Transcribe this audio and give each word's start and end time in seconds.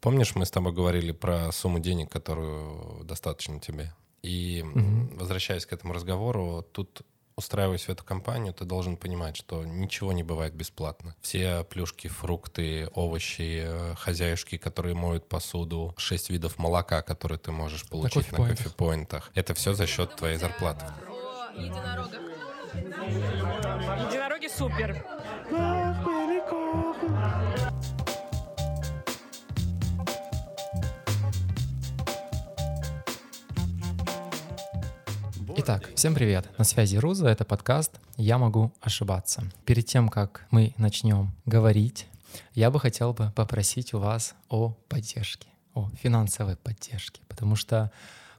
Помнишь, 0.00 0.34
мы 0.34 0.46
с 0.46 0.50
тобой 0.50 0.72
говорили 0.72 1.12
про 1.12 1.52
сумму 1.52 1.80
денег, 1.80 2.10
которую 2.10 3.04
достаточно 3.04 3.60
тебе? 3.60 3.92
И 4.22 4.64
угу. 4.64 5.16
возвращаясь 5.16 5.66
к 5.66 5.72
этому 5.72 5.92
разговору, 5.92 6.64
тут 6.72 7.04
устраиваясь 7.38 7.84
в 7.84 7.88
эту 7.88 8.04
компанию, 8.04 8.52
ты 8.52 8.64
должен 8.64 8.96
понимать, 8.96 9.36
что 9.36 9.64
ничего 9.64 10.12
не 10.12 10.24
бывает 10.24 10.54
бесплатно. 10.54 11.14
Все 11.20 11.62
плюшки, 11.62 12.08
фрукты, 12.08 12.90
овощи, 12.94 13.62
э, 13.64 13.94
хозяюшки, 13.94 14.58
которые 14.58 14.96
моют 14.96 15.28
посуду, 15.28 15.94
шесть 15.96 16.30
видов 16.30 16.58
молока, 16.58 17.00
которые 17.00 17.38
ты 17.38 17.52
можешь 17.52 17.88
получить 17.88 18.32
на, 18.32 18.38
кофе-поинтах. 18.38 19.30
Это 19.34 19.54
все 19.54 19.72
за 19.72 19.86
счет 19.86 20.16
твоей 20.16 20.36
зарплаты. 20.36 20.86
Единороги 21.56 22.18
супер. 24.48 25.04
Итак, 35.68 35.90
всем 35.94 36.14
привет. 36.14 36.48
На 36.56 36.64
связи 36.64 36.96
Руза, 36.96 37.28
это 37.28 37.44
подкаст 37.44 38.00
«Я 38.16 38.38
могу 38.38 38.72
ошибаться». 38.80 39.42
Перед 39.66 39.84
тем, 39.84 40.08
как 40.08 40.46
мы 40.50 40.72
начнем 40.78 41.30
говорить, 41.44 42.06
я 42.54 42.70
бы 42.70 42.80
хотел 42.80 43.12
бы 43.12 43.32
попросить 43.36 43.92
у 43.92 43.98
вас 43.98 44.34
о 44.48 44.70
поддержке, 44.88 45.46
о 45.74 45.90
финансовой 46.00 46.56
поддержке, 46.56 47.20
потому 47.28 47.54
что 47.54 47.92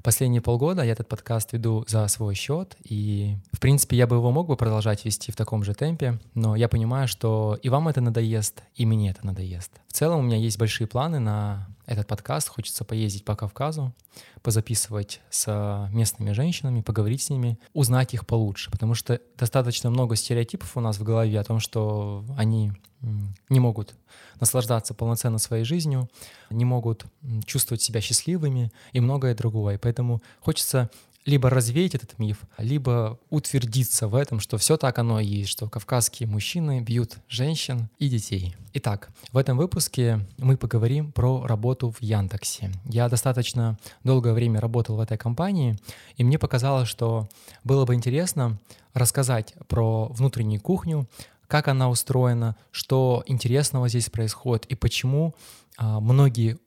Последние 0.09 0.41
полгода 0.41 0.81
я 0.81 0.93
этот 0.93 1.07
подкаст 1.07 1.53
веду 1.53 1.85
за 1.87 2.07
свой 2.07 2.33
счет, 2.33 2.75
и, 2.83 3.35
в 3.51 3.59
принципе, 3.59 3.95
я 3.95 4.07
бы 4.07 4.15
его 4.15 4.31
мог 4.31 4.47
бы 4.47 4.57
продолжать 4.57 5.05
вести 5.05 5.31
в 5.31 5.35
таком 5.35 5.63
же 5.63 5.75
темпе, 5.75 6.17
но 6.33 6.55
я 6.55 6.67
понимаю, 6.67 7.07
что 7.07 7.59
и 7.61 7.69
вам 7.69 7.89
это 7.89 8.01
надоест, 8.01 8.63
и 8.73 8.87
мне 8.87 9.11
это 9.11 9.23
надоест. 9.23 9.71
В 9.87 9.93
целом 9.93 10.21
у 10.21 10.23
меня 10.23 10.37
есть 10.37 10.57
большие 10.57 10.87
планы 10.87 11.19
на 11.19 11.67
этот 11.85 12.07
подкаст. 12.07 12.49
Хочется 12.49 12.83
поездить 12.85 13.23
по 13.23 13.35
Кавказу, 13.35 13.93
позаписывать 14.41 15.21
с 15.29 15.87
местными 15.93 16.31
женщинами, 16.31 16.81
поговорить 16.81 17.21
с 17.21 17.29
ними, 17.29 17.59
узнать 17.73 18.15
их 18.15 18.25
получше, 18.25 18.71
потому 18.71 18.95
что 18.95 19.21
достаточно 19.37 19.91
много 19.91 20.15
стереотипов 20.15 20.75
у 20.75 20.79
нас 20.79 20.97
в 20.97 21.03
голове 21.03 21.39
о 21.39 21.43
том, 21.43 21.59
что 21.59 22.25
они 22.35 22.71
не 23.01 23.59
могут 23.59 23.95
наслаждаться 24.39 24.93
полноценно 24.93 25.37
своей 25.37 25.63
жизнью, 25.63 26.09
не 26.49 26.65
могут 26.65 27.05
чувствовать 27.45 27.81
себя 27.81 28.01
счастливыми 28.01 28.71
и 28.93 28.99
многое 28.99 29.35
другое. 29.35 29.77
Поэтому 29.77 30.21
хочется 30.39 30.89
либо 31.25 31.49
развеять 31.49 31.95
этот 31.95 32.17
миф, 32.17 32.39
либо 32.57 33.19
утвердиться 33.29 34.07
в 34.07 34.15
этом, 34.15 34.39
что 34.39 34.57
все 34.57 34.77
так 34.77 34.97
оно 34.97 35.19
и 35.19 35.25
есть, 35.25 35.49
что 35.49 35.69
кавказские 35.69 36.27
мужчины 36.27 36.79
бьют 36.81 37.17
женщин 37.27 37.89
и 37.99 38.09
детей. 38.09 38.55
Итак, 38.73 39.09
в 39.31 39.37
этом 39.37 39.57
выпуске 39.57 40.25
мы 40.37 40.57
поговорим 40.57 41.11
про 41.11 41.45
работу 41.45 41.91
в 41.91 42.01
Яндексе. 42.01 42.71
Я 42.85 43.09
достаточно 43.09 43.77
долгое 44.03 44.33
время 44.33 44.61
работал 44.61 44.95
в 44.95 45.01
этой 45.01 45.17
компании, 45.17 45.77
и 46.15 46.23
мне 46.23 46.39
показалось, 46.39 46.87
что 46.87 47.27
было 47.63 47.85
бы 47.85 47.93
интересно 47.95 48.57
рассказать 48.93 49.53
про 49.67 50.07
внутреннюю 50.07 50.61
кухню, 50.61 51.07
как 51.49 51.67
она 51.67 51.89
устроена, 51.89 52.55
что 52.71 53.23
интересного 53.25 53.89
здесь 53.89 54.09
происходит 54.09 54.65
и 54.67 54.75
почему 54.75 55.35
а, 55.77 55.99
многие 55.99 56.59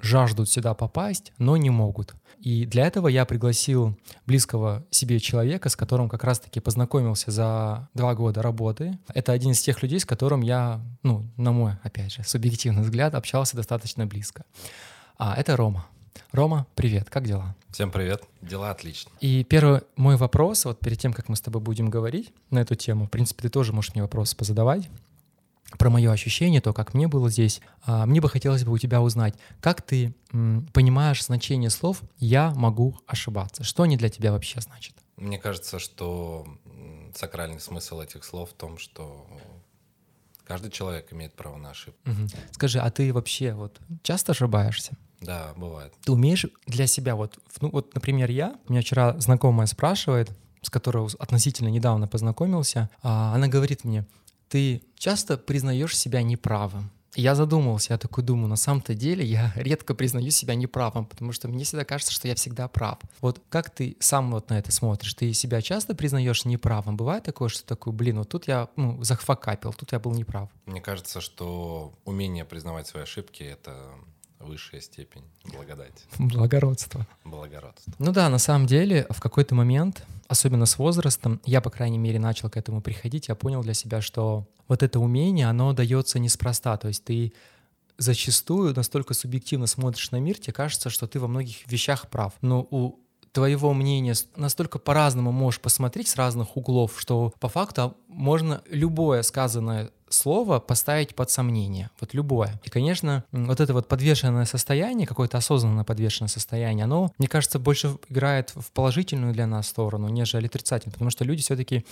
жаждут 0.00 0.50
сюда 0.50 0.74
попасть, 0.74 1.32
но 1.38 1.56
не 1.56 1.70
могут. 1.70 2.14
И 2.38 2.66
для 2.66 2.86
этого 2.86 3.08
я 3.08 3.24
пригласил 3.24 3.98
близкого 4.26 4.86
себе 4.90 5.18
человека, 5.18 5.70
с 5.70 5.76
которым 5.76 6.08
как 6.08 6.22
раз-таки 6.24 6.60
познакомился 6.60 7.30
за 7.30 7.88
два 7.94 8.14
года 8.14 8.42
работы. 8.42 8.98
Это 9.08 9.32
один 9.32 9.52
из 9.52 9.60
тех 9.62 9.82
людей, 9.82 9.98
с 9.98 10.04
которым 10.04 10.42
я, 10.42 10.80
ну, 11.02 11.26
на 11.36 11.50
мой, 11.50 11.72
опять 11.82 12.12
же, 12.12 12.22
субъективный 12.22 12.82
взгляд, 12.82 13.14
общался 13.14 13.56
достаточно 13.56 14.06
близко. 14.06 14.44
А 15.16 15.34
это 15.34 15.56
Рома. 15.56 15.86
Рома, 16.32 16.66
привет, 16.74 17.10
как 17.10 17.26
дела? 17.26 17.54
Всем 17.70 17.90
привет, 17.90 18.22
дела 18.40 18.70
отлично. 18.70 19.10
И 19.20 19.44
первый 19.44 19.82
мой 19.96 20.16
вопрос, 20.16 20.64
вот 20.64 20.80
перед 20.80 20.98
тем, 20.98 21.12
как 21.12 21.28
мы 21.28 21.36
с 21.36 21.40
тобой 21.40 21.60
будем 21.60 21.90
говорить 21.90 22.32
на 22.50 22.60
эту 22.60 22.74
тему, 22.74 23.06
в 23.06 23.10
принципе, 23.10 23.42
ты 23.42 23.48
тоже 23.48 23.72
можешь 23.72 23.94
мне 23.94 24.02
вопросы 24.02 24.36
позадавать 24.36 24.88
про 25.78 25.90
мое 25.90 26.10
ощущение, 26.10 26.60
то, 26.60 26.72
как 26.72 26.94
мне 26.94 27.08
было 27.08 27.28
здесь. 27.28 27.60
А, 27.84 28.06
мне 28.06 28.20
бы 28.20 28.28
хотелось 28.28 28.64
бы 28.64 28.72
у 28.72 28.78
тебя 28.78 29.02
узнать, 29.02 29.34
как 29.60 29.82
ты 29.82 30.14
понимаешь 30.72 31.24
значение 31.24 31.70
слов 31.70 32.02
«я 32.18 32.54
могу 32.54 32.98
ошибаться». 33.06 33.64
Что 33.64 33.82
они 33.82 33.96
для 33.96 34.08
тебя 34.08 34.32
вообще 34.32 34.60
значат? 34.60 34.94
Мне 35.16 35.38
кажется, 35.38 35.78
что 35.78 36.46
сакральный 37.14 37.60
смысл 37.60 38.00
этих 38.00 38.24
слов 38.24 38.50
в 38.50 38.54
том, 38.54 38.78
что 38.78 39.26
каждый 40.44 40.70
человек 40.70 41.12
имеет 41.12 41.34
право 41.34 41.56
на 41.56 41.70
ошибку. 41.70 42.00
Угу. 42.08 42.28
Скажи, 42.52 42.80
а 42.80 42.90
ты 42.90 43.12
вообще 43.12 43.52
вот 43.52 43.80
часто 44.02 44.32
ошибаешься? 44.32 44.96
Да, 45.20 45.52
бывает. 45.56 45.92
Ты 46.04 46.12
умеешь 46.12 46.46
для 46.66 46.86
себя 46.86 47.16
вот, 47.16 47.38
ну 47.60 47.70
вот, 47.70 47.94
например, 47.94 48.30
я, 48.30 48.56
меня 48.68 48.80
вчера 48.80 49.18
знакомая 49.18 49.66
спрашивает, 49.66 50.30
с 50.62 50.70
которой 50.70 51.08
относительно 51.18 51.68
недавно 51.68 52.06
познакомился, 52.06 52.90
а 53.02 53.34
она 53.34 53.48
говорит 53.48 53.84
мне, 53.84 54.06
ты 54.48 54.82
часто 54.96 55.36
признаешь 55.36 55.96
себя 55.96 56.22
неправым. 56.22 56.90
Я 57.14 57.34
задумался, 57.34 57.94
я 57.94 57.98
такой 57.98 58.22
думаю, 58.22 58.48
на 58.48 58.56
самом-то 58.56 58.94
деле 58.94 59.24
я 59.24 59.52
редко 59.56 59.94
признаю 59.94 60.30
себя 60.30 60.54
неправым, 60.54 61.06
потому 61.06 61.32
что 61.32 61.48
мне 61.48 61.64
всегда 61.64 61.84
кажется, 61.84 62.12
что 62.12 62.28
я 62.28 62.34
всегда 62.34 62.68
прав. 62.68 62.98
Вот 63.20 63.42
как 63.48 63.70
ты 63.70 63.96
сам 63.98 64.30
вот 64.30 64.50
на 64.50 64.58
это 64.58 64.70
смотришь? 64.72 65.14
Ты 65.14 65.32
себя 65.32 65.62
часто 65.62 65.94
признаешь 65.94 66.44
неправым? 66.44 66.96
Бывает 66.96 67.24
такое, 67.24 67.48
что 67.48 67.66
такой, 67.66 67.92
блин, 67.92 68.18
вот 68.18 68.28
тут 68.28 68.46
я 68.46 68.68
ну, 68.76 69.02
захфакапил, 69.02 69.72
тут 69.72 69.92
я 69.92 69.98
был 69.98 70.12
неправ? 70.12 70.50
Мне 70.66 70.80
кажется, 70.80 71.20
что 71.20 71.94
умение 72.04 72.44
признавать 72.44 72.86
свои 72.86 73.02
ошибки— 73.02 73.42
это 73.44 73.94
высшая 74.40 74.80
степень 74.80 75.24
благодати. 75.44 76.04
Благородство. 76.18 77.06
Благородство. 77.24 77.92
Ну 77.98 78.12
да, 78.12 78.28
на 78.28 78.38
самом 78.38 78.66
деле, 78.66 79.06
в 79.10 79.20
какой-то 79.20 79.54
момент, 79.54 80.04
особенно 80.28 80.66
с 80.66 80.78
возрастом, 80.78 81.40
я, 81.44 81.60
по 81.60 81.70
крайней 81.70 81.98
мере, 81.98 82.18
начал 82.18 82.50
к 82.50 82.56
этому 82.56 82.80
приходить, 82.80 83.28
я 83.28 83.34
понял 83.34 83.62
для 83.62 83.74
себя, 83.74 84.00
что 84.00 84.46
вот 84.68 84.82
это 84.82 85.00
умение, 85.00 85.48
оно 85.48 85.72
дается 85.72 86.18
неспроста, 86.18 86.76
то 86.76 86.88
есть 86.88 87.04
ты 87.04 87.32
зачастую 87.96 88.74
настолько 88.74 89.14
субъективно 89.14 89.66
смотришь 89.66 90.10
на 90.10 90.20
мир, 90.20 90.38
тебе 90.38 90.52
кажется, 90.52 90.88
что 90.88 91.06
ты 91.06 91.18
во 91.18 91.26
многих 91.26 91.66
вещах 91.66 92.08
прав. 92.08 92.32
Но 92.40 92.66
у 92.70 92.98
твоего 93.32 93.74
мнения 93.74 94.14
настолько 94.36 94.78
по-разному 94.78 95.32
можешь 95.32 95.60
посмотреть 95.60 96.08
с 96.08 96.16
разных 96.16 96.56
углов, 96.56 96.94
что 96.98 97.32
по 97.40 97.48
факту 97.48 97.96
можно 98.08 98.62
любое 98.68 99.22
сказанное 99.22 99.90
слово 100.08 100.58
поставить 100.58 101.14
под 101.14 101.30
сомнение, 101.30 101.90
вот 102.00 102.14
любое. 102.14 102.60
И, 102.64 102.70
конечно, 102.70 103.24
вот 103.32 103.60
это 103.60 103.72
вот 103.72 103.88
подвешенное 103.88 104.46
состояние, 104.46 105.06
какое-то 105.06 105.38
осознанное 105.38 105.84
подвешенное 105.84 106.28
состояние, 106.28 106.84
оно, 106.84 107.12
мне 107.18 107.28
кажется, 107.28 107.58
больше 107.58 107.96
играет 108.08 108.52
в 108.54 108.72
положительную 108.72 109.32
для 109.32 109.46
нас 109.46 109.68
сторону, 109.68 110.08
нежели 110.08 110.46
отрицательную, 110.46 110.94
потому 110.94 111.10
что 111.10 111.24
люди 111.24 111.42
все-таки 111.42 111.84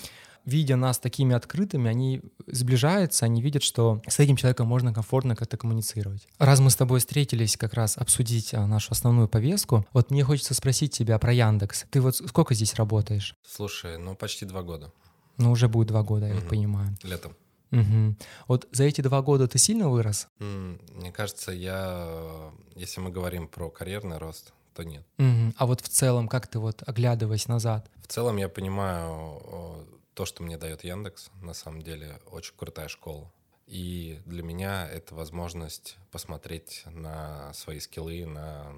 видя 0.46 0.76
нас 0.76 0.98
такими 0.98 1.34
открытыми, 1.34 1.90
они 1.90 2.22
сближаются, 2.46 3.26
они 3.26 3.42
видят, 3.42 3.62
что 3.62 4.00
с 4.08 4.18
этим 4.20 4.36
человеком 4.36 4.68
можно 4.68 4.94
комфортно 4.94 5.36
как-то 5.36 5.56
коммуницировать. 5.56 6.26
Раз 6.38 6.60
мы 6.60 6.70
с 6.70 6.76
тобой 6.76 7.00
встретились 7.00 7.56
как 7.56 7.74
раз 7.74 7.98
обсудить 7.98 8.54
а, 8.54 8.66
нашу 8.66 8.92
основную 8.92 9.28
повестку, 9.28 9.84
вот 9.92 10.10
мне 10.10 10.24
хочется 10.24 10.54
спросить 10.54 10.92
тебя 10.92 11.18
про 11.18 11.32
Яндекс. 11.32 11.86
Ты 11.90 12.00
вот 12.00 12.16
сколько 12.16 12.54
здесь 12.54 12.74
работаешь? 12.74 13.34
Слушай, 13.46 13.98
ну 13.98 14.14
почти 14.14 14.46
два 14.46 14.62
года. 14.62 14.92
Ну 15.36 15.50
уже 15.50 15.68
будет 15.68 15.88
два 15.88 16.02
года, 16.02 16.26
я 16.28 16.36
угу. 16.36 16.48
понимаю. 16.48 16.96
Летом. 17.02 17.36
Угу. 17.72 18.16
Вот 18.46 18.68
за 18.70 18.84
эти 18.84 19.00
два 19.00 19.22
года 19.22 19.48
ты 19.48 19.58
сильно 19.58 19.90
вырос? 19.90 20.28
Мне 20.38 21.12
кажется, 21.12 21.50
я, 21.50 22.52
если 22.76 23.00
мы 23.00 23.10
говорим 23.10 23.48
про 23.48 23.68
карьерный 23.68 24.18
рост, 24.18 24.52
то 24.74 24.84
нет. 24.84 25.04
Угу. 25.18 25.54
А 25.56 25.66
вот 25.66 25.80
в 25.80 25.88
целом, 25.88 26.28
как 26.28 26.46
ты 26.46 26.58
вот 26.58 26.82
оглядываясь 26.86 27.48
назад? 27.48 27.90
В 28.02 28.06
целом 28.06 28.36
я 28.36 28.48
понимаю 28.48 29.86
то, 30.16 30.24
что 30.24 30.42
мне 30.42 30.56
дает 30.56 30.82
Яндекс, 30.82 31.30
на 31.42 31.52
самом 31.52 31.82
деле 31.82 32.18
очень 32.30 32.54
крутая 32.56 32.88
школа. 32.88 33.30
И 33.66 34.18
для 34.24 34.42
меня 34.42 34.88
это 34.88 35.14
возможность 35.14 35.98
посмотреть 36.10 36.84
на 36.86 37.52
свои 37.52 37.80
скиллы, 37.80 38.24
на 38.24 38.72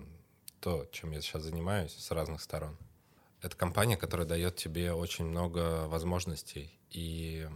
то, 0.61 0.88
чем 0.90 1.12
я 1.12 1.20
сейчас 1.20 1.44
занимаюсь 1.44 1.93
с 1.93 2.11
разных 2.11 2.43
сторон. 2.43 2.76
Это 3.40 3.56
компания, 3.56 3.96
которая 3.96 4.26
дает 4.26 4.56
тебе 4.56 4.93
очень 4.93 5.26
много 5.26 5.87
возможностей, 5.87 6.76
и 6.90 7.46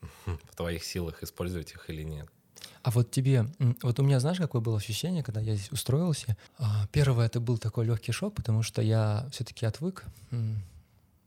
в 0.26 0.56
твоих 0.56 0.82
силах 0.82 1.22
использовать 1.22 1.70
их 1.70 1.88
или 1.90 2.02
нет. 2.02 2.28
А 2.82 2.90
вот 2.90 3.12
тебе, 3.12 3.46
вот 3.82 4.00
у 4.00 4.02
меня, 4.02 4.18
знаешь, 4.18 4.38
какое 4.38 4.60
было 4.60 4.78
ощущение, 4.78 5.22
когда 5.22 5.40
я 5.40 5.54
здесь 5.54 5.70
устроился? 5.70 6.36
А, 6.58 6.88
первое, 6.90 7.26
это 7.26 7.38
был 7.38 7.58
такой 7.58 7.86
легкий 7.86 8.10
шок, 8.10 8.34
потому 8.34 8.64
что 8.64 8.82
я 8.82 9.28
все-таки 9.30 9.64
отвык 9.64 10.04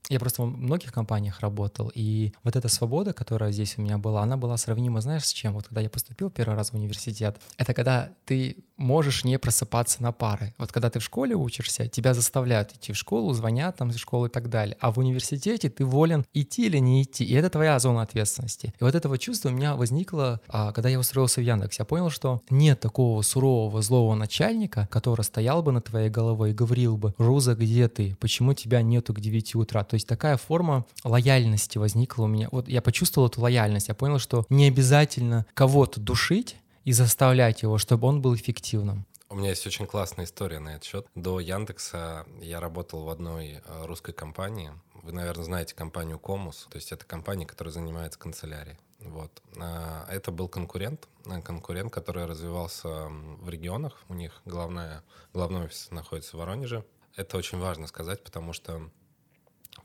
я 0.10 0.20
просто 0.20 0.44
в 0.44 0.46
многих 0.46 0.92
компаниях 0.92 1.40
работал, 1.40 1.92
и 1.94 2.34
вот 2.44 2.56
эта 2.56 2.68
свобода, 2.68 3.14
которая 3.14 3.52
здесь 3.52 3.78
у 3.78 3.82
меня 3.82 3.98
была, 3.98 4.24
она 4.24 4.38
была 4.38 4.58
сравнима, 4.58 5.02
знаешь, 5.02 5.26
с 5.26 5.34
чем? 5.34 5.54
Вот 5.54 5.68
когда 5.68 5.82
я 5.82 5.90
поступил 5.90 6.30
первый 6.30 6.56
раз 6.56 6.72
в 6.72 6.76
университет, 6.76 7.38
это 7.58 7.74
когда 7.74 8.10
ты 8.26 8.58
можешь 8.82 9.24
не 9.24 9.38
просыпаться 9.40 10.02
на 10.04 10.12
пары. 10.12 10.54
Вот 10.58 10.72
когда 10.72 10.90
ты 10.90 11.00
в 11.00 11.04
школе 11.04 11.36
учишься, 11.36 11.88
тебя 11.88 12.14
заставляют 12.14 12.74
идти 12.74 12.92
в 12.92 12.98
школу, 12.98 13.32
звонят 13.34 13.78
там 13.78 13.92
из 13.92 13.98
школы 13.98 14.28
и 14.28 14.32
так 14.32 14.50
далее. 14.50 14.76
А 14.80 14.92
в 14.92 14.98
университете 14.98 15.70
ты 15.70 15.86
волен 15.86 16.26
идти 16.34 16.66
или 16.66 16.78
не 16.78 17.04
идти. 17.04 17.24
И 17.24 17.34
это 17.34 17.50
твоя 17.50 17.80
зона 17.80 18.02
ответственности. 18.02 18.74
И 18.80 18.84
вот 18.84 18.96
этого 18.96 19.18
чувства 19.18 19.50
у 19.50 19.52
меня 19.52 19.76
возникло, 19.76 20.42
а, 20.48 20.72
когда 20.72 20.90
я 20.90 21.00
устроился 21.00 21.42
в 21.42 21.44
Яндекс. 21.44 21.80
Я 21.80 21.86
понял, 21.86 22.10
что 22.10 22.42
нет 22.50 22.80
такого 22.80 23.22
сурового, 23.22 23.82
злого 23.82 24.16
начальника, 24.16 24.88
который 24.92 25.22
стоял 25.22 25.62
бы 25.62 25.72
на 25.72 25.82
твоей 25.82 26.10
головой 26.10 26.52
и 26.52 26.54
говорил 26.54 26.98
бы, 26.98 27.14
Руза, 27.18 27.56
где 27.56 27.88
ты? 27.88 28.16
Почему 28.20 28.54
тебя 28.54 28.82
нету 28.82 29.14
к 29.14 29.20
9 29.20 29.56
утра? 29.56 29.84
То 29.92 29.96
есть 29.96 30.08
такая 30.08 30.38
форма 30.38 30.86
лояльности 31.04 31.78
возникла 31.78 32.24
у 32.24 32.28
меня. 32.28 32.48
Вот 32.54 32.70
я 32.70 32.82
почувствовал 32.82 33.28
эту 33.28 33.42
лояльность, 33.42 33.90
я 33.90 33.94
понял, 33.94 34.20
что 34.20 34.46
не 34.48 34.70
обязательно 34.70 35.46
кого-то 35.54 36.00
душить 36.00 36.56
и 36.86 36.94
заставлять 36.94 37.62
его, 37.62 37.78
чтобы 37.78 38.08
он 38.08 38.22
был 38.22 38.34
эффективным. 38.34 39.06
У 39.28 39.36
меня 39.36 39.50
есть 39.50 39.68
очень 39.68 39.86
классная 39.86 40.24
история 40.24 40.60
на 40.60 40.70
этот 40.70 40.86
счет. 40.86 41.08
До 41.14 41.42
Яндекса 41.42 42.26
я 42.40 42.62
работал 42.62 43.04
в 43.04 43.10
одной 43.10 43.60
э, 43.66 43.86
русской 43.86 44.14
компании. 44.14 44.72
Вы, 44.94 45.12
наверное, 45.12 45.44
знаете 45.44 45.76
компанию 45.76 46.20
Комус. 46.20 46.70
То 46.72 46.78
есть 46.78 46.94
это 46.94 47.04
компания, 47.04 47.46
которая 47.46 47.74
занимается 47.74 48.18
канцелярией. 48.18 48.78
Вот. 49.00 49.42
А, 49.60 50.08
это 50.10 50.32
был 50.32 50.48
конкурент, 50.48 51.10
э, 51.26 51.42
конкурент, 51.42 51.92
который 51.92 52.24
развивался 52.24 53.10
в 53.10 53.50
регионах. 53.50 54.02
У 54.08 54.14
них 54.14 54.42
главная, 54.46 55.04
главный 55.34 55.66
офис 55.66 55.92
находится 55.92 56.38
в 56.38 56.40
Воронеже. 56.40 56.86
Это 57.18 57.36
очень 57.36 57.60
важно 57.60 57.88
сказать, 57.88 58.24
потому 58.24 58.54
что 58.54 58.90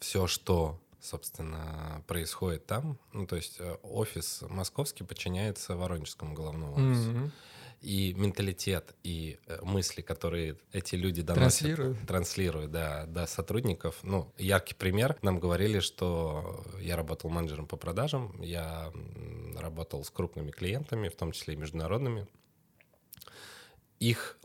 все, 0.00 0.26
что 0.26 0.78
собственно, 1.06 2.02
происходит 2.06 2.66
там. 2.66 2.98
Ну, 3.12 3.26
то 3.26 3.36
есть 3.36 3.56
э, 3.58 3.76
офис 3.82 4.42
московский 4.48 5.04
подчиняется 5.04 5.76
Воронежскому 5.76 6.34
головному 6.34 6.74
офису. 6.74 7.10
Mm-hmm. 7.10 7.30
И 7.82 8.14
менталитет, 8.14 8.94
и 9.04 9.38
э, 9.46 9.60
мысли, 9.62 10.00
которые 10.00 10.56
эти 10.72 10.96
люди 10.96 11.22
доносят, 11.22 11.60
транслируют, 11.60 12.06
транслируют 12.06 12.72
да, 12.72 13.06
до 13.06 13.26
сотрудников. 13.26 13.98
Ну, 14.02 14.32
яркий 14.38 14.74
пример. 14.74 15.16
Нам 15.22 15.38
говорили, 15.38 15.80
что 15.80 16.64
я 16.80 16.96
работал 16.96 17.30
менеджером 17.30 17.66
по 17.66 17.76
продажам, 17.76 18.40
я 18.42 18.92
работал 19.56 20.02
с 20.02 20.10
крупными 20.10 20.50
клиентами, 20.50 21.08
в 21.08 21.16
том 21.16 21.32
числе 21.32 21.54
и 21.54 21.56
международными. 21.56 22.26
Их 24.00 24.38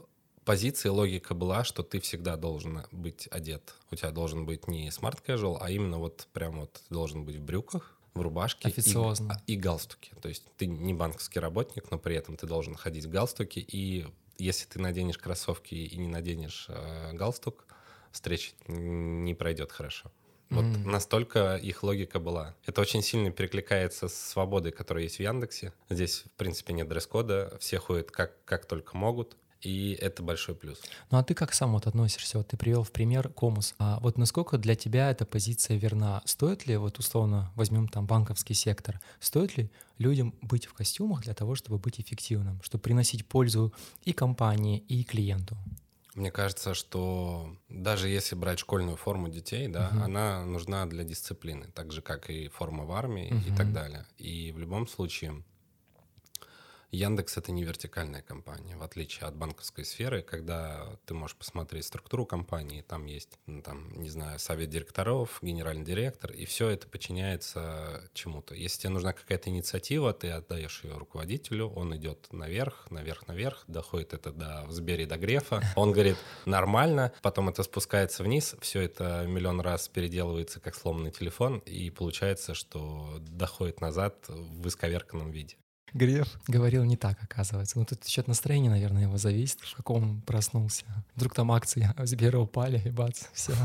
позиции 0.52 0.90
логика 0.90 1.34
была, 1.34 1.64
что 1.64 1.82
ты 1.82 2.02
всегда 2.02 2.36
должен 2.36 2.84
быть 2.92 3.30
одет. 3.32 3.74
У 3.90 3.96
тебя 3.96 4.12
должен 4.12 4.46
быть 4.46 4.68
не 4.68 4.90
smart 4.90 5.20
casual, 5.26 5.58
а 5.62 5.72
именно 5.72 5.98
вот 5.98 6.28
прям 6.34 6.60
вот 6.60 6.82
должен 6.90 7.24
быть 7.24 7.38
в 7.38 7.42
брюках, 7.42 7.98
в 8.14 8.20
рубашке 8.20 8.68
Официозно. 8.68 9.42
И, 9.48 9.54
и 9.54 9.56
галстуке. 9.56 10.12
То 10.22 10.28
есть 10.28 10.44
ты 10.58 10.66
не 10.66 10.94
банковский 10.94 11.40
работник, 11.40 11.90
но 11.90 11.98
при 11.98 12.18
этом 12.18 12.36
ты 12.36 12.48
должен 12.48 12.76
ходить 12.76 13.06
в 13.06 13.10
галстуке. 13.10 13.62
И 13.62 14.06
если 14.38 14.66
ты 14.66 14.82
наденешь 14.82 15.18
кроссовки 15.18 15.74
и 15.74 15.96
не 15.96 16.10
наденешь 16.10 16.66
э, 16.68 17.14
галстук, 17.14 17.66
встреча 18.12 18.52
не 18.68 19.34
пройдет 19.34 19.72
хорошо. 19.72 20.12
Вот 20.50 20.66
mm. 20.66 20.86
настолько 20.86 21.56
их 21.56 21.82
логика 21.82 22.20
была. 22.20 22.58
Это 22.66 22.82
очень 22.82 23.02
сильно 23.02 23.32
перекликается 23.32 24.10
с 24.10 24.32
свободой, 24.32 24.74
которая 24.74 25.04
есть 25.04 25.16
в 25.16 25.22
Яндексе. 25.22 25.72
Здесь, 25.90 26.26
в 26.26 26.32
принципе, 26.32 26.74
нет 26.74 26.90
дресс-кода, 26.90 27.58
все 27.62 27.78
ходят 27.80 28.12
как, 28.12 28.44
как 28.44 28.66
только 28.66 28.98
могут 28.98 29.38
и 29.62 29.94
это 30.00 30.24
большой 30.24 30.56
плюс. 30.56 30.82
Ну 31.10 31.18
а 31.18 31.24
ты 31.24 31.34
как 31.34 31.54
сам 31.54 31.74
вот 31.74 31.88
относишься? 31.88 32.38
Вот 32.38 32.48
ты 32.48 32.58
привел 32.58 32.84
в 32.84 32.92
пример 32.92 33.30
Комус. 33.30 33.76
А 33.78 34.00
вот 34.00 34.18
насколько 34.18 34.58
для 34.58 34.76
тебя 34.76 35.12
эта 35.12 35.26
позиция 35.26 35.78
верна? 35.78 36.22
Стоит 36.26 36.68
ли, 36.68 36.78
вот 36.78 37.00
условно 37.00 37.52
возьмем 37.56 37.88
там 37.88 38.06
банковский 38.06 38.54
сектор, 38.54 39.00
стоит 39.20 39.58
ли 39.58 39.72
людям 39.98 40.34
быть 40.42 40.66
в 40.66 40.74
костюмах 40.74 41.22
для 41.22 41.34
того, 41.34 41.56
чтобы 41.56 41.78
быть 41.78 42.00
эффективным, 42.00 42.62
чтобы 42.64 42.82
приносить 42.82 43.26
пользу 43.26 43.74
и 44.04 44.14
компании, 44.14 44.80
и 44.80 45.04
клиенту? 45.04 45.58
Мне 46.14 46.30
кажется, 46.30 46.74
что 46.74 47.56
даже 47.70 48.10
если 48.10 48.36
брать 48.36 48.60
школьную 48.60 48.98
форму 48.98 49.30
детей, 49.30 49.70
да, 49.70 49.90
uh-huh. 49.94 50.04
она 50.04 50.46
нужна 50.46 50.86
для 50.86 51.06
дисциплины, 51.06 51.68
так 51.74 51.94
же 51.94 52.02
как 52.02 52.30
и 52.30 52.50
форма 52.50 52.84
в 52.84 52.92
армии 52.92 53.32
uh-huh. 53.32 53.54
и 53.54 53.56
так 53.56 53.72
далее. 53.72 54.06
И 54.18 54.52
в 54.52 54.60
любом 54.60 54.88
случае 54.88 55.42
Яндекс 56.92 57.38
это 57.38 57.54
не 57.54 57.64
вертикальная 57.64 58.22
компания, 58.22 58.76
в 58.76 58.84
отличие 58.84 59.26
от 59.26 59.36
банковской 59.36 59.86
сферы, 59.86 60.22
когда 60.22 61.00
ты 61.06 61.14
можешь 61.14 61.38
посмотреть 61.38 61.86
структуру 61.86 62.26
компании, 62.26 62.82
там 62.82 63.06
есть, 63.06 63.40
ну, 63.46 63.62
там, 63.62 63.92
не 64.02 64.10
знаю, 64.10 64.40
совет 64.40 64.70
директоров, 64.70 65.40
генеральный 65.42 65.86
директор, 65.86 66.32
и 66.32 66.44
все 66.44 66.68
это 66.68 66.90
подчиняется 66.90 68.10
чему-то. 68.14 68.56
Если 68.56 68.82
тебе 68.82 68.90
нужна 68.90 69.14
какая-то 69.14 69.50
инициатива, 69.50 70.12
ты 70.12 70.32
отдаешь 70.32 70.84
ее 70.84 70.98
руководителю, 70.98 71.70
он 71.70 71.96
идет 71.96 72.28
наверх, 72.34 72.92
наверх, 72.92 73.26
наверх, 73.26 73.64
доходит 73.68 74.14
это 74.14 74.34
до 74.34 74.66
в 74.66 74.72
Сбере 74.74 75.06
до 75.06 75.16
Грефа, 75.18 75.62
он 75.78 75.94
говорит 75.94 76.18
нормально, 76.46 77.14
потом 77.22 77.48
это 77.48 77.64
спускается 77.64 78.22
вниз, 78.22 78.54
все 78.60 78.82
это 78.82 79.26
миллион 79.28 79.62
раз 79.62 79.88
переделывается 79.88 80.60
как 80.60 80.76
сломанный 80.76 81.12
телефон, 81.12 81.60
и 81.60 81.90
получается, 81.90 82.54
что 82.54 83.18
доходит 83.20 83.80
назад 83.80 84.26
в 84.28 84.68
исковерканном 84.68 85.32
виде. 85.32 85.56
Греф 85.94 86.40
говорил 86.48 86.84
не 86.84 86.98
так, 86.98 87.22
оказывается. 87.22 87.78
Ну, 87.78 87.86
тут 87.86 88.04
еще 88.06 88.22
от 88.22 88.28
настроения, 88.28 88.70
наверное, 88.70 89.04
его 89.04 89.18
зависит, 89.18 89.60
в 89.62 89.76
каком 89.76 90.04
он 90.04 90.22
проснулся. 90.22 90.86
Вдруг 91.16 91.34
там 91.34 91.52
акции 91.52 91.90
Сбера 92.06 92.40
упали, 92.40 92.82
и 92.86 92.90
бац, 92.90 93.24
все. 93.34 93.54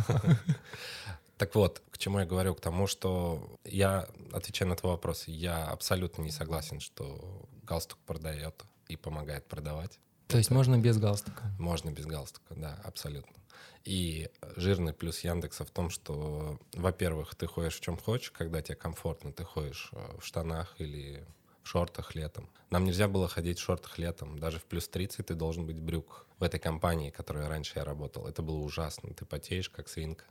Так 1.38 1.54
вот, 1.54 1.82
к 1.90 1.98
чему 1.98 2.20
я 2.20 2.24
говорю? 2.24 2.54
К 2.54 2.62
тому, 2.62 2.86
что 2.86 3.58
я, 3.62 4.08
отвечаю 4.32 4.70
на 4.70 4.74
твой 4.74 4.92
вопрос, 4.92 5.24
я 5.26 5.66
абсолютно 5.66 6.22
не 6.22 6.30
согласен, 6.30 6.80
что 6.80 7.46
галстук 7.62 7.98
продает 8.06 8.64
и 8.88 8.96
помогает 8.96 9.46
продавать. 9.46 9.98
То 10.28 10.38
есть 10.38 10.50
можно 10.50 10.78
без 10.78 10.96
галстука? 10.96 11.44
Можно 11.58 11.90
без 11.90 12.06
галстука, 12.06 12.54
да, 12.54 12.80
абсолютно. 12.84 13.36
И 13.84 14.30
жирный 14.56 14.92
плюс 14.92 15.20
Яндекса 15.20 15.64
в 15.64 15.70
том, 15.70 15.90
что, 15.90 16.58
во-первых, 16.72 17.34
ты 17.36 17.46
ходишь 17.46 17.76
в 17.76 17.80
чем 17.80 17.96
хочешь, 17.96 18.32
когда 18.32 18.60
тебе 18.60 18.74
комфортно, 18.74 19.32
ты 19.32 19.44
ходишь 19.44 19.90
э, 19.92 20.16
в 20.18 20.26
штанах 20.26 20.74
или 20.78 21.24
в 21.66 21.68
шортах 21.68 22.14
летом. 22.14 22.48
Нам 22.70 22.84
нельзя 22.84 23.08
было 23.08 23.26
ходить 23.28 23.58
в 23.58 23.62
шортах 23.62 23.98
летом. 23.98 24.38
Даже 24.38 24.58
в 24.60 24.64
плюс 24.64 24.88
30 24.88 25.26
ты 25.26 25.34
должен 25.34 25.66
быть 25.66 25.78
в 25.78 25.82
брюках. 25.82 26.26
В 26.38 26.44
этой 26.44 26.60
компании, 26.60 27.10
в 27.10 27.16
которой 27.16 27.48
раньше 27.48 27.72
я 27.76 27.84
работал, 27.84 28.26
это 28.26 28.40
было 28.40 28.58
ужасно. 28.58 29.12
Ты 29.12 29.24
потеешь, 29.24 29.68
как 29.68 29.88
свинка. 29.88 30.24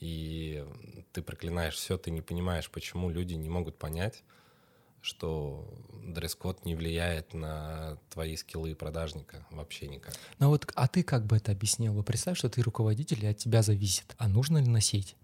И 0.00 0.64
ты 1.12 1.22
проклинаешь 1.22 1.74
все, 1.74 1.96
ты 1.96 2.10
не 2.10 2.20
понимаешь, 2.20 2.70
почему 2.70 3.10
люди 3.10 3.34
не 3.34 3.48
могут 3.48 3.78
понять, 3.78 4.22
что 5.02 5.66
дресс-код 6.02 6.64
не 6.66 6.74
влияет 6.74 7.32
на 7.32 7.98
твои 8.10 8.36
скиллы 8.36 8.74
продажника 8.74 9.46
вообще 9.50 9.88
никак. 9.88 10.14
Ну 10.38 10.48
вот, 10.48 10.70
а 10.74 10.88
ты 10.88 11.02
как 11.02 11.24
бы 11.24 11.36
это 11.36 11.52
объяснил? 11.52 12.02
Представь, 12.02 12.36
что 12.36 12.50
ты 12.50 12.60
руководитель, 12.62 13.24
и 13.24 13.28
от 13.28 13.38
тебя 13.38 13.62
зависит, 13.62 14.14
а 14.18 14.28
нужно 14.28 14.58
ли 14.58 14.68
носить 14.68 15.16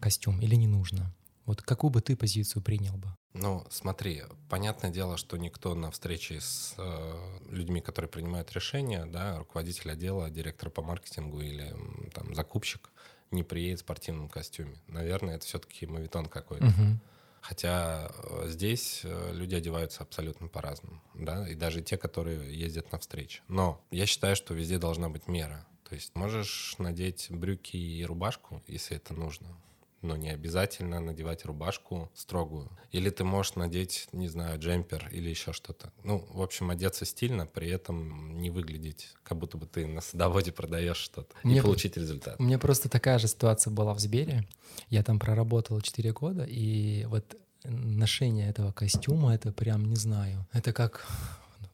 костюм 0.00 0.40
или 0.40 0.54
не 0.54 0.68
нужно? 0.68 1.12
Вот 1.46 1.62
какую 1.62 1.90
бы 1.90 2.00
ты 2.00 2.16
позицию 2.16 2.62
принял 2.62 2.96
бы? 2.96 3.08
Ну, 3.32 3.64
смотри, 3.70 4.24
понятное 4.48 4.90
дело, 4.90 5.16
что 5.16 5.36
никто 5.36 5.74
на 5.74 5.90
встрече 5.90 6.40
с 6.40 6.74
э, 6.76 7.38
людьми, 7.50 7.80
которые 7.80 8.08
принимают 8.10 8.52
решения, 8.52 9.06
да, 9.06 9.38
руководитель 9.38 9.92
отдела, 9.92 10.28
директор 10.28 10.70
по 10.70 10.82
маркетингу 10.82 11.40
или 11.40 11.74
там 12.14 12.34
закупщик, 12.34 12.90
не 13.30 13.42
приедет 13.42 13.78
в 13.78 13.82
спортивном 13.82 14.28
костюме. 14.28 14.80
Наверное, 14.88 15.36
это 15.36 15.46
все-таки 15.46 15.86
мавитон 15.86 16.26
какой-то. 16.26 16.66
Угу. 16.66 17.00
Хотя 17.42 18.10
э, 18.10 18.48
здесь 18.48 19.02
э, 19.04 19.32
люди 19.32 19.54
одеваются 19.54 20.02
абсолютно 20.02 20.48
по-разному, 20.48 21.00
да, 21.14 21.48
и 21.48 21.54
даже 21.54 21.80
те, 21.80 21.96
которые 21.96 22.52
ездят 22.58 22.90
на 22.90 22.98
встречи. 22.98 23.42
Но 23.46 23.84
я 23.92 24.06
считаю, 24.06 24.34
что 24.34 24.52
везде 24.52 24.78
должна 24.78 25.10
быть 25.10 25.28
мера. 25.28 25.64
То 25.88 25.94
есть 25.94 26.16
можешь 26.16 26.74
надеть 26.78 27.28
брюки 27.30 27.76
и 27.76 28.04
рубашку, 28.04 28.62
если 28.66 28.96
это 28.96 29.14
нужно 29.14 29.56
но 30.02 30.16
не 30.16 30.30
обязательно 30.30 31.00
надевать 31.00 31.44
рубашку 31.44 32.10
строгую. 32.14 32.70
Или 32.92 33.10
ты 33.10 33.24
можешь 33.24 33.54
надеть, 33.54 34.08
не 34.12 34.28
знаю, 34.28 34.58
джемпер 34.58 35.08
или 35.12 35.28
еще 35.28 35.52
что-то. 35.52 35.92
Ну, 36.04 36.26
в 36.30 36.42
общем, 36.42 36.70
одеться 36.70 37.04
стильно, 37.04 37.46
при 37.46 37.68
этом 37.68 38.40
не 38.40 38.50
выглядеть, 38.50 39.14
как 39.22 39.38
будто 39.38 39.56
бы 39.56 39.66
ты 39.66 39.86
на 39.86 40.00
садоводе 40.00 40.52
продаешь 40.52 40.96
что-то 40.96 41.34
мне, 41.42 41.58
и 41.58 41.60
получить 41.60 41.96
результат. 41.96 42.36
У 42.38 42.42
меня 42.42 42.58
просто 42.58 42.88
такая 42.88 43.18
же 43.18 43.28
ситуация 43.28 43.70
была 43.72 43.94
в 43.94 44.00
Сбере. 44.00 44.46
Я 44.88 45.02
там 45.02 45.18
проработал 45.18 45.80
4 45.80 46.12
года, 46.12 46.44
и 46.44 47.04
вот 47.06 47.36
ношение 47.64 48.48
этого 48.48 48.72
костюма, 48.72 49.34
это 49.34 49.52
прям, 49.52 49.86
не 49.86 49.96
знаю, 49.96 50.46
это 50.52 50.72
как 50.72 51.06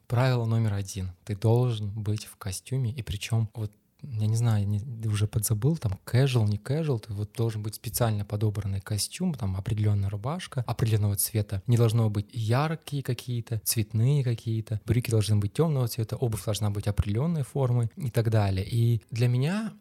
правило 0.07 0.45
номер 0.45 0.73
один. 0.73 1.11
Ты 1.23 1.35
должен 1.35 1.89
быть 1.89 2.25
в 2.25 2.35
костюме, 2.37 2.91
и 2.91 3.01
причем 3.01 3.49
вот 3.53 3.71
я 4.03 4.27
не 4.27 4.35
знаю, 4.35 4.67
не, 4.67 4.81
уже 5.07 5.27
подзабыл, 5.27 5.77
там 5.77 5.99
casual, 6.05 6.47
не 6.47 6.57
casual, 6.57 6.99
ты 6.99 7.13
вот 7.13 7.33
должен 7.35 7.63
быть 7.63 7.75
специально 7.75 8.25
подобранный 8.25 8.81
костюм, 8.81 9.33
там 9.33 9.55
определенная 9.55 10.09
рубашка 10.09 10.63
определенного 10.67 11.15
цвета. 11.15 11.61
Не 11.67 11.77
должно 11.77 12.09
быть 12.09 12.27
яркие 12.31 13.03
какие-то, 13.03 13.59
цветные 13.63 14.23
какие-то, 14.23 14.81
брюки 14.85 15.09
должны 15.09 15.37
быть 15.37 15.53
темного 15.53 15.87
цвета, 15.87 16.15
обувь 16.17 16.43
должна 16.45 16.69
быть 16.69 16.87
определенной 16.87 17.43
формы 17.43 17.89
и 17.95 18.09
так 18.09 18.29
далее. 18.29 18.67
И 18.67 19.01
для 19.11 19.27
меня 19.27 19.73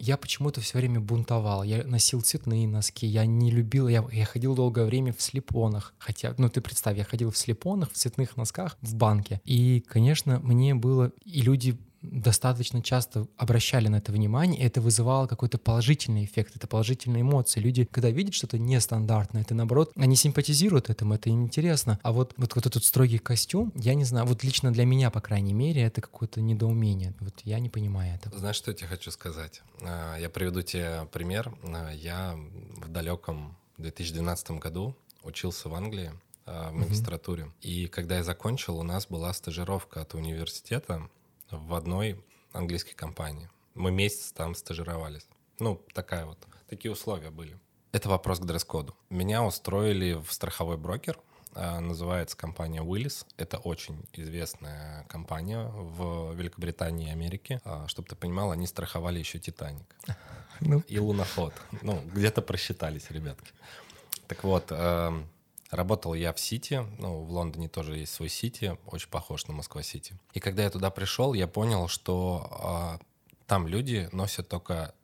я 0.00 0.16
почему-то 0.16 0.62
все 0.62 0.78
время 0.78 0.98
бунтовал. 0.98 1.62
Я 1.62 1.84
носил 1.84 2.22
цветные 2.22 2.66
носки, 2.66 3.06
я 3.06 3.26
не 3.26 3.50
любил, 3.50 3.86
я, 3.86 4.02
я 4.10 4.24
ходил 4.24 4.54
долгое 4.54 4.86
время 4.86 5.12
в 5.12 5.20
слепонах. 5.20 5.94
Хотя, 5.98 6.34
ну 6.38 6.48
ты 6.48 6.62
представь, 6.62 6.96
я 6.96 7.04
ходил 7.04 7.30
в 7.30 7.36
слепонах, 7.36 7.92
в 7.92 7.96
цветных 7.96 8.38
носках 8.38 8.78
в 8.80 8.94
банке. 8.94 9.42
И, 9.44 9.84
конечно, 9.86 10.40
мне 10.40 10.74
было... 10.74 11.12
И 11.26 11.42
люди 11.42 11.78
достаточно 12.02 12.82
часто 12.82 13.26
обращали 13.36 13.88
на 13.88 13.96
это 13.96 14.12
внимание, 14.12 14.60
и 14.60 14.64
это 14.64 14.80
вызывало 14.80 15.26
какой-то 15.26 15.58
положительный 15.58 16.24
эффект, 16.24 16.56
это 16.56 16.66
положительные 16.66 17.22
эмоции. 17.22 17.60
Люди, 17.60 17.84
когда 17.84 18.10
видят 18.10 18.34
что-то 18.34 18.58
нестандартное, 18.58 19.42
это 19.42 19.54
наоборот, 19.54 19.92
они 19.96 20.16
симпатизируют 20.16 20.90
этому, 20.90 21.14
это 21.14 21.28
им 21.28 21.42
интересно. 21.42 21.98
А 22.02 22.12
вот, 22.12 22.34
вот, 22.36 22.54
вот 22.54 22.66
этот 22.66 22.84
строгий 22.84 23.18
костюм, 23.18 23.72
я 23.76 23.94
не 23.94 24.04
знаю, 24.04 24.26
вот 24.26 24.42
лично 24.42 24.72
для 24.72 24.84
меня, 24.84 25.10
по 25.10 25.20
крайней 25.20 25.52
мере, 25.52 25.82
это 25.82 26.00
какое-то 26.00 26.40
недоумение. 26.40 27.14
Вот 27.20 27.40
я 27.44 27.58
не 27.58 27.68
понимаю 27.68 28.14
этого. 28.14 28.38
Знаешь, 28.38 28.56
что 28.56 28.70
я 28.70 28.76
тебе 28.76 28.88
хочу 28.88 29.10
сказать? 29.10 29.62
А, 29.82 30.16
я 30.16 30.30
приведу 30.30 30.62
тебе 30.62 31.06
пример. 31.12 31.52
А, 31.64 31.90
я 31.90 32.38
в 32.76 32.88
далеком 32.88 33.56
2012 33.78 34.52
году 34.52 34.96
учился 35.22 35.68
в 35.68 35.74
Англии 35.74 36.12
а, 36.46 36.70
в 36.70 36.74
магистратуре. 36.74 37.44
Mm-hmm. 37.44 37.60
И 37.62 37.86
когда 37.88 38.16
я 38.16 38.24
закончил, 38.24 38.78
у 38.78 38.82
нас 38.82 39.06
была 39.06 39.32
стажировка 39.32 40.00
от 40.00 40.14
университета 40.14 41.08
в 41.50 41.74
одной 41.74 42.22
английской 42.52 42.94
компании. 42.94 43.48
Мы 43.74 43.90
месяц 43.90 44.32
там 44.32 44.54
стажировались. 44.54 45.26
Ну, 45.58 45.80
такая 45.94 46.24
вот, 46.26 46.38
такие 46.68 46.90
условия 46.90 47.30
были. 47.30 47.58
Это 47.92 48.08
вопрос 48.08 48.38
к 48.38 48.44
дресс-коду. 48.44 48.96
Меня 49.08 49.44
устроили 49.44 50.14
в 50.14 50.32
страховой 50.32 50.76
брокер, 50.76 51.18
а, 51.54 51.80
называется 51.80 52.36
компания 52.36 52.82
Willis. 52.82 53.26
Это 53.36 53.58
очень 53.58 54.04
известная 54.12 55.04
компания 55.08 55.66
в 55.66 56.32
Великобритании 56.34 57.08
и 57.08 57.12
Америке. 57.12 57.60
А, 57.64 57.88
Чтобы 57.88 58.08
ты 58.08 58.14
понимал, 58.14 58.52
они 58.52 58.66
страховали 58.66 59.18
еще 59.18 59.38
«Титаник» 59.38 59.96
ну. 60.60 60.82
и 60.86 60.98
«Луноход». 60.98 61.52
Ну, 61.82 62.00
где-то 62.14 62.42
просчитались, 62.42 63.10
ребятки. 63.10 63.52
Так 64.28 64.44
вот, 64.44 64.66
эм, 64.70 65.28
Работал 65.70 66.14
я 66.14 66.32
в 66.32 66.40
Сити, 66.40 66.84
ну, 66.98 67.22
в 67.22 67.30
Лондоне 67.30 67.68
тоже 67.68 67.98
есть 67.98 68.12
свой 68.12 68.28
Сити, 68.28 68.76
очень 68.86 69.08
похож 69.08 69.46
на 69.46 69.54
Москва-Сити. 69.54 70.18
И 70.32 70.40
когда 70.40 70.64
я 70.64 70.70
туда 70.70 70.90
пришел, 70.90 71.32
я 71.32 71.46
понял, 71.46 71.86
что 71.86 72.98
э, 73.00 73.04
там 73.46 73.68
люди 73.68 74.08
носят 74.12 74.48
только 74.48 74.94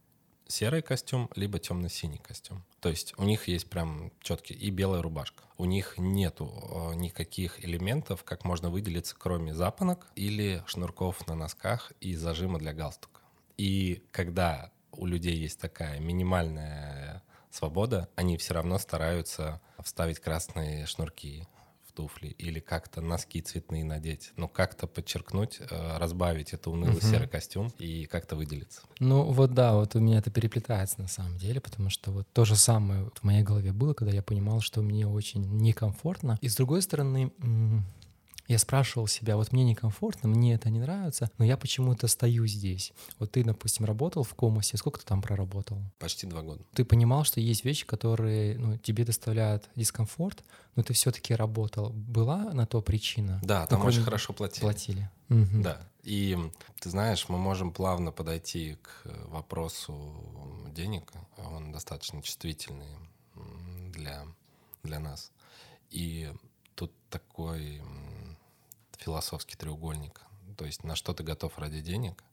серый 0.48 0.82
костюм, 0.82 1.30
либо 1.34 1.58
темно-синий 1.58 2.18
костюм. 2.18 2.64
То 2.80 2.88
есть 2.88 3.14
у 3.16 3.24
них 3.24 3.48
есть 3.48 3.68
прям 3.68 4.12
четкий 4.20 4.54
и 4.54 4.70
белая 4.70 5.02
рубашка. 5.02 5.44
У 5.58 5.64
них 5.64 5.94
нету 5.98 6.52
э, 6.52 6.94
никаких 6.96 7.64
элементов, 7.64 8.24
как 8.24 8.44
можно 8.44 8.70
выделиться, 8.70 9.14
кроме 9.18 9.54
запонок 9.54 10.06
или 10.14 10.62
шнурков 10.66 11.26
на 11.26 11.34
носках 11.34 11.92
и 12.00 12.14
зажима 12.14 12.58
для 12.58 12.72
галстука. 12.72 13.20
И 13.56 14.02
когда 14.10 14.70
у 14.92 15.06
людей 15.06 15.36
есть 15.36 15.60
такая 15.60 16.00
минимальная 16.00 17.22
свобода, 17.56 18.08
они 18.14 18.36
все 18.36 18.54
равно 18.54 18.78
стараются 18.78 19.60
вставить 19.82 20.20
красные 20.20 20.86
шнурки 20.86 21.46
в 21.86 21.92
туфли 21.92 22.28
или 22.28 22.60
как-то 22.60 23.00
носки 23.00 23.40
цветные 23.40 23.84
надеть. 23.84 24.32
Ну, 24.36 24.48
как-то 24.48 24.86
подчеркнуть, 24.86 25.60
э, 25.60 25.96
разбавить 25.98 26.52
это 26.52 26.70
унылый 26.70 26.98
угу. 26.98 27.06
серый 27.06 27.28
костюм 27.28 27.72
и 27.78 28.06
как-то 28.06 28.36
выделиться. 28.36 28.82
Ну, 29.00 29.22
вот 29.32 29.54
да, 29.54 29.74
вот 29.74 29.94
у 29.94 30.00
меня 30.00 30.18
это 30.18 30.30
переплетается 30.30 31.00
на 31.00 31.08
самом 31.08 31.38
деле, 31.38 31.60
потому 31.60 31.90
что 31.90 32.10
вот 32.10 32.28
то 32.32 32.44
же 32.44 32.56
самое 32.56 33.10
в 33.14 33.22
моей 33.24 33.42
голове 33.42 33.72
было, 33.72 33.94
когда 33.94 34.12
я 34.12 34.22
понимал, 34.22 34.60
что 34.60 34.82
мне 34.82 35.06
очень 35.06 35.44
некомфортно. 35.58 36.38
И 36.42 36.48
с 36.48 36.56
другой 36.56 36.82
стороны, 36.82 37.32
я 38.48 38.58
спрашивал 38.58 39.06
себя, 39.06 39.36
вот 39.36 39.52
мне 39.52 39.64
некомфортно, 39.64 40.28
мне 40.28 40.54
это 40.54 40.70
не 40.70 40.80
нравится, 40.80 41.30
но 41.38 41.44
я 41.44 41.56
почему-то 41.56 42.06
стою 42.08 42.46
здесь. 42.46 42.92
Вот 43.18 43.32
ты, 43.32 43.44
допустим, 43.44 43.84
работал 43.84 44.22
в 44.22 44.34
Комосе, 44.34 44.76
сколько 44.76 45.00
ты 45.00 45.06
там 45.06 45.22
проработал? 45.22 45.78
Почти 45.98 46.26
два 46.26 46.42
года. 46.42 46.64
Ты 46.74 46.84
понимал, 46.84 47.24
что 47.24 47.40
есть 47.40 47.64
вещи, 47.64 47.86
которые 47.86 48.58
ну, 48.58 48.78
тебе 48.78 49.04
доставляют 49.04 49.68
дискомфорт, 49.74 50.44
но 50.74 50.82
ты 50.82 50.92
все-таки 50.92 51.34
работал. 51.34 51.90
Была 51.90 52.52
на 52.52 52.66
то 52.66 52.82
причина? 52.82 53.40
Да, 53.42 53.66
там 53.66 53.80
ну, 53.80 53.86
очень 53.86 54.02
хорошо 54.02 54.32
платили. 54.32 54.60
Платили. 54.60 55.10
Угу. 55.28 55.62
Да. 55.62 55.80
И 56.02 56.38
ты 56.80 56.90
знаешь, 56.90 57.28
мы 57.28 57.36
можем 57.36 57.72
плавно 57.72 58.12
подойти 58.12 58.78
к 58.80 59.10
вопросу 59.26 60.14
денег. 60.72 61.12
Он 61.36 61.72
достаточно 61.72 62.22
чувствительный 62.22 62.86
для, 63.92 64.24
для 64.84 65.00
нас. 65.00 65.32
И 65.90 66.32
тут 66.74 66.92
такой 67.10 67.82
философский 69.06 69.56
треугольник. 69.56 70.20
То 70.56 70.64
есть 70.64 70.82
на 70.82 70.96
что 70.96 71.14
ты 71.14 71.22
готов 71.22 71.58
ради 71.58 71.80
денег, 71.80 72.24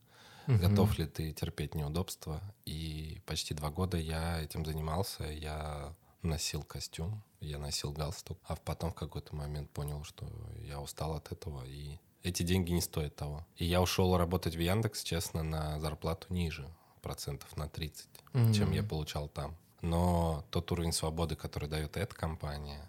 угу. 0.48 0.58
готов 0.58 0.98
ли 0.98 1.06
ты 1.06 1.32
терпеть 1.32 1.76
неудобства. 1.76 2.42
И 2.66 3.22
почти 3.26 3.54
два 3.54 3.70
года 3.70 3.98
я 3.98 4.42
этим 4.42 4.66
занимался. 4.66 5.24
Я 5.26 5.94
носил 6.24 6.64
костюм, 6.64 7.24
я 7.42 7.60
носил 7.60 7.92
галстук, 7.92 8.40
а 8.46 8.56
потом 8.56 8.92
в 8.92 8.96
какой-то 8.96 9.36
момент 9.36 9.70
понял, 9.70 10.04
что 10.04 10.28
я 10.58 10.80
устал 10.80 11.14
от 11.14 11.32
этого, 11.32 11.64
и 11.66 12.00
эти 12.24 12.44
деньги 12.44 12.72
не 12.72 12.82
стоят 12.82 13.16
того. 13.16 13.46
И 13.58 13.66
я 13.66 13.82
ушел 13.82 14.18
работать 14.18 14.56
в 14.56 14.60
Яндекс, 14.60 15.04
честно, 15.04 15.44
на 15.44 15.80
зарплату 15.82 16.34
ниже, 16.34 16.66
процентов 17.02 17.56
на 17.58 17.68
30, 17.68 18.08
mm 18.34 18.54
чем 18.54 18.72
я 18.72 18.84
получал 18.84 19.28
там. 19.28 19.58
Но 19.82 20.46
тот 20.50 20.72
уровень 20.72 20.94
свободы, 20.94 21.36
который 21.36 21.68
дает 21.68 21.98
эта 21.98 22.16
компания, 22.16 22.88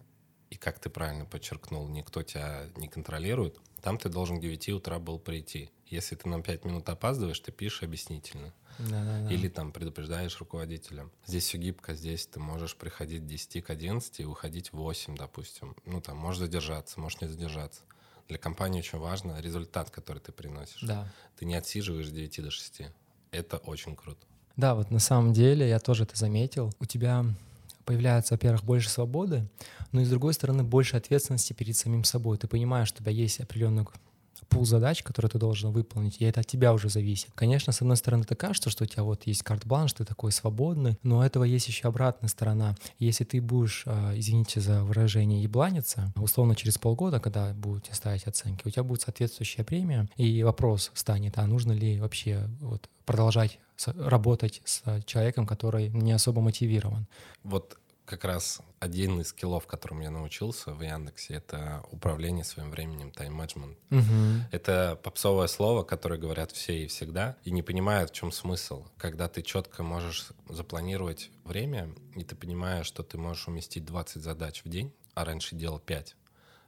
и 0.50 0.56
как 0.56 0.78
ты 0.78 0.88
правильно 0.88 1.24
подчеркнул, 1.24 1.88
никто 1.88 2.22
тебя 2.22 2.68
не 2.76 2.86
контролирует, 2.86 3.58
там 3.84 3.98
ты 3.98 4.08
должен 4.08 4.38
к 4.38 4.40
9 4.40 4.70
утра 4.70 4.98
был 4.98 5.18
прийти. 5.18 5.70
Если 5.86 6.16
ты 6.16 6.26
на 6.26 6.40
5 6.40 6.64
минут 6.64 6.88
опаздываешь, 6.88 7.38
ты 7.38 7.52
пишешь 7.52 7.82
объяснительно. 7.82 8.54
Да-да-да. 8.78 9.30
Или 9.30 9.48
там 9.48 9.72
предупреждаешь 9.72 10.38
руководителя. 10.38 11.10
Здесь 11.26 11.44
все 11.44 11.58
гибко, 11.58 11.94
здесь 11.94 12.26
ты 12.26 12.40
можешь 12.40 12.76
приходить 12.76 13.26
10 13.26 13.62
к 13.62 13.68
11 13.68 14.20
и 14.20 14.24
уходить 14.24 14.72
в 14.72 14.76
8, 14.76 15.16
допустим. 15.16 15.76
Ну, 15.84 16.00
там, 16.00 16.16
можешь 16.16 16.40
задержаться, 16.40 16.98
можешь 16.98 17.20
не 17.20 17.28
задержаться. 17.28 17.82
Для 18.26 18.38
компании 18.38 18.78
очень 18.78 18.98
важно 18.98 19.38
результат, 19.38 19.90
который 19.90 20.20
ты 20.20 20.32
приносишь. 20.32 20.80
Да. 20.80 21.06
Ты 21.36 21.44
не 21.44 21.54
отсиживаешь 21.54 22.08
с 22.08 22.10
9 22.10 22.42
до 22.42 22.50
6. 22.50 22.82
Это 23.32 23.58
очень 23.58 23.96
круто. 23.96 24.26
Да, 24.56 24.74
вот 24.74 24.90
на 24.90 24.98
самом 24.98 25.34
деле 25.34 25.68
я 25.68 25.78
тоже 25.78 26.04
это 26.04 26.16
заметил. 26.16 26.72
У 26.80 26.86
тебя 26.86 27.26
появляется, 27.84 28.34
во-первых, 28.34 28.64
больше 28.64 28.88
свободы, 28.88 29.48
но 29.92 30.00
и 30.00 30.04
с 30.04 30.10
другой 30.10 30.34
стороны 30.34 30.62
больше 30.62 30.96
ответственности 30.96 31.52
перед 31.52 31.76
самим 31.76 32.04
собой. 32.04 32.38
Ты 32.38 32.48
понимаешь, 32.48 32.88
что 32.88 33.00
у 33.00 33.04
тебя 33.04 33.12
есть 33.12 33.40
определенный 33.40 33.84
пул 34.48 34.64
задач, 34.64 35.02
которые 35.02 35.30
ты 35.30 35.38
должен 35.38 35.72
выполнить, 35.72 36.16
и 36.20 36.24
это 36.24 36.40
от 36.40 36.46
тебя 36.46 36.72
уже 36.72 36.88
зависит. 36.88 37.30
Конечно, 37.34 37.72
с 37.72 37.80
одной 37.80 37.96
стороны, 37.96 38.22
это 38.22 38.34
кажется, 38.34 38.70
что 38.70 38.84
у 38.84 38.86
тебя 38.86 39.02
вот 39.02 39.26
есть 39.26 39.42
карт-бланш, 39.42 39.92
ты 39.92 40.04
такой 40.04 40.32
свободный, 40.32 40.98
но 41.02 41.24
этого 41.24 41.44
есть 41.44 41.68
еще 41.68 41.88
обратная 41.88 42.28
сторона. 42.28 42.76
Если 42.98 43.24
ты 43.24 43.40
будешь, 43.40 43.84
а, 43.86 44.12
извините 44.16 44.60
за 44.60 44.82
выражение, 44.84 45.42
ебланиться, 45.42 46.12
условно 46.16 46.56
через 46.56 46.78
полгода, 46.78 47.20
когда 47.20 47.52
будете 47.52 47.94
ставить 47.94 48.26
оценки, 48.26 48.66
у 48.66 48.70
тебя 48.70 48.82
будет 48.82 49.02
соответствующая 49.02 49.64
премия, 49.64 50.08
и 50.16 50.42
вопрос 50.42 50.90
станет, 50.94 51.38
а 51.38 51.46
нужно 51.46 51.72
ли 51.72 52.00
вообще 52.00 52.48
вот 52.60 52.88
продолжать 53.04 53.58
работать 53.96 54.62
с 54.64 54.82
человеком, 55.04 55.46
который 55.46 55.88
не 55.88 56.12
особо 56.12 56.40
мотивирован. 56.40 57.06
Вот 57.42 57.78
как 58.04 58.24
раз 58.24 58.60
один 58.80 59.20
из 59.20 59.28
скиллов, 59.28 59.66
которым 59.66 60.00
я 60.00 60.10
научился 60.10 60.72
в 60.74 60.82
Яндексе, 60.82 61.34
это 61.34 61.82
управление 61.90 62.44
своим 62.44 62.70
временем, 62.70 63.10
тайм-менеджмент. 63.10 63.78
Угу. 63.90 64.48
Это 64.52 64.98
попсовое 65.02 65.46
слово, 65.46 65.84
которое 65.84 66.18
говорят 66.18 66.52
все 66.52 66.84
и 66.84 66.86
всегда, 66.86 67.36
и 67.44 67.50
не 67.50 67.62
понимают, 67.62 68.10
в 68.10 68.14
чем 68.14 68.32
смысл. 68.32 68.86
Когда 68.98 69.28
ты 69.28 69.42
четко 69.42 69.82
можешь 69.82 70.28
запланировать 70.48 71.30
время, 71.44 71.94
и 72.14 72.24
ты 72.24 72.36
понимаешь, 72.36 72.86
что 72.86 73.02
ты 73.02 73.18
можешь 73.18 73.48
уместить 73.48 73.84
20 73.84 74.22
задач 74.22 74.62
в 74.64 74.68
день, 74.68 74.92
а 75.14 75.24
раньше 75.24 75.54
делал 75.56 75.78
5, 75.78 76.16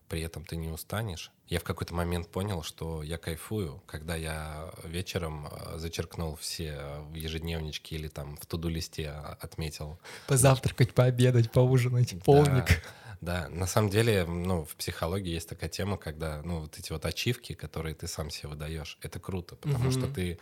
при 0.08 0.22
этом 0.22 0.44
ты 0.44 0.56
не 0.56 0.68
устанешь. 0.68 1.32
Я 1.48 1.60
в 1.60 1.64
какой-то 1.64 1.94
момент 1.94 2.28
понял, 2.28 2.62
что 2.62 3.02
я 3.02 3.18
кайфую, 3.18 3.82
когда 3.86 4.16
я 4.16 4.72
вечером 4.84 5.46
э, 5.46 5.78
зачеркнул 5.78 6.36
все 6.36 6.98
в 7.10 7.14
ежедневничке 7.14 7.96
или 7.96 8.08
там 8.08 8.36
в 8.36 8.46
туду-листе 8.46 9.10
отметил. 9.10 9.98
Позавтракать, 10.26 10.94
пообедать, 10.94 11.50
поужинать, 11.50 12.14
полник. 12.24 12.66
Да, 12.66 12.74
да, 13.20 13.48
на 13.48 13.66
самом 13.66 13.90
деле, 13.90 14.24
ну, 14.26 14.64
в 14.64 14.76
психологии 14.76 15.32
есть 15.32 15.48
такая 15.48 15.70
тема, 15.70 15.96
когда, 15.96 16.42
ну, 16.42 16.60
вот 16.60 16.78
эти 16.78 16.92
вот 16.92 17.04
ачивки, 17.06 17.54
которые 17.54 17.94
ты 17.94 18.06
сам 18.06 18.30
себе 18.30 18.50
выдаешь, 18.50 18.98
это 19.00 19.18
круто, 19.18 19.56
потому 19.56 19.88
угу. 19.88 19.92
что 19.92 20.06
ты, 20.06 20.38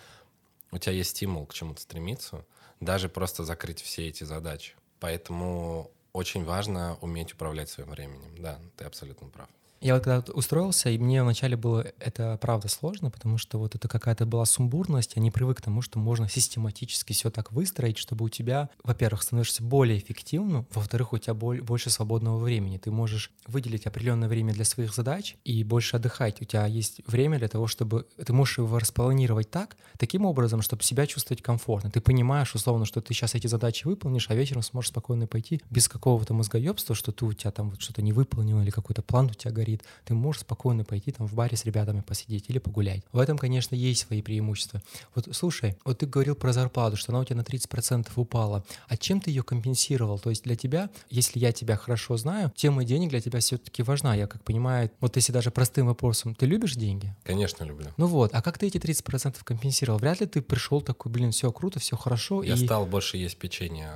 у 0.71 0.79
тебя 0.79 0.93
есть 0.93 1.11
стимул 1.11 1.47
к 1.47 1.55
чему-то 1.55 1.81
стремиться, 1.81 2.45
даже 2.81 3.09
просто 3.09 3.45
закрыть 3.45 3.81
все 3.81 4.09
эти 4.09 4.25
задачи. 4.25 4.75
Поэтому 5.01 5.93
очень 6.15 6.45
важно 6.45 6.97
уметь 7.03 7.35
управлять 7.35 7.69
своим 7.69 7.91
временем. 7.91 8.35
Да, 8.39 8.59
ты 8.77 8.85
абсолютно 8.85 9.29
прав. 9.29 9.49
Я 9.81 9.95
вот 9.95 10.05
когда 10.05 10.33
устроился, 10.33 10.89
и 10.89 10.99
мне 10.99 11.23
вначале 11.23 11.57
было 11.57 11.85
это 11.99 12.39
правда 12.41 12.69
сложно, 12.69 13.11
потому 13.11 13.37
что 13.37 13.59
вот 13.59 13.75
это 13.75 13.87
какая-то 13.87 14.25
была 14.25 14.47
сумбурность, 14.47 15.13
я 15.17 15.23
не 15.23 15.31
привык 15.31 15.59
к 15.59 15.61
тому, 15.61 15.83
что 15.83 15.99
можно 15.99 16.29
систематически 16.29 17.13
все 17.13 17.31
так 17.31 17.53
выстроить, 17.53 17.99
чтобы 17.99 18.25
у 18.25 18.29
тебя, 18.29 18.71
во-первых, 18.83 19.23
становишься 19.23 19.63
более 19.63 19.99
эффективным, 19.99 20.67
во-вторых, 20.73 21.13
у 21.13 21.19
тебя 21.19 21.35
боль- 21.35 21.61
больше 21.61 21.91
свободного 21.91 22.39
времени. 22.39 22.79
Ты 22.79 22.91
можешь 22.91 23.31
выделить 23.47 23.87
определенное 23.87 24.29
время 24.29 24.55
для 24.55 24.65
своих 24.65 24.95
задач 24.95 25.37
и 25.45 25.63
больше 25.65 25.97
отдыхать. 25.97 26.41
У 26.41 26.45
тебя 26.45 26.67
есть 26.67 27.03
время 27.07 27.39
для 27.39 27.49
того, 27.49 27.67
чтобы 27.67 28.07
ты 28.25 28.33
можешь 28.33 28.59
его 28.59 28.79
распланировать 28.79 29.51
так, 29.51 29.77
таким 29.99 30.25
образом, 30.25 30.63
чтобы 30.63 30.83
себя 30.83 31.07
чувствовать 31.07 31.43
комфортно. 31.43 31.91
Ты 31.91 32.01
понимаешь, 32.01 32.55
условно, 32.55 32.87
что 32.87 33.01
ты 33.03 33.13
сейчас 33.13 33.35
эти 33.35 33.49
задачи 33.49 33.87
выполнишь, 33.87 34.31
а 34.31 34.35
вечером 34.35 34.63
сможешь 34.63 34.91
спокойно 34.91 35.27
пойти 35.27 35.61
без 35.71 35.89
какого-то 35.89 36.33
мозгоебства, 36.33 36.95
что 36.95 37.13
ты 37.13 37.25
у 37.27 37.33
тебя 37.33 37.51
там 37.51 37.71
вот 37.71 37.83
что-то 37.83 38.01
не 38.01 38.13
выполнил 38.13 38.61
или 38.63 38.71
какой-то 38.71 39.03
план 39.03 39.27
у 39.27 39.35
тебя 39.35 39.51
горит. 39.53 39.74
Ты 40.05 40.15
можешь 40.15 40.43
спокойно 40.43 40.85
пойти 40.85 41.13
там 41.13 41.27
в 41.27 41.35
баре 41.35 41.57
с 41.57 41.65
ребятами 41.65 42.01
посидеть 42.01 42.47
или 42.49 42.59
погулять. 42.59 43.03
В 43.13 43.19
этом, 43.19 43.39
конечно, 43.39 43.75
есть 43.75 44.07
свои 44.07 44.23
преимущества. 44.23 44.83
Вот 45.15 45.29
слушай, 45.33 45.77
вот 45.85 45.99
ты 45.99 46.07
говорил 46.07 46.35
про 46.35 46.53
зарплату, 46.53 46.97
что 46.97 47.13
она 47.13 47.21
у 47.21 47.25
тебя 47.25 47.37
на 47.37 47.43
30% 47.43 48.09
упала. 48.17 48.65
А 48.89 48.97
чем 48.97 49.21
ты 49.21 49.31
ее 49.31 49.43
компенсировал? 49.43 50.19
То 50.19 50.31
есть 50.31 50.45
для 50.45 50.57
тебя, 50.57 50.91
если 51.11 51.39
я 51.39 51.53
тебя 51.53 51.77
хорошо 51.77 52.17
знаю, 52.17 52.53
тема 52.55 52.85
денег 52.85 53.11
для 53.11 53.21
тебя 53.21 53.41
все-таки 53.41 53.83
важна. 53.83 54.15
Я 54.15 54.27
как 54.27 54.43
понимаю, 54.43 54.91
вот 55.01 55.17
если 55.17 55.33
даже 55.33 55.51
простым 55.51 55.87
вопросом, 55.87 56.35
ты 56.35 56.47
любишь 56.47 56.75
деньги? 56.75 57.15
Конечно, 57.25 57.65
люблю. 57.65 57.89
Ну 57.97 58.07
вот, 58.07 58.35
а 58.35 58.43
как 58.43 58.59
ты 58.59 58.67
эти 58.67 58.79
30% 58.79 59.37
компенсировал? 59.45 59.99
Вряд 59.99 60.21
ли 60.21 60.27
ты 60.27 60.43
пришел 60.43 60.81
такой, 60.81 61.11
блин, 61.13 61.33
все 61.33 61.51
круто, 61.53 61.79
все 61.79 61.97
хорошо. 61.97 62.43
Я 62.43 62.55
и... 62.55 62.65
стал 62.65 62.87
больше 62.87 63.17
есть 63.17 63.37
печенье 63.37 63.93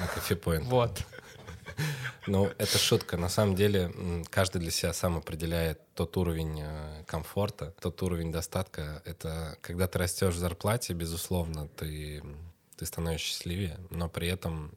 на 0.00 0.06
кофепоинт. 0.14 0.66
Вот. 0.66 1.04
Ну, 2.26 2.46
это 2.58 2.78
шутка. 2.78 3.16
На 3.16 3.28
самом 3.28 3.54
деле, 3.54 3.92
каждый 4.30 4.58
для 4.58 4.70
себя 4.70 4.92
сам 4.92 5.16
определяет 5.16 5.80
тот 5.94 6.16
уровень 6.16 6.60
э, 6.62 7.04
комфорта, 7.06 7.74
тот 7.80 8.02
уровень 8.02 8.30
достатка. 8.30 9.02
Это 9.04 9.56
когда 9.62 9.86
ты 9.86 9.98
растешь 9.98 10.34
в 10.34 10.38
зарплате, 10.38 10.92
безусловно, 10.92 11.68
ты, 11.68 12.22
ты 12.76 12.86
становишься 12.86 13.28
счастливее, 13.28 13.78
но 13.90 14.08
при 14.08 14.28
этом 14.28 14.72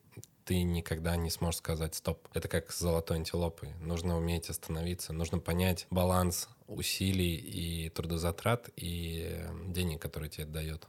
ты 0.45 0.61
никогда 0.63 1.15
не 1.15 1.29
сможешь 1.29 1.59
сказать 1.59 1.95
«стоп». 1.95 2.27
Это 2.33 2.47
как 2.47 2.71
с 2.71 2.79
золотой 2.79 3.17
антилопой. 3.17 3.73
Нужно 3.79 4.17
уметь 4.17 4.49
остановиться, 4.49 5.13
нужно 5.13 5.39
понять 5.39 5.87
баланс 5.89 6.49
усилий 6.67 7.35
и 7.35 7.89
трудозатрат 7.89 8.69
и 8.75 9.27
э, 9.29 9.51
денег, 9.67 10.01
которые 10.01 10.29
тебе 10.29 10.43
это 10.43 10.53
дает. 10.53 10.87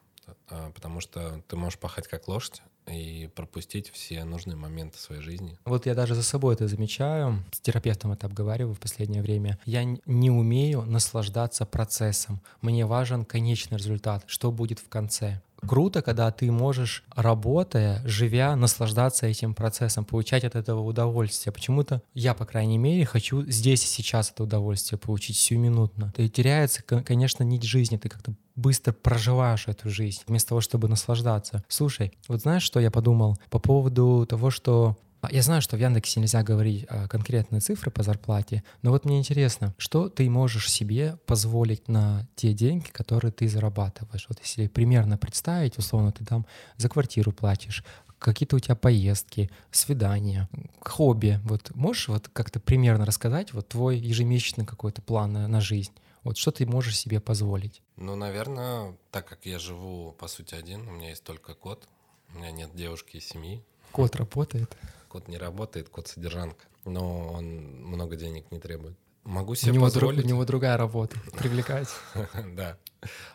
А, 0.48 0.70
Потому 0.70 1.00
что 1.00 1.42
ты 1.48 1.56
можешь 1.56 1.78
пахать 1.78 2.08
как 2.08 2.28
лошадь 2.28 2.62
и 2.86 3.28
пропустить 3.34 3.90
все 3.90 4.24
нужные 4.24 4.56
моменты 4.56 4.98
своей 4.98 5.22
жизни. 5.22 5.58
Вот 5.64 5.86
я 5.86 5.94
даже 5.94 6.14
за 6.14 6.22
собой 6.22 6.54
это 6.54 6.68
замечаю, 6.68 7.42
с 7.52 7.60
терапевтом 7.60 8.12
это 8.12 8.26
обговариваю 8.26 8.74
в 8.74 8.80
последнее 8.80 9.22
время. 9.22 9.58
Я 9.64 9.84
не 9.84 10.30
умею 10.30 10.82
наслаждаться 10.82 11.64
процессом. 11.66 12.40
Мне 12.60 12.86
важен 12.86 13.24
конечный 13.24 13.78
результат, 13.78 14.24
что 14.26 14.52
будет 14.52 14.78
в 14.78 14.88
конце. 14.88 15.40
Круто, 15.66 16.02
когда 16.02 16.30
ты 16.30 16.50
можешь, 16.50 17.04
работая, 17.14 18.00
живя, 18.04 18.56
наслаждаться 18.56 19.26
этим 19.26 19.54
процессом, 19.54 20.04
получать 20.04 20.44
от 20.44 20.54
этого 20.54 20.80
удовольствие. 20.80 21.52
Почему-то 21.52 22.02
я, 22.14 22.34
по 22.34 22.44
крайней 22.44 22.78
мере, 22.78 23.04
хочу 23.04 23.42
здесь 23.46 23.84
и 23.84 23.86
сейчас 23.86 24.30
это 24.30 24.44
удовольствие 24.44 24.98
получить 24.98 25.36
сиюминутно. 25.36 26.12
И 26.16 26.28
теряется, 26.28 26.82
кон- 26.82 27.02
конечно, 27.02 27.42
нить 27.42 27.62
жизни. 27.64 27.96
Ты 27.96 28.08
как-то 28.08 28.34
быстро 28.56 28.92
проживаешь 28.92 29.68
эту 29.68 29.90
жизнь, 29.90 30.22
вместо 30.26 30.50
того, 30.50 30.60
чтобы 30.60 30.88
наслаждаться. 30.88 31.64
Слушай, 31.68 32.12
вот 32.28 32.40
знаешь, 32.42 32.62
что 32.62 32.80
я 32.80 32.90
подумал 32.90 33.38
по 33.50 33.58
поводу 33.58 34.26
того, 34.28 34.50
что 34.50 34.96
я 35.30 35.42
знаю, 35.42 35.62
что 35.62 35.76
в 35.76 35.80
Яндексе 35.80 36.20
нельзя 36.20 36.42
говорить 36.42 36.86
а, 36.88 37.08
конкретные 37.08 37.60
цифры 37.60 37.90
по 37.90 38.02
зарплате, 38.02 38.62
но 38.82 38.90
вот 38.90 39.04
мне 39.04 39.18
интересно, 39.18 39.74
что 39.78 40.08
ты 40.08 40.28
можешь 40.28 40.70
себе 40.70 41.18
позволить 41.26 41.88
на 41.88 42.26
те 42.36 42.52
деньги, 42.52 42.88
которые 42.88 43.32
ты 43.32 43.48
зарабатываешь? 43.48 44.26
Вот 44.28 44.38
если 44.40 44.66
примерно 44.66 45.18
представить, 45.18 45.78
условно, 45.78 46.12
ты 46.12 46.24
там 46.24 46.46
за 46.76 46.88
квартиру 46.88 47.32
платишь, 47.32 47.84
какие-то 48.18 48.56
у 48.56 48.58
тебя 48.58 48.74
поездки, 48.74 49.50
свидания, 49.70 50.48
хобби. 50.80 51.40
Вот 51.44 51.74
можешь 51.74 52.08
вот 52.08 52.28
как-то 52.32 52.58
примерно 52.58 53.04
рассказать 53.04 53.52
вот 53.52 53.68
твой 53.68 53.98
ежемесячный 53.98 54.64
какой-то 54.64 55.02
план 55.02 55.32
на, 55.32 55.48
на 55.48 55.60
жизнь? 55.60 55.92
Вот 56.22 56.38
что 56.38 56.50
ты 56.50 56.64
можешь 56.64 56.98
себе 56.98 57.20
позволить? 57.20 57.82
Ну, 57.96 58.16
наверное, 58.16 58.96
так 59.10 59.28
как 59.28 59.44
я 59.44 59.58
живу, 59.58 60.12
по 60.12 60.26
сути, 60.26 60.54
один, 60.54 60.88
у 60.88 60.92
меня 60.92 61.10
есть 61.10 61.22
только 61.22 61.54
кот, 61.54 61.86
у 62.32 62.38
меня 62.38 62.50
нет 62.50 62.74
девушки 62.74 63.18
и 63.18 63.20
семьи. 63.20 63.62
Кот 63.94 64.16
работает? 64.16 64.76
Кот 65.08 65.28
не 65.28 65.38
работает, 65.38 65.88
кот 65.88 66.08
содержанка, 66.08 66.64
но 66.84 67.32
он 67.32 67.44
много 67.84 68.16
денег 68.16 68.50
не 68.50 68.58
требует. 68.58 68.96
Могу 69.22 69.52
У 69.52 69.54
себе 69.54 69.72
него, 69.72 69.88
друг- 69.90 69.94
позволить... 70.10 70.24
у 70.24 70.28
него 70.28 70.44
другая 70.44 70.76
работа. 70.76 71.16
Привлекать. 71.38 71.88
Да, 72.56 72.76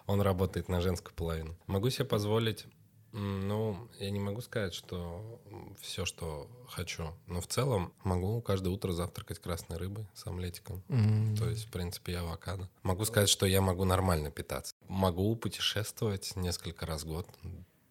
он 0.06 0.22
работает 0.22 0.68
на 0.70 0.82
женскую 0.82 1.14
половину. 1.16 1.56
Могу 1.68 1.90
себе 1.90 2.06
позволить, 2.06 2.66
ну, 3.12 3.90
я 4.00 4.12
не 4.12 4.20
могу 4.20 4.42
сказать, 4.42 4.74
что 4.76 5.40
все, 5.82 6.06
что 6.06 6.48
хочу, 6.68 7.08
но 7.26 7.40
в 7.42 7.48
целом 7.48 7.92
могу 8.04 8.40
каждое 8.42 8.70
утро 8.70 8.92
завтракать 8.92 9.40
красной 9.40 9.78
рыбой 9.78 10.06
с 10.14 10.28
омлетиком. 10.28 10.84
То 11.38 11.50
есть, 11.50 11.66
в 11.66 11.72
принципе, 11.72 12.12
я 12.12 12.20
авокадо. 12.22 12.70
Могу 12.84 13.06
сказать, 13.06 13.30
что 13.30 13.46
я 13.48 13.62
могу 13.62 13.84
нормально 13.86 14.30
питаться. 14.30 14.76
Могу 14.90 15.36
путешествовать 15.36 16.36
несколько 16.36 16.86
раз 16.86 17.04
в 17.04 17.08
год, 17.08 17.28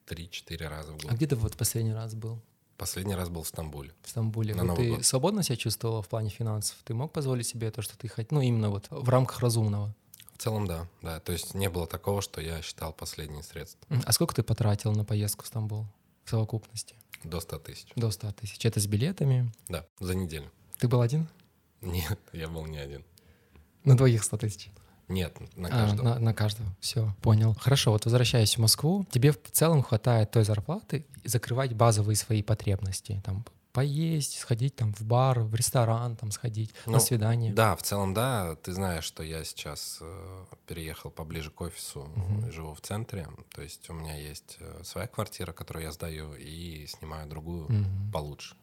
3-4 0.06 0.68
раза 0.68 0.92
в 0.92 0.96
А 0.96 0.98
год. 1.08 1.12
где 1.12 1.26
ты 1.26 1.34
вот 1.37 1.56
последний 1.56 1.92
раз 1.94 2.14
был? 2.14 2.40
Последний 2.79 3.14
раз 3.17 3.29
был 3.29 3.43
в 3.43 3.49
Стамбуле. 3.49 3.93
в 4.03 4.09
Стамбуле. 4.09 4.55
На 4.55 4.62
Вот 4.62 4.69
Новый 4.69 4.87
ты 4.87 4.95
год. 4.97 5.05
свободно 5.05 5.43
себя 5.43 5.57
чувствовала 5.57 6.01
в 6.01 6.09
плане 6.09 6.31
финансов? 6.31 6.77
Ты 6.85 6.95
мог 6.95 7.12
позволить 7.12 7.47
себе 7.47 7.71
то, 7.73 7.83
что 7.83 7.99
ты 7.99 8.07
хотел? 8.09 8.38
Ну, 8.38 8.41
именно 8.41 8.71
вот 8.71 8.87
в 8.91 9.09
рамках 9.09 9.41
разумного. 9.41 9.95
В 10.37 10.38
целом, 10.43 10.69
да, 10.69 10.88
да. 11.03 11.19
То 11.19 11.33
есть 11.33 11.55
не 11.55 11.69
было 11.69 11.88
такого, 11.88 12.23
что 12.23 12.41
я 12.41 12.62
считал 12.62 12.93
последние 12.93 13.43
средства. 13.43 13.81
А 14.07 14.12
сколько 14.12 14.33
ты 14.37 14.45
потратил 14.45 14.93
на 14.93 15.05
поездку 15.05 15.45
в 15.45 15.49
Стамбул 15.49 15.87
в 16.25 16.31
совокупности? 16.31 16.95
До 17.25 17.41
100 17.41 17.59
тысяч. 17.59 17.88
До 17.97 18.12
100 18.12 18.33
тысяч. 18.33 18.64
Это 18.64 18.79
с 18.79 18.87
билетами? 18.87 19.53
Да, 19.69 19.85
за 19.99 20.14
неделю. 20.14 20.49
Ты 20.79 20.87
был 20.87 21.01
один? 21.01 21.29
Нет, 21.81 22.19
я 22.33 22.49
был 22.49 22.64
не 22.67 22.79
один. 22.79 23.05
На 23.83 23.97
двоих 23.97 24.23
100 24.23 24.37
тысяч? 24.38 24.71
Нет, 25.09 25.37
на 25.57 25.68
А, 25.68 25.71
каждого. 25.71 26.05
на, 26.05 26.18
на 26.18 26.35
каждого. 26.35 26.68
Все, 26.81 27.14
понял. 27.23 27.55
Хорошо, 27.59 27.92
вот 27.92 28.05
возвращаясь 28.05 28.57
в 28.57 28.61
Москву, 28.61 29.07
тебе 29.11 29.33
в 29.33 29.38
целом 29.53 29.83
хватает 29.83 30.31
той 30.31 30.44
зарплаты 30.44 31.07
закрывать 31.25 31.73
базовые 31.75 32.16
свои 32.16 32.42
потребности. 32.42 33.23
Там 33.25 33.44
поесть, 33.73 34.38
сходить 34.38 34.75
там 34.77 34.92
в 34.94 35.03
бар, 35.03 35.40
в 35.40 35.55
ресторан, 35.55 36.16
там 36.16 36.31
сходить, 36.33 36.75
на 36.87 36.92
Ну, 36.94 37.01
свидание. 37.01 37.53
Да, 37.53 37.77
в 37.77 37.83
целом, 37.83 38.12
да. 38.12 38.57
Ты 38.57 38.73
знаешь, 38.73 39.05
что 39.05 39.23
я 39.23 39.44
сейчас 39.44 39.99
э, 40.01 40.44
переехал 40.66 41.11
поближе 41.11 41.51
к 41.51 41.61
офису, 41.61 42.09
Мгм. 42.16 42.51
живу 42.51 42.75
в 42.75 42.81
центре. 42.81 43.29
То 43.55 43.62
есть 43.62 43.88
у 43.88 43.92
меня 43.94 44.16
есть 44.16 44.57
э, 44.61 44.81
своя 44.85 45.07
квартира, 45.07 45.53
которую 45.53 45.85
я 45.85 45.92
сдаю, 45.92 46.35
и 46.35 46.87
снимаю 46.88 47.29
другую 47.29 47.71
Мгм. 47.71 48.11
получше. 48.12 48.57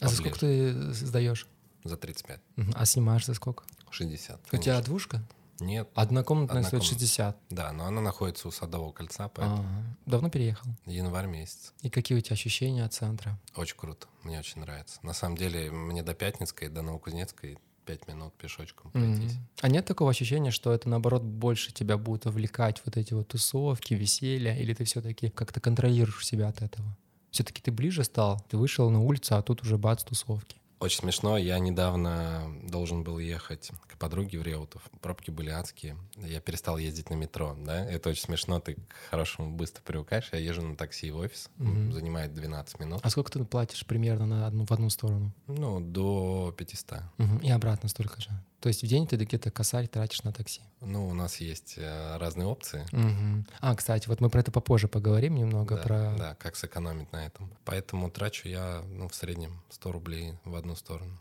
А 0.00 0.08
за 0.08 0.16
сколько 0.16 0.38
ты 0.40 0.92
сдаешь? 0.92 1.46
За 1.84 1.96
35. 1.96 2.40
Мгм. 2.56 2.72
А 2.76 2.84
снимаешь 2.84 3.24
за 3.26 3.34
сколько? 3.34 3.64
60. 3.90 4.38
У 4.52 4.56
тебя 4.56 4.58
конечно. 4.74 4.82
двушка? 4.82 5.22
Нет, 5.60 5.88
Однокомнатная 5.94 6.62
стоит 6.62 6.82
Однокомнатная. 6.82 6.98
60. 7.08 7.36
да, 7.50 7.72
но 7.72 7.86
она 7.86 8.00
находится 8.00 8.48
у 8.48 8.50
Садового 8.50 8.92
кольца, 8.92 9.28
поэтому 9.28 9.60
Ага. 9.60 9.96
Давно 10.06 10.30
переехал? 10.30 10.68
январь 10.86 11.26
месяц. 11.26 11.72
И 11.82 11.90
какие 11.90 12.16
у 12.18 12.20
тебя 12.20 12.34
ощущения 12.34 12.84
от 12.84 12.92
центра? 12.94 13.38
Очень 13.56 13.76
круто, 13.76 14.06
мне 14.22 14.38
очень 14.38 14.60
нравится. 14.60 14.98
На 15.02 15.12
самом 15.12 15.36
деле, 15.36 15.70
мне 15.70 16.02
до 16.02 16.14
Пятницкой, 16.14 16.68
до 16.68 16.82
Новокузнецкой 16.82 17.58
5 17.86 18.08
минут 18.08 18.34
пешочком 18.34 18.90
пройтись. 18.92 19.32
Мгм. 19.34 19.46
А 19.62 19.68
нет 19.68 19.84
такого 19.86 20.10
ощущения, 20.10 20.50
что 20.50 20.72
это 20.72 20.88
наоборот 20.88 21.22
больше 21.22 21.72
тебя 21.72 21.96
будет 21.98 22.26
увлекать 22.26 22.80
вот 22.84 22.96
эти 22.96 23.14
вот 23.14 23.28
тусовки, 23.28 23.94
веселья, 23.94 24.54
или 24.56 24.74
ты 24.74 24.84
все-таки 24.84 25.30
как-то 25.30 25.60
контролируешь 25.60 26.24
себя 26.26 26.48
от 26.48 26.62
этого? 26.62 26.96
Все-таки 27.30 27.62
ты 27.62 27.70
ближе 27.72 28.04
стал, 28.04 28.44
ты 28.48 28.56
вышел 28.56 28.90
на 28.90 29.00
улицу, 29.00 29.36
а 29.36 29.42
тут 29.42 29.62
уже 29.62 29.78
бац, 29.78 30.02
тусовки. 30.04 30.56
Очень 30.80 31.00
смешно. 31.00 31.36
Я 31.36 31.58
недавно 31.58 32.50
должен 32.64 33.04
был 33.04 33.18
ехать 33.18 33.70
к 33.86 33.98
подруге 33.98 34.38
в 34.38 34.42
Реутов. 34.42 34.82
Пробки 35.02 35.30
были 35.30 35.50
адские. 35.50 35.98
Я 36.16 36.40
перестал 36.40 36.78
ездить 36.78 37.10
на 37.10 37.14
метро, 37.14 37.54
да? 37.58 37.84
Это 37.84 38.08
очень 38.08 38.22
смешно. 38.22 38.60
Ты 38.60 38.76
к 38.76 39.10
хорошему 39.10 39.50
быстро 39.50 39.82
привыкаешь. 39.82 40.30
Я 40.32 40.38
езжу 40.38 40.62
на 40.62 40.76
такси 40.76 41.10
в 41.10 41.18
офис. 41.18 41.50
Мгм. 41.58 41.92
Занимает 41.92 42.32
12 42.32 42.80
минут. 42.80 43.00
А 43.02 43.10
сколько 43.10 43.30
ты 43.30 43.44
платишь 43.44 43.84
примерно 43.84 44.24
на 44.24 44.46
одну, 44.46 44.64
в 44.64 44.70
одну 44.72 44.88
сторону? 44.88 45.34
Ну, 45.48 45.80
до 45.80 46.54
500. 46.56 47.02
Мгм. 47.18 47.38
И 47.38 47.50
обратно 47.50 47.90
столько 47.90 48.18
же. 48.22 48.30
То 48.60 48.68
есть 48.68 48.82
в 48.82 48.86
день 48.86 49.06
ты 49.06 49.16
где-то 49.16 49.50
косарь 49.50 49.88
тратишь 49.88 50.22
на 50.22 50.32
такси. 50.32 50.60
Ну, 50.80 51.08
у 51.08 51.14
нас 51.14 51.38
есть 51.38 51.74
э, 51.78 52.16
разные 52.18 52.46
опции. 52.46 52.86
Мгм. 52.92 53.46
А, 53.60 53.74
кстати, 53.74 54.06
вот 54.06 54.20
мы 54.20 54.28
про 54.28 54.40
это 54.40 54.52
попозже 54.52 54.86
поговорим 54.86 55.34
немного, 55.34 55.76
Да, 55.76 55.82
про... 55.82 56.16
да, 56.18 56.34
как 56.34 56.56
сэкономить 56.56 57.10
на 57.12 57.26
этом. 57.26 57.50
Поэтому 57.64 58.10
трачу 58.10 58.48
я, 58.48 58.82
ну, 58.86 59.08
в 59.08 59.14
среднем 59.14 59.62
100 59.70 59.92
рублей 59.92 60.34
в 60.44 60.54
одну 60.54 60.76
сторону. 60.76 61.18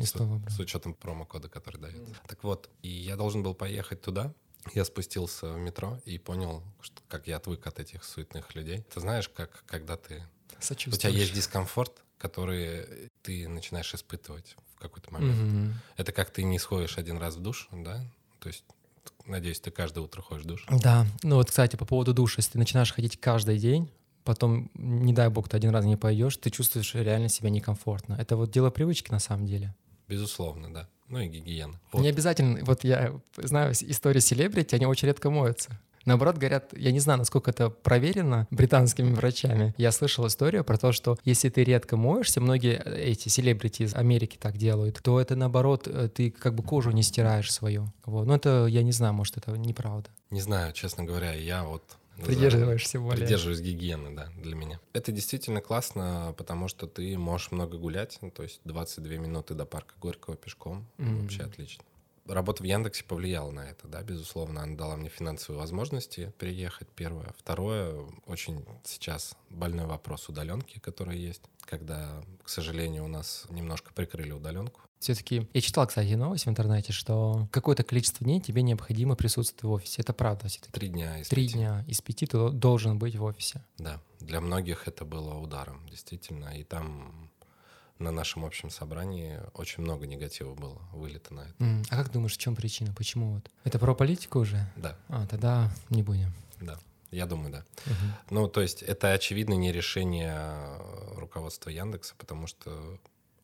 И 0.00 0.04
С, 0.04 0.12
с 0.12 0.58
учетом 0.58 0.92
промокода, 0.92 1.48
который 1.48 1.80
дает. 1.80 2.02
Так 2.26 2.44
вот, 2.44 2.68
и 2.82 2.88
я 2.88 3.16
должен 3.16 3.42
был 3.42 3.54
поехать 3.54 4.02
туда. 4.02 4.34
Я 4.74 4.84
спустился 4.84 5.52
в 5.52 5.58
метро 5.58 5.98
и 6.04 6.18
понял, 6.18 6.62
что, 6.80 7.00
как 7.08 7.26
я 7.26 7.38
отвык 7.38 7.66
от 7.66 7.80
этих 7.80 8.04
суетных 8.04 8.54
людей. 8.54 8.84
Ты 8.94 9.00
знаешь, 9.00 9.28
как 9.28 9.64
когда 9.66 9.96
ты... 9.96 10.22
У 10.70 10.74
тебя 10.74 11.08
есть 11.08 11.34
дискомфорт, 11.34 12.04
который 12.18 13.10
ты 13.22 13.48
начинаешь 13.48 13.92
испытывать 13.94 14.56
какой-то 14.82 15.12
момент. 15.12 15.38
Мгм. 15.38 15.74
Это 15.96 16.12
как 16.12 16.30
ты 16.30 16.42
не 16.42 16.58
сходишь 16.58 16.98
один 16.98 17.18
раз 17.18 17.36
в 17.36 17.40
душ, 17.40 17.68
да? 17.72 18.04
То 18.40 18.48
есть, 18.48 18.64
надеюсь, 19.26 19.60
ты 19.60 19.70
каждое 19.70 20.00
утро 20.00 20.22
ходишь 20.22 20.44
в 20.44 20.46
душ. 20.48 20.66
Да. 20.68 21.06
Ну 21.22 21.36
вот, 21.36 21.48
кстати, 21.48 21.76
по 21.76 21.84
поводу 21.84 22.12
душа, 22.12 22.36
если 22.38 22.52
ты 22.52 22.58
начинаешь 22.58 22.92
ходить 22.92 23.18
каждый 23.18 23.58
день, 23.58 23.88
потом, 24.24 24.70
не 24.74 25.12
дай 25.12 25.28
бог, 25.28 25.48
ты 25.48 25.56
один 25.56 25.70
раз 25.70 25.84
не 25.84 25.96
пойдешь, 25.96 26.36
ты 26.36 26.50
чувствуешь 26.50 26.94
реально 26.94 27.28
себя 27.28 27.50
некомфортно. 27.50 28.14
Это 28.14 28.36
вот 28.36 28.50
дело 28.50 28.70
привычки 28.70 29.10
на 29.10 29.18
самом 29.18 29.46
деле. 29.46 29.74
Безусловно, 30.08 30.72
да. 30.72 30.88
Ну 31.08 31.18
и 31.18 31.28
гигиена. 31.28 31.78
Не 31.92 32.08
обязательно, 32.08 32.64
вот 32.64 32.84
я 32.84 33.12
знаю 33.36 33.72
истории 33.72 34.20
селебрити, 34.20 34.74
они 34.74 34.86
очень 34.86 35.08
редко 35.08 35.30
моются. 35.30 35.78
Наоборот, 36.04 36.36
говорят, 36.36 36.76
я 36.76 36.92
не 36.92 37.00
знаю, 37.00 37.18
насколько 37.18 37.50
это 37.50 37.70
проверено 37.70 38.46
британскими 38.50 39.12
врачами. 39.14 39.74
Я 39.76 39.92
слышал 39.92 40.26
историю 40.26 40.64
про 40.64 40.78
то, 40.78 40.92
что 40.92 41.18
если 41.24 41.48
ты 41.48 41.64
редко 41.64 41.96
моешься, 41.96 42.40
многие 42.40 42.82
э, 42.84 43.10
эти 43.10 43.28
селебрити 43.28 43.82
из 43.82 43.94
Америки 43.94 44.36
так 44.40 44.56
делают, 44.56 45.00
то 45.02 45.20
это 45.20 45.36
наоборот, 45.36 45.86
э, 45.86 46.08
ты 46.08 46.30
как 46.30 46.54
бы 46.54 46.62
кожу 46.62 46.90
не 46.90 47.02
стираешь 47.02 47.52
свою. 47.52 47.92
Вот. 48.04 48.26
Но 48.26 48.34
это, 48.34 48.66
я 48.66 48.82
не 48.82 48.92
знаю, 48.92 49.14
может, 49.14 49.36
это 49.36 49.52
неправда. 49.52 50.10
Не 50.30 50.40
знаю, 50.40 50.72
честно 50.72 51.04
говоря, 51.04 51.32
я 51.34 51.64
вот... 51.64 51.82
Придерживаешься 52.24 53.00
более. 53.00 53.20
Придерживаюсь 53.20 53.60
гигиены, 53.60 54.14
да, 54.14 54.28
для 54.36 54.54
меня. 54.54 54.78
Это 54.92 55.12
действительно 55.12 55.60
классно, 55.62 56.34
потому 56.36 56.68
что 56.68 56.86
ты 56.86 57.16
можешь 57.16 57.50
много 57.52 57.78
гулять, 57.78 58.20
то 58.34 58.42
есть 58.42 58.60
22 58.64 59.14
минуты 59.14 59.54
до 59.54 59.64
парка 59.64 59.94
Горького 59.98 60.36
пешком. 60.36 60.86
Мгм. 60.98 61.22
Вообще 61.22 61.42
отлично. 61.42 61.82
Работа 62.26 62.62
в 62.62 62.66
Яндексе 62.66 63.04
повлияла 63.04 63.50
на 63.50 63.60
это, 63.60 63.88
да, 63.88 64.02
безусловно. 64.02 64.62
Она 64.62 64.76
дала 64.76 64.96
мне 64.96 65.08
финансовые 65.08 65.58
возможности 65.60 66.32
переехать, 66.38 66.88
первое. 66.94 67.34
Второе, 67.36 68.06
очень 68.26 68.64
сейчас 68.84 69.36
больной 69.50 69.86
вопрос 69.86 70.28
удаленки, 70.28 70.78
который 70.78 71.18
есть, 71.18 71.42
когда, 71.62 72.22
к 72.44 72.48
сожалению, 72.48 73.04
у 73.04 73.08
нас 73.08 73.44
немножко 73.50 73.92
прикрыли 73.92 74.30
удаленку. 74.30 74.80
Все-таки 75.00 75.48
я 75.52 75.60
читал, 75.60 75.84
кстати, 75.88 76.14
новость 76.14 76.46
в 76.46 76.48
интернете, 76.48 76.92
что 76.92 77.48
какое-то 77.50 77.82
количество 77.82 78.24
дней 78.24 78.40
тебе 78.40 78.62
необходимо 78.62 79.16
присутствовать 79.16 79.64
в 79.64 79.70
офисе. 79.72 80.02
Это 80.02 80.12
правда 80.12 80.46
все-таки. 80.46 80.70
Три 80.72 80.88
дня 80.90 81.18
из 81.18 81.28
Три 81.28 81.42
пяти. 81.46 81.54
дня 81.54 81.84
из 81.88 82.00
пяти 82.00 82.26
ты 82.26 82.50
должен 82.50 83.00
быть 83.00 83.16
в 83.16 83.24
офисе. 83.24 83.64
Да, 83.78 84.00
для 84.20 84.40
многих 84.40 84.86
это 84.86 85.04
было 85.04 85.34
ударом, 85.34 85.84
действительно. 85.88 86.56
И 86.56 86.62
там 86.62 87.32
на 88.02 88.10
нашем 88.10 88.44
общем 88.44 88.70
собрании 88.70 89.38
очень 89.54 89.82
много 89.82 90.06
негатива 90.06 90.54
было 90.54 90.78
вылито 90.92 91.32
на 91.34 91.40
это. 91.42 91.54
М, 91.60 91.82
А 91.90 91.96
как 91.96 92.12
думаешь, 92.12 92.34
в 92.34 92.38
чем 92.38 92.54
причина? 92.56 92.92
Почему 92.96 93.34
вот? 93.34 93.50
Это 93.64 93.78
про 93.78 93.94
политику 93.94 94.40
уже? 94.40 94.66
Да, 94.76 94.96
А, 95.08 95.26
тогда 95.26 95.70
не 95.90 96.02
будем. 96.02 96.32
да. 96.60 96.78
Я 97.10 97.26
думаю, 97.26 97.52
да. 97.52 97.64
Мгм. 97.84 98.14
Ну, 98.30 98.48
то 98.48 98.62
есть 98.62 98.82
это 98.82 99.12
очевидно 99.12 99.52
не 99.52 99.70
решение 99.70 100.32
э, 100.34 101.18
руководства 101.18 101.68
Яндекса, 101.68 102.14
потому 102.16 102.46
что 102.46 102.98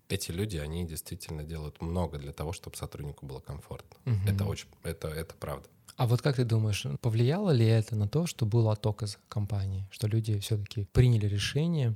эти 0.08 0.30
люди, 0.30 0.56
они 0.56 0.86
действительно 0.86 1.42
делают 1.44 1.82
много 1.82 2.16
для 2.18 2.32
того, 2.32 2.54
чтобы 2.54 2.76
сотруднику 2.78 3.26
было 3.26 3.40
комфортно. 3.40 3.94
Мгм. 4.06 4.26
Это 4.26 4.44
очень, 4.46 4.68
это, 4.84 5.08
это 5.08 5.34
правда. 5.34 5.68
А 5.96 6.06
вот 6.06 6.22
как 6.22 6.36
ты 6.36 6.44
думаешь, 6.44 6.86
повлияло 7.02 7.50
ли 7.50 7.66
это 7.66 7.94
на 7.94 8.08
то, 8.08 8.26
что 8.26 8.46
был 8.46 8.70
отток 8.70 9.02
из 9.02 9.18
компании, 9.28 9.86
что 9.90 10.06
люди 10.06 10.38
все-таки 10.38 10.84
приняли 10.92 11.26
решение 11.26 11.94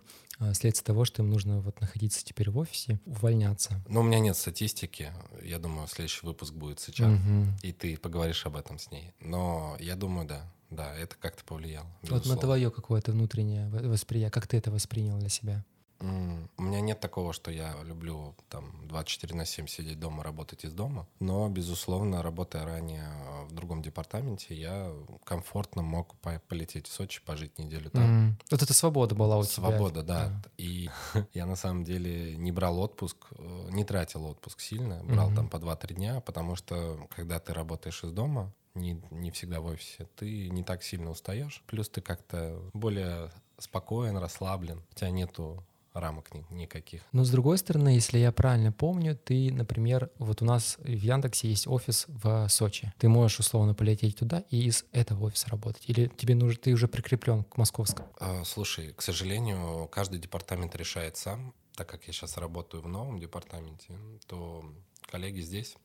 вследствие 0.53 0.87
того, 0.87 1.05
что 1.05 1.23
им 1.23 1.31
нужно 1.31 1.61
вот 1.61 1.81
находиться 1.81 2.25
теперь 2.25 2.51
в 2.51 2.59
офисе, 2.59 3.01
увольняться? 3.07 3.83
Но 3.89 4.01
у 4.01 4.03
меня 4.03 4.19
нет 4.19 4.37
статистики. 4.37 5.13
Я 5.43 5.59
думаю, 5.59 5.87
следующий 5.89 6.27
выпуск 6.27 6.55
будет 6.55 6.81
сейчас. 6.81 7.11
Мгм. 7.11 7.57
И 7.63 7.73
ты 7.73 7.97
поговоришь 7.97 8.45
об 8.47 8.57
этом 8.57 8.79
с 8.79 8.91
ней. 8.91 9.13
Но 9.21 9.77
я 9.81 9.97
думаю, 9.97 10.27
да. 10.27 10.53
Да, 10.71 10.95
это 10.97 11.17
как-то 11.21 11.45
повлияло. 11.45 11.87
Вот 12.01 12.11
на 12.11 12.15
безусловно. 12.15 12.41
твое 12.41 12.71
какое-то 12.71 13.13
внутреннее 13.13 13.69
восприятие, 13.69 14.31
как 14.31 14.47
ты 14.47 14.57
это 14.57 14.71
воспринял 14.71 15.19
для 15.19 15.29
себя? 15.29 15.65
У 16.03 16.63
меня 16.63 16.81
нет 16.81 17.01
такого, 17.01 17.33
что 17.33 17.51
я 17.51 17.75
люблю 17.85 18.35
там 18.49 18.89
24 18.89 19.35
на 19.35 19.45
7 19.47 19.67
сидеть 19.67 20.01
дома, 20.01 20.23
работать 20.25 20.65
из 20.65 20.73
дома. 20.73 21.07
Но, 21.21 21.49
безусловно, 21.49 22.23
работая 22.23 22.65
ранее 22.65 23.05
э, 23.05 23.45
в 23.45 23.53
другом 23.53 23.83
департаменте, 23.83 24.55
я 24.55 24.93
комфортно 25.25 25.83
мог 25.83 26.15
по- 26.17 26.41
полететь 26.49 26.89
в 26.89 26.93
Сочи, 26.93 27.23
пожить 27.25 27.59
неделю 27.59 27.91
там. 27.91 28.03
М. 28.05 28.39
Вот 28.51 28.63
эта 28.63 28.75
свобода 28.75 29.15
была 29.15 29.39
у 29.39 29.45
тебя. 29.45 29.53
Свобода, 29.69 30.03
да. 30.03 30.43
И 30.59 30.91
я 31.35 31.47
на 31.47 31.57
самом 31.57 31.85
деле 31.85 32.37
не 32.37 32.51
брал 32.53 32.79
отпуск, 32.81 33.17
э, 33.39 33.69
не 33.71 33.85
тратил 33.85 34.27
отпуск 34.27 34.61
сильно, 34.61 35.03
брал 35.05 35.29
Мгм. 35.29 35.37
там 35.37 35.49
по 35.49 35.59
2-3 35.59 35.95
дня, 35.95 36.21
потому 36.21 36.57
что 36.57 37.07
когда 37.15 37.39
ты 37.39 37.55
работаешь 37.55 38.03
из 38.03 38.11
дома, 38.11 38.53
не, 38.75 39.01
не 39.11 39.31
всегда 39.31 39.61
в 39.61 39.67
офисе, 39.67 40.09
ты 40.17 40.49
не 40.49 40.65
так 40.65 40.83
сильно 40.83 41.11
устаешь. 41.11 41.63
Плюс 41.67 41.89
ты 41.91 42.01
как-то 42.01 42.61
более 42.73 43.31
спокоен, 43.59 44.17
расслаблен. 44.17 44.83
У 44.91 44.95
тебя 44.95 45.11
нету 45.11 45.63
рамок 45.95 46.33
ни- 46.35 46.45
никаких. 46.51 47.03
Но 47.13 47.25
с 47.25 47.31
другой 47.31 47.59
стороны, 47.59 47.91
если 47.91 48.19
я 48.19 48.33
правильно 48.33 48.73
помню, 48.73 49.17
ты, 49.17 49.53
например, 49.53 50.11
вот 50.19 50.43
у 50.43 50.45
нас 50.45 50.77
в 50.79 50.89
Яндексе 50.89 51.49
есть 51.49 51.67
офис 51.67 52.07
в 52.09 52.49
Сочи. 52.49 52.93
Ты 52.99 53.09
можешь 53.09 53.39
условно 53.41 53.75
полететь 53.75 54.17
туда 54.19 54.45
и 54.51 54.65
из 54.65 54.85
этого 54.93 55.27
офиса 55.27 55.49
работать. 55.51 55.85
Или 55.89 56.09
тебе 56.17 56.35
нужно, 56.35 56.59
ты 56.61 56.73
уже 56.73 56.89
прикреплен 56.89 57.45
к 57.45 57.57
московскому. 57.57 58.09
А, 58.19 58.45
Слушай, 58.45 58.93
к 58.93 59.03
сожалению, 59.03 59.89
каждый 59.89 60.19
департамент 60.19 60.75
решает 60.77 61.17
сам. 61.17 61.55
Так 61.77 61.89
как 61.89 62.07
я 62.07 62.13
сейчас 62.13 62.37
работаю 62.37 62.83
в 62.83 62.89
новом 62.89 63.19
департаменте, 63.19 63.95
то 64.27 64.65
коллеги 65.11 65.41
здесь 65.41 65.77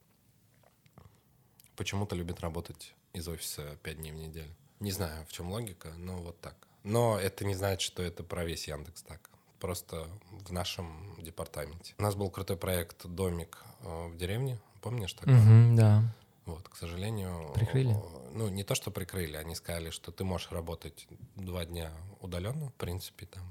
почему-то 1.76 2.16
любят 2.16 2.40
работать 2.42 2.94
из 3.14 3.28
офиса 3.28 3.78
5 3.84 3.98
дней 3.98 4.12
в 4.12 4.16
неделю. 4.16 4.54
Не 4.80 4.92
знаю, 4.92 5.26
в 5.26 5.32
чем 5.32 5.50
логика, 5.52 5.94
но 5.98 6.18
вот 6.18 6.40
так. 6.42 6.56
Но 6.84 7.18
это 7.20 7.46
не 7.46 7.56
значит, 7.56 7.82
что 7.82 8.04
это 8.04 8.24
про 8.24 8.46
весь 8.46 8.68
Яндекс 8.68 9.02
так. 9.04 9.30
Просто 9.60 10.08
в 10.48 10.52
нашем 10.52 11.16
департаменте. 11.20 11.94
У 11.98 12.04
нас 12.04 12.16
был 12.16 12.30
крутой 12.30 12.58
проект 12.58 13.06
«Домик 13.08 13.64
э, 13.82 14.08
в 14.08 14.18
деревне». 14.18 14.60
Помнишь 14.82 15.14
такой? 15.14 15.34
Мгм, 15.34 15.76
да. 15.76 16.04
Вот, 16.46 16.70
к 16.70 16.76
сожалению... 16.78 17.52
Прикрыли? 17.56 17.92
э, 17.92 18.32
Ну, 18.34 18.48
не 18.50 18.64
то, 18.64 18.76
что 18.76 18.92
прикрыли, 18.92 19.36
они 19.36 19.56
сказали, 19.56 19.90
что 19.90 20.12
ты 20.12 20.24
можешь 20.24 20.52
работать 20.52 21.08
два 21.36 21.66
дня 21.66 21.92
удаленно, 22.22 22.70
в 22.70 22.74
принципе, 22.76 23.26
там, 23.26 23.44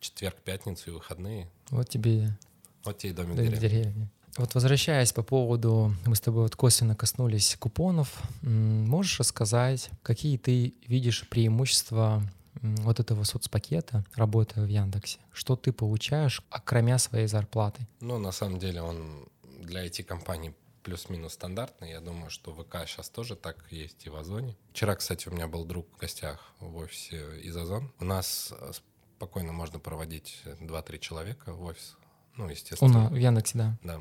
четверг, 0.00 0.36
пятницу 0.36 0.90
и 0.90 0.92
выходные. 0.94 1.48
Вот 1.70 1.88
тебе 1.88 2.36
Вот 2.84 2.98
тебе 2.98 3.10
и 3.10 3.14
домик 3.14 3.32
в 3.32 3.36
деревни. 3.36 3.58
деревне. 3.58 4.08
Вот 4.36 4.54
возвращаясь 4.54 5.12
по 5.12 5.22
поводу, 5.24 5.92
мы 6.06 6.14
с 6.14 6.20
тобой 6.20 6.42
вот 6.44 6.54
косвенно 6.54 6.94
коснулись 6.94 7.56
купонов, 7.58 8.22
можешь 8.42 9.18
рассказать, 9.18 9.90
какие 10.04 10.38
ты 10.38 10.74
видишь 10.86 11.28
преимущества 11.28 12.22
вот 12.62 13.00
этого 13.00 13.24
соцпакета, 13.24 14.04
работая 14.14 14.64
в 14.64 14.68
Яндексе? 14.68 15.18
Что 15.32 15.56
ты 15.56 15.72
получаешь, 15.72 16.42
окромя 16.50 16.98
своей 16.98 17.26
зарплаты? 17.26 17.86
Ну, 18.00 18.18
на 18.18 18.32
самом 18.32 18.58
деле, 18.58 18.82
он 18.82 19.28
для 19.60 19.86
IT-компаний 19.86 20.54
плюс-минус 20.82 21.34
стандартный. 21.34 21.90
Я 21.90 22.00
думаю, 22.00 22.30
что 22.30 22.52
ВК 22.54 22.86
сейчас 22.86 23.10
тоже 23.10 23.36
так 23.36 23.56
есть 23.70 24.06
и 24.06 24.10
в 24.10 24.16
Озоне. 24.16 24.56
Вчера, 24.72 24.94
кстати, 24.94 25.28
у 25.28 25.32
меня 25.32 25.46
был 25.46 25.64
друг 25.64 25.86
в 25.94 26.00
гостях 26.00 26.54
в 26.60 26.76
офисе 26.76 27.40
из 27.40 27.56
Озон. 27.56 27.92
У 28.00 28.04
нас 28.04 28.52
э, 28.58 28.72
спокойно 29.16 29.52
можно 29.52 29.78
проводить 29.78 30.40
2-3 30.60 30.98
человека 30.98 31.52
в 31.52 31.62
офис. 31.64 31.96
Ну, 32.36 32.46
У 32.46 32.48
естественно. 32.48 33.04
нас 33.04 33.12
в 33.12 33.16
Яндексе, 33.16 33.58
да. 33.58 33.78
Да. 33.82 34.00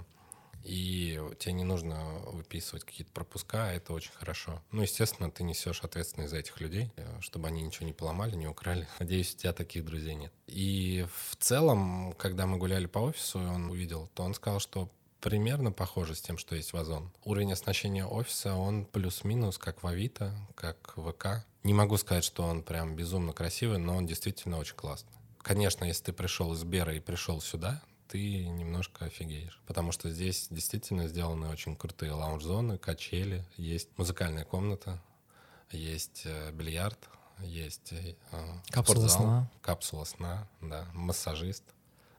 И 0.68 1.18
тебе 1.40 1.54
не 1.54 1.64
нужно 1.64 2.20
выписывать 2.26 2.84
какие-то 2.84 3.14
пропуска, 3.14 3.72
это 3.72 3.94
очень 3.94 4.12
хорошо. 4.12 4.62
Ну, 4.72 4.82
естественно, 4.82 5.32
ты 5.32 5.44
несешь 5.44 5.82
ответственность 5.82 6.32
за 6.32 6.38
этих 6.40 6.60
людей, 6.60 6.92
э, 6.98 7.22
чтобы 7.22 7.48
они 7.48 7.62
ничего 7.62 7.86
не 7.86 7.94
поломали, 7.94 8.36
не 8.36 8.48
украли. 8.48 8.86
Надеюсь, 9.00 9.34
у 9.34 9.38
тебя 9.38 9.54
таких 9.54 9.86
друзей 9.86 10.16
нет. 10.16 10.34
И 10.48 11.06
в 11.32 11.38
целом, 11.38 12.14
когда 12.18 12.46
мы 12.46 12.58
гуляли 12.58 12.86
по 12.86 13.00
офису, 13.00 13.42
и 13.42 13.46
он 13.46 13.70
увидел, 13.70 14.10
то 14.14 14.24
он 14.24 14.34
сказал, 14.34 14.60
что 14.60 14.92
примерно 15.22 15.72
похоже 15.72 16.16
с 16.16 16.22
тем, 16.22 16.38
что 16.38 16.56
есть 16.56 16.74
в 16.74 16.78
Озон. 16.78 17.12
Уровень 17.24 17.54
оснащения 17.54 18.06
офиса, 18.06 18.54
он 18.54 18.86
плюс-минус, 18.86 19.58
как 19.58 19.84
в 19.84 19.88
Авито, 19.88 20.36
как 20.56 20.98
в 20.98 21.12
ВК. 21.14 21.46
Не 21.64 21.74
могу 21.74 21.96
сказать, 21.96 22.26
что 22.26 22.44
он 22.44 22.62
прям 22.62 22.94
безумно 22.96 23.32
красивый, 23.32 23.78
но 23.78 23.96
он 23.96 24.06
действительно 24.06 24.58
очень 24.58 24.76
классный. 24.76 25.14
Конечно, 25.38 25.86
если 25.86 26.06
ты 26.06 26.14
пришел 26.14 26.52
из 26.54 26.64
Бера 26.66 26.94
и 26.94 27.00
пришел 27.00 27.40
сюда, 27.40 27.82
ты 28.08 28.48
немножко 28.48 29.06
офигеешь. 29.06 29.62
Потому 29.66 29.92
что 29.92 30.10
здесь 30.10 30.48
действительно 30.50 31.08
сделаны 31.08 31.50
очень 31.50 31.76
крутые 31.76 32.14
лаунж-зоны, 32.14 32.78
качели, 32.78 33.46
есть 33.58 33.90
музыкальная 33.98 34.46
комната, 34.46 35.02
есть 35.72 36.24
э, 36.26 36.52
бильярд, 36.52 37.00
есть 37.42 37.94
э, 37.94 38.16
Капсула 38.70 38.96
спортзал, 39.08 39.10
сна. 39.10 39.52
капсула 39.62 40.04
сна, 40.06 40.48
да, 40.62 40.88
массажист, 40.94 41.64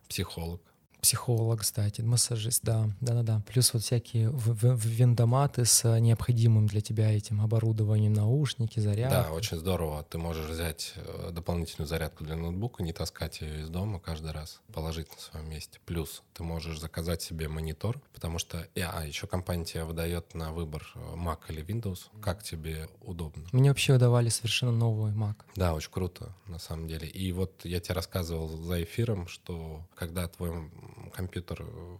психолог. 0.08 0.60
Психолог, 1.00 1.60
кстати, 1.60 2.00
массажист, 2.00 2.62
да, 2.64 2.88
да-да-да. 3.00 3.40
Плюс 3.46 3.72
вот 3.72 3.82
всякие 3.82 4.30
вендоматы 4.32 5.64
с 5.64 5.98
необходимым 6.00 6.66
для 6.66 6.80
тебя 6.80 7.10
этим 7.12 7.40
оборудованием, 7.40 8.12
наушники, 8.12 8.80
заряд. 8.80 9.10
Да, 9.10 9.32
очень 9.32 9.56
здорово. 9.58 10.02
Ты 10.02 10.18
можешь 10.18 10.46
взять 10.50 10.92
э, 10.96 11.30
дополнительную 11.32 11.86
зарядку 11.88 12.24
для 12.24 12.36
ноутбука, 12.36 12.82
не 12.82 12.92
таскать 12.92 13.40
ее 13.40 13.62
из 13.62 13.68
дома 13.68 14.00
каждый 14.00 14.32
раз, 14.32 14.60
положить 14.72 15.08
на 15.10 15.18
своем 15.18 15.48
месте. 15.48 15.78
Плюс 15.86 16.22
ты 16.34 16.42
можешь 16.42 16.80
заказать 16.80 17.22
себе 17.22 17.48
монитор, 17.48 18.00
потому 18.12 18.38
что... 18.38 18.66
и- 18.74 18.80
А, 18.80 19.04
еще 19.06 19.26
компания 19.26 19.64
тебе 19.64 19.84
выдает 19.84 20.34
на 20.34 20.52
выбор 20.52 20.84
э, 20.94 20.98
Mac 21.14 21.38
или 21.48 21.64
Windows, 21.64 22.06
как 22.20 22.42
тебе 22.42 22.88
удобно. 23.02 23.44
Мне 23.52 23.68
вообще 23.70 23.98
давали 23.98 24.28
совершенно 24.30 24.72
новый 24.72 25.12
Mac. 25.12 25.36
Да, 25.54 25.74
очень 25.74 25.90
круто, 25.92 26.34
на 26.46 26.58
самом 26.58 26.88
деле. 26.88 27.06
И 27.08 27.30
вот 27.32 27.64
я 27.64 27.78
тебе 27.80 27.94
рассказывал 27.94 28.48
за 28.48 28.82
эфиром, 28.82 29.28
что 29.28 29.86
когда 29.94 30.26
твой 30.28 30.68
компьютер 31.10 31.62
э, 31.62 31.98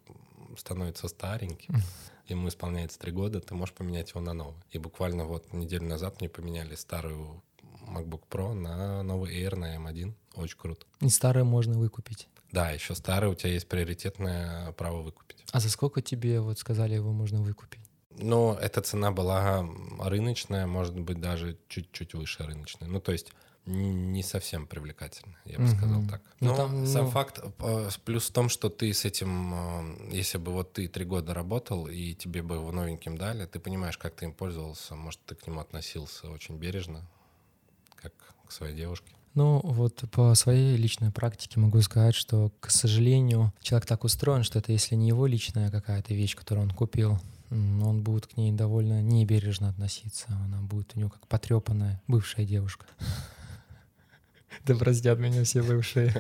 становится 0.57 1.09
стареньким, 1.09 1.75
ему 2.27 2.49
исполняется 2.49 2.99
три 2.99 3.13
года, 3.13 3.41
ты 3.41 3.55
можешь 3.55 3.75
поменять 3.75 4.11
его 4.11 4.21
на 4.21 4.33
новый. 4.33 4.63
И 4.71 4.79
буквально 4.79 5.25
вот 5.25 5.53
неделю 5.53 5.87
назад 5.87 6.21
мне 6.21 6.29
поменяли 6.29 6.75
старую 6.75 7.43
MacBook 7.89 8.23
Pro 8.31 8.55
на 8.55 9.03
новый 9.03 9.35
Air 9.35 9.57
на 9.57 9.77
M1. 9.77 10.15
Очень 10.35 10.59
круто. 10.59 10.87
И 11.01 11.09
старое 11.09 11.45
можно 11.45 11.79
выкупить. 11.79 12.29
Да, 12.53 12.71
еще 12.71 12.95
старый, 12.95 13.31
у 13.31 13.35
тебя 13.35 13.53
есть 13.53 13.69
приоритетное 13.69 14.73
право 14.73 15.03
выкупить. 15.03 15.45
А 15.53 15.61
за 15.61 15.69
сколько 15.71 16.01
тебе 16.01 16.41
вот 16.41 16.59
сказали 16.59 16.95
его 16.95 17.13
можно 17.13 17.43
выкупить? 17.43 17.81
Ну, 18.11 18.55
эта 18.55 18.81
цена 18.81 19.13
была 19.13 19.69
рыночная, 20.01 20.67
может 20.67 20.99
быть, 20.99 21.21
даже 21.21 21.59
чуть-чуть 21.69 22.15
выше 22.15 22.45
рыночной. 22.45 22.89
Ну, 22.89 23.01
то 23.01 23.13
есть 23.13 23.33
не 23.69 24.23
совсем 24.23 24.67
привлекательно, 24.67 25.37
я 25.45 25.59
бы 25.59 25.65
угу. 25.65 25.77
сказал 25.77 26.03
так. 26.09 26.23
Но 26.41 26.51
ну, 26.51 26.57
там, 26.57 26.87
сам 26.87 27.05
ну... 27.05 27.11
факт, 27.11 27.41
э, 27.59 27.89
плюс 28.05 28.29
в 28.29 28.33
том, 28.33 28.49
что 28.49 28.69
ты 28.69 28.93
с 28.93 29.05
этим, 29.05 29.55
э, 29.55 30.17
если 30.17 30.39
бы 30.39 30.53
вот 30.53 30.73
ты 30.73 30.89
три 30.89 31.05
года 31.05 31.35
работал, 31.35 31.87
и 31.87 32.15
тебе 32.15 32.43
бы 32.43 32.57
его 32.57 32.73
новеньким 32.73 33.17
дали, 33.19 33.47
ты 33.47 33.59
понимаешь, 33.59 33.99
как 33.99 34.15
ты 34.15 34.25
им 34.25 34.33
пользовался, 34.33 34.95
может, 34.95 35.21
ты 35.27 35.35
к 35.35 35.47
нему 35.47 35.61
относился 35.61 36.31
очень 36.31 36.57
бережно, 36.57 37.07
как 37.97 38.13
к 38.47 38.53
своей 38.53 38.75
девушке. 38.75 39.13
Ну, 39.35 39.61
вот 39.63 40.03
по 40.11 40.35
своей 40.35 40.77
личной 40.77 41.13
практике 41.13 41.61
могу 41.61 41.81
сказать, 41.83 42.15
что, 42.15 42.51
к 42.61 42.71
сожалению, 42.71 43.53
человек 43.61 43.87
так 43.87 44.03
устроен, 44.05 44.43
что 44.43 44.59
это 44.59 44.73
если 44.73 44.97
не 44.97 45.09
его 45.09 45.27
личная 45.27 45.71
какая-то 45.71 46.15
вещь, 46.15 46.35
которую 46.35 46.65
он 46.65 46.71
купил, 46.73 47.21
он 47.51 48.03
будет 48.03 48.27
к 48.27 48.37
ней 48.37 48.53
довольно 48.53 49.01
небережно 49.01 49.69
относиться. 49.69 50.27
Она 50.45 50.61
будет 50.61 50.93
у 50.95 50.99
него 50.99 51.11
как 51.11 51.27
потрепанная 51.29 52.03
бывшая 52.07 52.45
девушка. 52.45 52.87
Да 54.65 54.75
простят 54.75 55.19
меня 55.19 55.45
все 55.45 55.63
бывшие. 55.63 56.13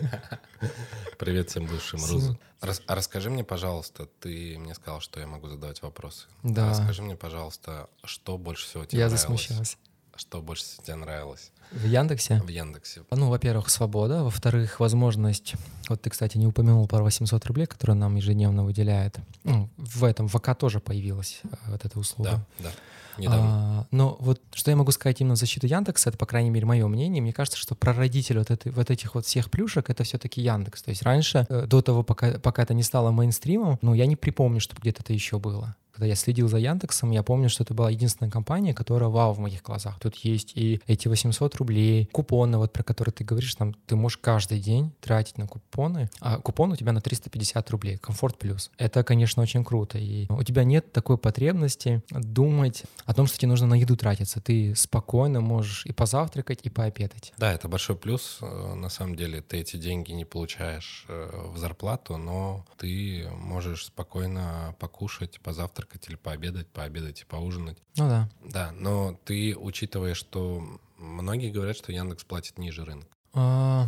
Привет 1.19 1.51
всем 1.51 1.67
бывшим. 1.67 2.39
Рас, 2.61 2.83
а 2.87 2.95
расскажи 2.95 3.31
мне, 3.31 3.45
пожалуйста, 3.45 4.07
ты 4.21 4.59
мне 4.59 4.75
сказал, 4.75 5.01
что 5.01 5.21
я 5.21 5.27
могу 5.27 5.49
задавать 5.49 5.81
вопросы. 5.83 6.27
Да. 6.43 6.71
Расскажи 6.71 7.03
мне, 7.03 7.17
пожалуйста, 7.17 7.89
что 8.05 8.37
больше 8.37 8.67
всего 8.67 8.85
тебе 8.85 9.01
я 9.01 9.07
нравилось? 9.07 9.23
Я 9.23 9.39
засмущался. 9.39 9.77
Что 10.17 10.43
больше 10.43 10.65
всего 10.65 10.83
тебе 10.83 10.97
нравилось? 10.97 11.53
В 11.71 11.85
Яндексе? 11.85 12.41
В 12.41 12.49
Яндексе. 12.49 13.03
Ну, 13.11 13.29
во-первых, 13.29 13.69
свобода. 13.69 14.25
Во-вторых, 14.25 14.81
возможность... 14.81 15.55
Вот 15.89 16.03
ты, 16.03 16.11
кстати, 16.11 16.39
не 16.39 16.47
упомянул 16.47 16.87
про 16.87 17.03
800 17.03 17.45
рублей, 17.47 17.67
которые 17.67 17.97
нам 17.97 18.17
ежедневно 18.17 18.65
выделяет. 18.65 19.19
Ну, 19.45 19.69
в 19.77 20.05
этом 20.05 20.29
ВК 20.29 20.55
тоже 20.57 20.81
появилась 20.81 21.41
э, 21.45 21.49
вот 21.69 21.85
эта 21.85 21.99
услуга. 21.99 22.47
Да, 22.59 22.65
да. 22.65 22.71
Недавно. 23.19 23.49
А, 23.51 23.87
но 23.91 24.17
вот 24.21 24.41
что 24.53 24.71
я 24.71 24.77
могу 24.77 24.93
сказать 24.93 25.21
именно 25.21 25.35
в 25.35 25.39
защиту 25.39 25.67
Яндекса, 25.67 26.11
это, 26.11 26.19
по 26.19 26.27
крайней 26.27 26.51
мере, 26.51 26.67
мое 26.67 26.87
мнение. 26.87 27.21
Мне 27.21 27.33
кажется, 27.33 27.59
что 27.59 27.75
прародитель 27.75 28.39
вот, 28.39 28.51
этой, 28.51 28.71
вот 28.71 28.91
этих 28.91 29.15
вот 29.15 29.27
всех 29.27 29.51
плюшек— 29.51 29.91
это 29.91 30.05
все-таки 30.05 30.41
Яндекс. 30.41 30.83
То 30.83 30.91
есть 30.91 31.03
раньше, 31.03 31.47
э, 31.49 31.67
до 31.67 31.83
того, 31.83 32.03
пока, 32.03 32.39
пока 32.39 32.63
это 32.63 32.75
не 32.75 32.83
стало 32.83 33.11
мейнстримом, 33.11 33.79
ну, 33.83 33.95
я 33.95 34.07
не 34.07 34.17
припомню, 34.17 34.61
чтобы 34.61 34.81
где-то 34.81 35.03
это 35.03 35.13
еще 35.13 35.39
было 35.39 35.75
когда 35.99 36.07
я 36.07 36.15
следил 36.15 36.49
за 36.49 36.59
Яндексом, 36.59 37.11
я 37.11 37.25
помню, 37.25 37.49
что 37.49 37.65
это 37.65 37.75
была 37.75 37.91
единственная 37.91 38.31
компания, 38.31 38.73
которая 38.73 39.11
вау 39.11 39.33
в 39.33 39.41
моих 39.41 39.63
глазах. 39.63 39.99
Тут 39.99 40.15
есть 40.15 40.53
и 40.55 40.81
эти 40.87 41.09
800 41.09 41.57
рублей, 41.57 42.09
купоны, 42.13 42.57
вот 42.57 42.73
про 42.73 42.85
которые 42.85 43.13
ты 43.13 43.25
говоришь, 43.25 43.53
там 43.57 43.75
ты 43.75 43.97
можешь 43.97 44.19
каждый 44.19 44.61
день 44.61 44.93
тратить 45.01 45.39
на 45.39 45.49
купоны, 45.49 46.09
а 46.21 46.39
купон 46.39 46.71
у 46.71 46.77
тебя 46.77 46.93
на 46.93 47.01
350 47.01 47.71
рублей, 47.71 47.97
комфорт 47.97 48.39
плюс. 48.39 48.71
Это, 48.79 49.03
конечно, 49.03 49.43
очень 49.43 49.65
круто. 49.65 49.99
И 49.99 50.27
у 50.31 50.45
тебя 50.45 50.63
нет 50.63 50.93
такой 50.93 51.19
потребности 51.19 52.01
думать 52.13 52.85
о 53.05 53.13
том, 53.13 53.27
что 53.27 53.37
тебе 53.37 53.49
нужно 53.49 53.67
на 53.67 53.75
еду 53.75 53.97
тратиться. 53.97 54.41
Ты 54.41 54.77
спокойно 54.77 55.41
можешь 55.41 55.85
и 55.85 55.93
позавтракать, 55.93 56.61
и 56.63 56.71
пообедать. 56.71 57.33
Да, 57.39 57.53
это 57.53 57.67
большой 57.67 57.97
плюс. 57.97 58.39
Э, 58.41 58.75
на 58.75 58.89
самом 58.89 59.17
деле 59.17 59.43
ты 59.43 59.57
эти 59.57 59.77
деньги 59.77 60.13
не 60.13 60.25
получаешь 60.25 61.07
э, 61.09 61.49
в 61.53 61.59
зарплату, 61.59 62.19
но 62.19 62.65
ты 62.77 63.29
можешь 63.33 63.87
спокойно 63.87 64.77
покушать, 64.79 65.41
позавтракать 65.41 65.88
позавтракать 65.89 66.09
или 66.09 66.17
пообедать, 66.17 66.69
пообедать 66.69 67.21
и 67.23 67.25
поужинать. 67.25 67.79
Ну 67.97 68.09
да. 68.09 68.29
Да, 68.45 68.73
но 68.73 69.19
ты 69.25 69.57
учитывая, 69.57 70.15
что 70.15 70.63
многие 70.97 71.51
говорят, 71.51 71.77
что 71.77 71.93
Яндекс 71.93 72.25
платит 72.25 72.59
ниже 72.59 72.85
рынка. 72.85 73.09
А, 73.35 73.87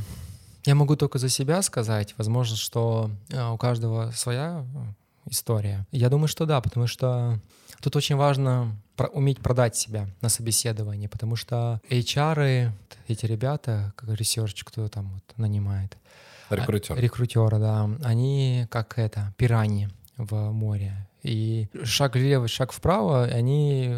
я 0.65 0.75
могу 0.75 0.97
только 0.97 1.19
за 1.19 1.29
себя 1.29 1.63
сказать. 1.63 2.15
Возможно, 2.19 2.57
что 2.57 3.11
а, 3.33 3.53
у 3.53 3.59
каждого 3.59 4.11
своя 4.13 4.65
э, 4.75 5.31
история. 5.31 5.87
Я 5.93 6.09
думаю, 6.09 6.29
что 6.29 6.47
да, 6.47 6.61
потому 6.61 6.87
что 6.87 7.39
тут 7.81 7.97
очень 7.97 8.17
важно 8.17 8.77
уметь 9.13 9.39
продать 9.39 9.77
себя 9.77 10.09
на 10.21 10.29
собеседовании, 10.29 11.07
потому 11.07 11.37
что 11.37 11.81
HR, 11.89 12.71
эти 13.09 13.27
ребята, 13.27 13.93
как 13.97 14.11
research, 14.11 14.63
кто 14.65 14.89
там 14.89 15.11
вот 15.15 15.39
нанимает, 15.39 15.97
Рекрутер. 16.51 16.99
Рекрутеры, 16.99 17.59
да. 17.61 17.89
Они 18.03 18.67
как 18.71 18.99
это, 18.99 19.33
пираньи 19.37 19.89
в 20.17 20.51
море. 20.51 21.07
И 21.23 21.69
шаг 21.85 22.15
влево, 22.15 22.49
шаг 22.49 22.73
вправо, 22.73 23.25
они 23.25 23.97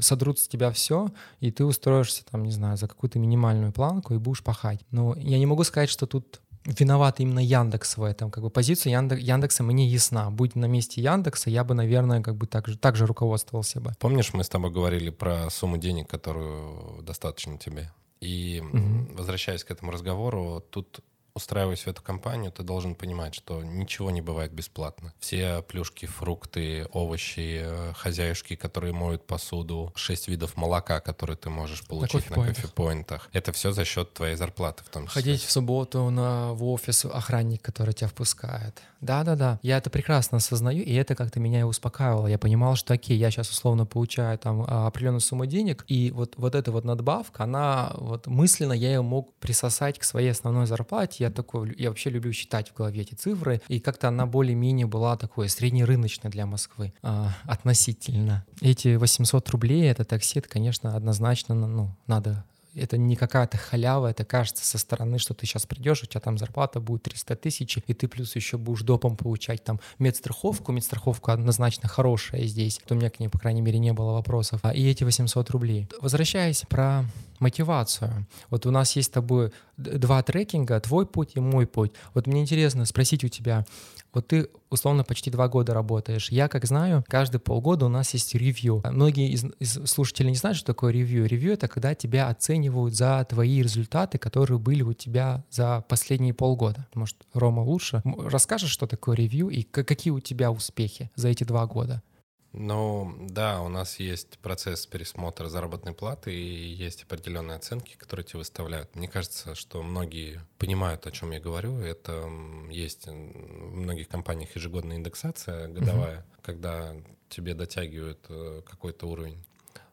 содрут 0.00 0.38
с 0.38 0.48
тебя 0.48 0.70
все, 0.70 1.08
и 1.40 1.50
ты 1.50 1.64
устроишься 1.64 2.24
там, 2.30 2.44
не 2.44 2.52
знаю, 2.52 2.76
за 2.76 2.88
какую-то 2.88 3.18
минимальную 3.18 3.72
планку 3.72 4.14
и 4.14 4.18
будешь 4.18 4.42
пахать. 4.42 4.80
Но 4.90 5.14
я 5.16 5.38
не 5.38 5.46
могу 5.46 5.64
сказать, 5.64 5.88
что 5.88 6.06
тут 6.06 6.40
виноват 6.64 7.20
именно 7.20 7.38
Яндекс 7.38 7.96
в 7.96 8.02
этом. 8.02 8.30
Как 8.30 8.42
бы 8.42 8.50
позиция 8.50 8.92
Яндекс, 8.92 9.22
Яндекса 9.22 9.62
мне 9.62 9.86
ясна. 9.86 10.30
Будь 10.30 10.54
на 10.54 10.66
месте 10.66 11.00
Яндекса, 11.00 11.50
я 11.50 11.64
бы, 11.64 11.74
наверное, 11.74 12.22
как 12.22 12.36
бы 12.36 12.46
так 12.46 12.68
же, 12.68 12.76
так 12.76 12.96
же 12.96 13.06
руководствовался 13.06 13.80
бы. 13.80 13.92
Помнишь, 13.98 14.34
мы 14.34 14.44
с 14.44 14.48
тобой 14.48 14.70
говорили 14.70 15.10
про 15.10 15.48
сумму 15.50 15.78
денег, 15.78 16.08
которую 16.08 17.02
достаточно 17.02 17.58
тебе? 17.58 17.90
И 18.20 18.62
угу. 18.62 19.14
возвращаясь 19.16 19.64
к 19.64 19.70
этому 19.70 19.92
разговору, 19.92 20.62
тут 20.70 21.00
устраиваясь 21.38 21.84
в 21.84 21.88
эту 21.88 22.02
компанию, 22.02 22.52
ты 22.52 22.62
должен 22.62 22.94
понимать, 22.94 23.34
что 23.34 23.62
ничего 23.62 24.10
не 24.10 24.20
бывает 24.20 24.52
бесплатно. 24.52 25.14
Все 25.18 25.62
плюшки, 25.62 26.06
фрукты, 26.06 26.86
овощи, 26.92 27.62
э, 27.62 27.92
хозяюшки, 27.94 28.56
которые 28.56 28.92
моют 28.92 29.26
посуду, 29.26 29.92
шесть 29.94 30.28
видов 30.28 30.56
молока, 30.56 31.00
которые 31.00 31.36
ты 31.36 31.48
можешь 31.48 31.86
получить 31.86 32.28
на, 32.30 32.36
на 32.36 32.48
кофе-поинтах. 32.48 33.28
Это 33.32 33.52
все 33.52 33.72
за 33.72 33.84
счет 33.84 34.12
твоей 34.12 34.36
зарплаты 34.36 34.84
в 34.84 34.88
том 34.88 35.06
числе. 35.06 35.22
Ходить 35.22 35.42
в 35.42 35.50
субботу 35.50 36.10
на, 36.10 36.52
в 36.52 36.64
офис 36.64 37.04
охранник, 37.04 37.62
который 37.62 37.94
тебя 37.94 38.08
впускает. 38.08 38.82
Да-да-да, 39.00 39.60
я 39.62 39.78
это 39.78 39.90
прекрасно 39.90 40.38
осознаю, 40.38 40.82
и 40.82 40.92
это 40.92 41.14
как-то 41.14 41.38
меня 41.38 41.60
и 41.60 41.62
успокаивало. 41.62 42.26
Я 42.26 42.38
понимал, 42.38 42.74
что 42.74 42.94
окей, 42.94 43.16
я 43.16 43.30
сейчас 43.30 43.48
условно 43.50 43.86
получаю 43.86 44.36
там 44.38 44.64
а, 44.66 44.88
определенную 44.88 45.20
сумму 45.20 45.46
денег, 45.46 45.84
и 45.86 46.10
вот, 46.10 46.34
вот 46.36 46.56
эта 46.56 46.72
вот 46.72 46.84
надбавка, 46.84 47.44
она 47.44 47.92
вот 47.94 48.26
мысленно 48.26 48.72
я 48.72 48.88
ее 48.88 49.02
мог 49.02 49.32
присосать 49.34 49.98
к 50.00 50.04
своей 50.04 50.30
основной 50.30 50.66
зарплате. 50.66 51.24
Я 51.28 51.34
такой, 51.34 51.74
я 51.78 51.90
вообще 51.90 52.10
люблю 52.10 52.32
считать 52.32 52.70
в 52.70 52.74
голове 52.74 53.02
эти 53.02 53.14
цифры, 53.14 53.60
и 53.68 53.80
как-то 53.80 54.08
она 54.08 54.26
более-менее 54.26 54.86
была 54.86 55.16
такой 55.16 55.48
среднерыночной 55.48 56.30
для 56.30 56.46
Москвы 56.46 56.92
а, 57.02 57.34
относительно. 57.44 58.46
Эти 58.60 58.96
800 58.96 59.48
рублей, 59.50 59.90
это 59.90 60.04
такси, 60.04 60.38
это, 60.38 60.48
конечно, 60.48 60.96
однозначно 60.96 61.54
ну, 61.54 61.94
надо 62.06 62.44
это 62.74 62.96
не 62.96 63.16
какая-то 63.16 63.58
халява, 63.58 64.08
это 64.08 64.24
кажется 64.24 64.64
со 64.64 64.78
стороны, 64.78 65.18
что 65.18 65.34
ты 65.34 65.46
сейчас 65.46 65.66
придешь, 65.66 66.02
у 66.02 66.06
тебя 66.06 66.20
там 66.20 66.38
зарплата 66.38 66.80
будет 66.80 67.04
300 67.04 67.36
тысяч, 67.36 67.78
и 67.86 67.94
ты 67.94 68.08
плюс 68.08 68.36
еще 68.36 68.56
будешь 68.56 68.82
допом 68.82 69.16
получать 69.16 69.64
там 69.64 69.80
медстраховку, 69.98 70.72
медстраховка 70.72 71.32
однозначно 71.32 71.88
хорошая 71.88 72.44
здесь, 72.44 72.80
то 72.86 72.94
у 72.94 72.98
меня 72.98 73.10
к 73.10 73.20
ней, 73.20 73.28
по 73.28 73.38
крайней 73.38 73.62
мере, 73.62 73.78
не 73.78 73.92
было 73.92 74.12
вопросов, 74.12 74.60
а 74.62 74.74
и 74.74 74.88
эти 74.88 75.04
800 75.04 75.50
рублей. 75.50 75.88
Возвращаясь 76.00 76.62
про 76.68 77.04
мотивацию. 77.40 78.26
Вот 78.50 78.66
у 78.66 78.70
нас 78.70 78.94
есть 78.96 79.08
с 79.08 79.12
тобой 79.12 79.52
два 79.76 80.22
трекинга, 80.22 80.80
твой 80.80 81.06
путь 81.06 81.32
и 81.34 81.40
мой 81.40 81.66
путь. 81.66 81.92
Вот 82.14 82.26
мне 82.26 82.40
интересно 82.40 82.84
спросить 82.84 83.24
у 83.24 83.28
тебя, 83.28 83.64
вот 84.12 84.28
ты 84.28 84.48
условно 84.70 85.04
почти 85.04 85.30
два 85.30 85.48
года 85.48 85.74
работаешь. 85.74 86.30
Я, 86.30 86.48
как 86.48 86.64
знаю, 86.64 87.04
каждые 87.08 87.40
полгода 87.40 87.86
у 87.86 87.88
нас 87.88 88.14
есть 88.14 88.34
ревью. 88.34 88.82
Многие 88.90 89.30
из, 89.30 89.44
из 89.58 89.86
слушателей 89.86 90.30
не 90.30 90.36
знают, 90.36 90.56
что 90.56 90.66
такое 90.66 90.92
ревью. 90.92 91.26
Ревью— 91.26 91.52
это 91.54 91.68
когда 91.68 91.94
тебя 91.94 92.28
оценивают 92.28 92.94
за 92.94 93.26
твои 93.28 93.62
результаты, 93.62 94.18
которые 94.18 94.58
были 94.58 94.82
у 94.82 94.92
тебя 94.92 95.44
за 95.50 95.84
последние 95.88 96.34
полгода. 96.34 96.86
Может, 96.94 97.16
Рома 97.34 97.60
лучше? 97.60 98.02
Расскажешь, 98.04 98.70
что 98.70 98.86
такое 98.86 99.16
ревью 99.16 99.50
и 99.50 99.62
какие 99.62 100.10
у 100.10 100.20
тебя 100.20 100.50
успехи 100.50 101.10
за 101.14 101.28
эти 101.28 101.44
два 101.44 101.66
года? 101.66 102.02
Ну, 102.52 103.14
да, 103.20 103.60
у 103.60 103.68
нас 103.68 104.00
есть 104.00 104.38
процесс 104.38 104.86
пересмотра 104.86 105.48
заработной 105.48 105.92
платы 105.92 106.34
и 106.34 106.68
есть 106.68 107.02
определенные 107.02 107.56
оценки, 107.56 107.96
которые 107.96 108.24
тебе 108.24 108.38
выставляют. 108.38 108.94
Мне 108.96 109.06
кажется, 109.06 109.54
что 109.54 109.82
многие 109.82 110.40
понимают, 110.56 111.06
о 111.06 111.10
чем 111.10 111.30
я 111.32 111.40
говорю. 111.40 111.78
Это 111.78 112.28
есть 112.70 113.06
в 113.06 113.12
многих 113.12 114.08
компаниях 114.08 114.56
ежегодная 114.56 114.96
индексация 114.96 115.68
годовая, 115.68 116.20
угу. 116.20 116.26
когда 116.42 116.96
тебе 117.28 117.54
дотягивают 117.54 118.24
э, 118.30 118.62
какой-то 118.64 119.06
уровень. 119.06 119.44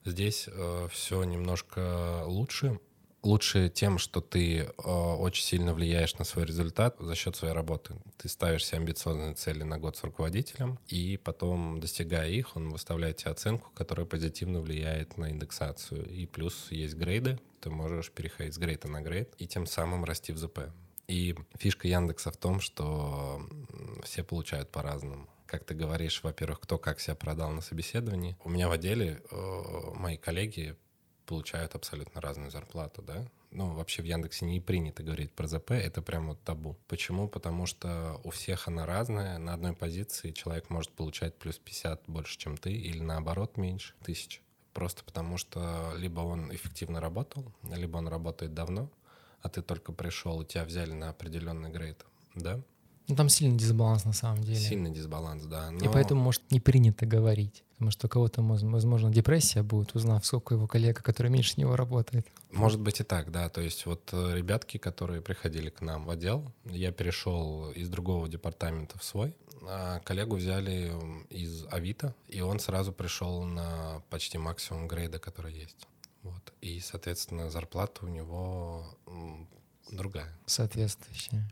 Здесь 0.06 0.48
э, 0.48 0.88
все 0.92 1.24
немножко 1.24 2.24
лучше 2.26 2.80
лучше 3.26 3.70
тем, 3.70 3.98
что 3.98 4.22
ты 4.22 4.60
э, 4.60 4.68
очень 4.68 5.44
сильно 5.44 5.74
влияешь 5.74 6.16
на 6.16 6.26
свой 6.26 6.46
результат 6.46 6.96
за 7.00 7.16
счет 7.16 7.36
своей 7.36 7.54
работы. 7.54 7.96
Ты 8.18 8.30
ставишь 8.30 8.66
себе 8.66 8.78
амбициозные 8.78 9.34
цели 9.34 9.64
на 9.64 9.78
год 9.78 9.98
с 9.98 10.04
руководителем, 10.04 10.80
и 10.88 11.18
потом, 11.18 11.80
достигая 11.80 12.30
их, 12.30 12.56
он 12.56 12.70
выставляет 12.70 13.18
тебе 13.18 13.32
оценку, 13.32 13.72
которая 13.74 14.06
позитивно 14.06 14.62
влияет 14.62 15.18
на 15.18 15.32
индексацию. 15.32 16.08
И 16.08 16.26
плюс 16.26 16.68
есть 16.70 16.96
грейды, 16.96 17.40
ты 17.60 17.70
можешь 17.70 18.12
переходить 18.12 18.54
с 18.54 18.58
грейда 18.58 18.88
на 18.88 19.02
грейд 19.02 19.34
и 19.40 19.48
тем 19.48 19.66
самым 19.66 20.06
расти 20.06 20.32
в 20.32 20.38
ЗП. 20.38 20.60
И 21.08 21.36
фишка 21.58 21.88
Яндекса 21.88 22.32
в 22.32 22.38
том, 22.38 22.60
что 22.60 23.42
все 24.04 24.24
получают 24.24 24.72
по-разному 24.72 25.28
как 25.46 25.64
ты 25.64 25.76
говоришь, 25.76 26.22
во-первых, 26.24 26.60
кто 26.60 26.80
как 26.80 27.00
себя 27.00 27.16
продал 27.16 27.52
на 27.52 27.62
собеседовании. 27.62 28.36
У 28.44 28.50
меня 28.50 28.68
в 28.68 28.72
отделе 28.72 29.22
э, 29.30 29.92
мои 29.94 30.18
коллеги 30.18 30.76
получают 31.26 31.76
абсолютно 31.76 32.22
разную 32.22 32.52
зарплату, 32.52 33.02
да. 33.02 33.26
Ну, 33.52 33.74
вообще 33.74 34.02
в 34.02 34.06
Яндексе 34.06 34.46
не 34.46 34.60
принято 34.60 35.02
говорить 35.04 35.32
про 35.32 35.48
ЗП, 35.48 35.72
это 35.72 36.02
прямо 36.02 36.30
вот 36.30 36.42
табу. 36.44 36.76
Почему? 36.88 37.28
Потому 37.28 37.66
что 37.66 38.20
у 38.24 38.30
всех 38.30 38.68
она 38.68 38.86
разная. 38.86 39.38
На 39.38 39.54
одной 39.54 39.74
позиции 39.74 40.32
человек 40.32 40.70
может 40.70 40.92
получать 40.92 41.36
плюс 41.36 41.58
50 41.58 42.04
больше, 42.08 42.38
чем 42.38 42.58
ты, 42.58 42.72
или 42.74 43.00
наоборот 43.00 43.58
меньше 43.58 43.94
тысяч. 44.04 44.42
Просто 44.74 45.04
потому 45.06 45.38
что 45.38 45.94
либо 45.98 46.20
он 46.20 46.54
эффективно 46.54 47.00
работал, 47.00 47.46
либо 47.64 47.98
он 47.98 48.10
работает 48.10 48.54
давно, 48.54 48.90
а 49.42 49.48
ты 49.48 49.62
только 49.62 49.94
пришел, 49.94 50.42
и 50.42 50.46
тебя 50.46 50.66
взяли 50.66 50.92
на 50.92 51.10
определенный 51.10 51.70
грейд, 51.70 52.06
да? 52.36 52.62
Ну, 53.08 53.16
там 53.16 53.30
сильный 53.30 53.58
дисбаланс 53.58 54.04
на 54.04 54.14
самом 54.14 54.44
деле. 54.44 54.60
Сильный 54.60 54.92
дисбаланс, 54.92 55.46
да. 55.46 55.70
Но... 55.70 55.86
И 55.86 55.88
поэтому, 55.88 56.22
может, 56.22 56.42
не 56.52 56.60
принято 56.60 57.06
говорить. 57.06 57.64
Потому 57.76 57.92
что 57.92 58.08
у 58.08 58.10
кого-то, 58.10 58.42
возможно, 58.42 59.12
депрессия 59.12 59.62
будет, 59.62 59.96
узнав, 59.96 60.26
сколько 60.26 60.56
его 60.56 60.66
коллега, 60.66 61.02
который 61.02 61.30
меньше 61.30 61.54
него 61.58 61.76
работает. 61.76 62.26
Может 62.52 62.80
быть 62.80 63.02
и 63.02 63.04
так, 63.04 63.32
да. 63.32 63.50
То 63.50 63.62
есть 63.62 63.86
вот 63.86 64.10
э, 64.14 64.36
ребятки, 64.36 64.78
которые 64.78 65.22
приходили 65.22 65.70
к 65.70 65.82
нам 65.82 66.06
в 66.06 66.10
отдел, 66.10 66.52
я 66.66 66.92
перешел 66.92 67.72
из 67.72 67.90
другого 67.90 68.30
департамента 68.30 68.98
в 68.98 69.04
свой, 69.04 69.36
а 69.64 70.00
коллегу 70.00 70.38
взяли 70.38 70.94
из 71.30 71.66
Авито, 71.70 72.16
и 72.30 72.40
он 72.40 72.60
сразу 72.60 72.94
пришел 72.94 73.44
на 73.44 74.02
почти 74.10 74.38
максимум 74.38 74.88
грейда, 74.88 75.20
который 75.20 75.54
есть. 75.54 75.88
Вот. 76.24 76.54
И, 76.62 76.80
соответственно, 76.80 77.50
зарплата 77.50 78.06
у 78.06 78.08
него 78.08 78.86
другая. 79.92 80.34
Соответствующая. 80.46 81.48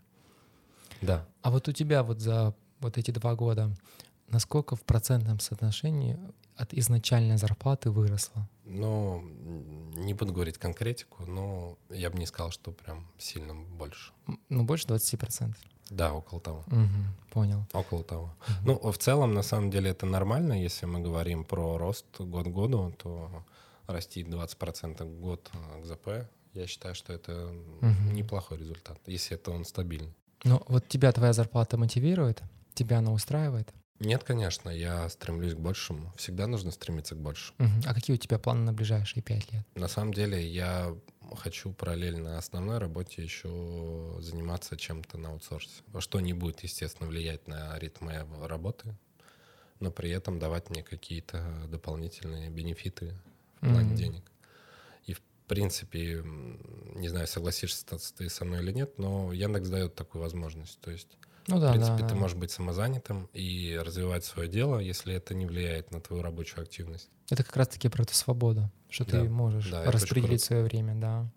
Да. 1.02 1.28
А 1.42 1.52
вот 1.52 1.68
у 1.68 1.74
тебя 1.74 2.02
вот 2.02 2.20
за 2.20 2.56
вот 2.80 2.98
эти 2.98 3.12
два 3.12 3.36
года 3.36 3.76
насколько 4.34 4.76
в 4.76 4.82
процентном 4.82 5.40
соотношении 5.40 6.18
от 6.56 6.74
изначальной 6.74 7.38
зарплаты 7.38 7.90
выросла? 7.92 8.50
Ну, 8.66 9.22
не 9.96 10.14
буду 10.14 10.34
говорить 10.34 10.58
конкретику, 10.58 11.26
но 11.26 11.78
я 11.90 12.10
бы 12.10 12.18
не 12.18 12.26
сказал, 12.26 12.52
что 12.52 12.72
прям 12.72 13.08
сильно 13.18 13.54
больше. 13.54 14.12
Ну, 14.50 14.64
больше 14.64 14.88
20%? 14.88 15.56
Да, 15.90 16.14
около 16.14 16.42
того. 16.42 16.64
Угу, 16.68 17.32
понял. 17.32 17.66
Около 17.74 18.04
того. 18.04 18.34
Угу. 18.48 18.56
Ну, 18.66 18.92
в 18.92 18.98
целом, 18.98 19.34
на 19.34 19.44
самом 19.44 19.70
деле, 19.70 19.92
это 19.92 20.06
нормально. 20.06 20.54
Если 20.54 20.86
мы 20.86 21.00
говорим 21.02 21.44
про 21.44 21.78
рост 21.78 22.06
год 22.20 22.46
к 22.48 22.50
году, 22.50 22.94
то 22.98 23.44
расти 23.88 24.24
20% 24.24 25.04
в 25.04 25.20
год 25.20 25.52
к 25.82 25.86
ЗП, 25.86 26.08
я 26.54 26.68
считаю, 26.68 26.96
что 26.96 27.14
это 27.14 27.48
угу. 27.82 28.12
неплохой 28.12 28.58
результат, 28.58 29.00
если 29.06 29.36
это 29.36 29.52
он 29.52 29.66
стабильный. 29.66 30.14
Ну, 30.44 30.62
вот 30.68 30.88
тебя 30.88 31.12
твоя 31.12 31.34
зарплата 31.34 31.78
мотивирует? 31.78 32.42
Тебя 32.74 33.00
она 33.00 33.12
устраивает? 33.12 33.74
Нет, 34.00 34.24
конечно, 34.24 34.70
я 34.70 35.08
стремлюсь 35.10 35.54
к 35.54 35.60
большему. 35.60 36.12
Всегда 36.18 36.48
нужно 36.48 36.72
стремиться 36.72 37.16
к 37.16 37.20
большему. 37.20 37.58
Угу. 37.60 37.84
А 37.86 37.94
какие 37.94 38.16
у 38.16 38.18
тебя 38.18 38.38
планы 38.40 38.66
на 38.66 38.74
ближайшие 38.74 39.24
пять 39.24 39.52
лет? 39.52 39.66
На 39.76 39.88
самом 39.88 40.14
деле 40.14 40.46
я 40.46 40.96
хочу 41.38 41.72
параллельно 41.72 42.38
основной 42.38 42.80
работе 42.80 43.24
еще 43.24 44.18
заниматься 44.20 44.78
чем-то 44.78 45.18
на 45.18 45.30
аутсорсе. 45.30 45.82
Что 46.00 46.20
не 46.20 46.34
будет, 46.34 46.62
естественно, 46.62 47.10
влиять 47.10 47.48
на 47.48 47.78
ритм 47.80 48.06
моей 48.06 48.24
работы, 48.46 48.96
но 49.80 49.92
при 49.92 50.10
этом 50.10 50.40
давать 50.40 50.70
мне 50.70 50.84
какие-то 50.84 51.68
дополнительные 51.68 52.50
бенефиты 52.50 53.16
в 53.62 53.70
плане 53.70 53.94
mm 53.94 53.96
денег. 53.96 54.32
И 55.06 55.14
в 55.14 55.22
принципе, 55.48 56.24
не 56.96 57.10
знаю, 57.10 57.28
согласишься 57.28 57.86
ты 58.18 58.30
со 58.30 58.46
мной 58.46 58.62
или 58.62 58.72
нет, 58.72 58.98
но 58.98 59.32
Яндекс 59.32 59.70
дает 59.70 59.96
такую 59.96 60.22
возможность. 60.22 60.80
То 60.82 60.92
есть 60.92 61.18
ну, 61.48 61.60
да, 61.60 61.70
в 61.70 61.72
принципе, 61.72 62.02
да, 62.02 62.08
ты 62.08 62.14
да. 62.14 62.20
можешь 62.20 62.38
быть 62.38 62.52
самозанятым 62.52 63.30
и 63.34 63.80
развивать 63.84 64.24
свое 64.24 64.48
дело, 64.48 64.80
если 64.80 65.14
это 65.14 65.34
не 65.34 65.46
влияет 65.46 65.92
на 65.92 66.00
твою 66.00 66.24
рабочую 66.24 66.64
активность. 66.64 67.10
Это 67.30 67.44
как 67.44 67.56
раз-таки 67.58 67.90
про 67.90 68.04
эту 68.04 68.14
свободу, 68.14 68.72
что 68.90 69.06
да, 69.06 69.12
ты 69.12 69.30
можешь 69.30 69.70
да, 69.70 69.84
распределить 69.92 70.42
свое 70.42 70.64
время, 70.64 70.96
да. 70.96 71.32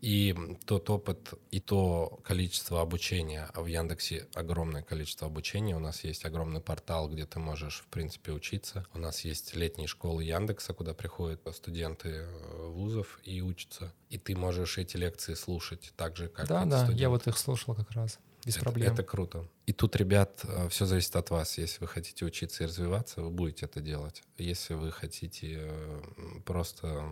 И 0.00 0.34
тот 0.66 0.90
опыт, 0.90 1.32
и 1.52 1.60
то 1.60 2.18
количество 2.24 2.80
обучения, 2.80 3.48
а 3.54 3.62
в 3.62 3.66
Яндексе 3.66 4.26
огромное 4.34 4.82
количество 4.82 5.28
обучения, 5.28 5.76
у 5.76 5.78
нас 5.78 6.02
есть 6.02 6.24
огромный 6.24 6.60
портал, 6.60 7.08
где 7.08 7.24
ты 7.24 7.38
можешь, 7.38 7.84
в 7.86 7.86
принципе, 7.86 8.32
учиться. 8.32 8.84
У 8.94 8.98
нас 8.98 9.20
есть 9.20 9.54
летние 9.54 9.86
школы 9.86 10.24
Яндекса, 10.24 10.74
куда 10.74 10.92
приходят 10.92 11.40
студенты 11.54 12.08
э, 12.08 12.66
вузов 12.66 13.20
и 13.22 13.42
учатся. 13.42 13.92
И 14.10 14.18
ты 14.18 14.34
можешь 14.34 14.76
эти 14.76 14.96
лекции 14.96 15.34
слушать 15.34 15.92
так 15.96 16.16
же, 16.16 16.26
как 16.26 16.48
Да, 16.48 16.64
да, 16.64 16.78
студенты. 16.78 17.00
я 17.00 17.08
вот 17.08 17.28
их 17.28 17.38
слушал 17.38 17.76
как 17.76 17.92
раз 17.92 18.18
без 18.44 18.56
это, 18.56 18.64
проблем. 18.64 18.92
Это 18.92 19.02
круто. 19.02 19.48
И 19.66 19.72
тут, 19.72 19.96
ребят, 19.96 20.40
э, 20.44 20.68
все 20.68 20.86
зависит 20.86 21.14
от 21.16 21.30
вас. 21.30 21.58
Если 21.58 21.80
вы 21.80 21.86
хотите 21.86 22.24
учиться 22.24 22.64
и 22.64 22.66
развиваться, 22.66 23.22
вы 23.22 23.30
будете 23.30 23.66
это 23.66 23.80
делать. 23.80 24.22
Если 24.36 24.74
вы 24.74 24.90
хотите 24.90 25.58
э, 25.60 26.02
просто 26.44 27.04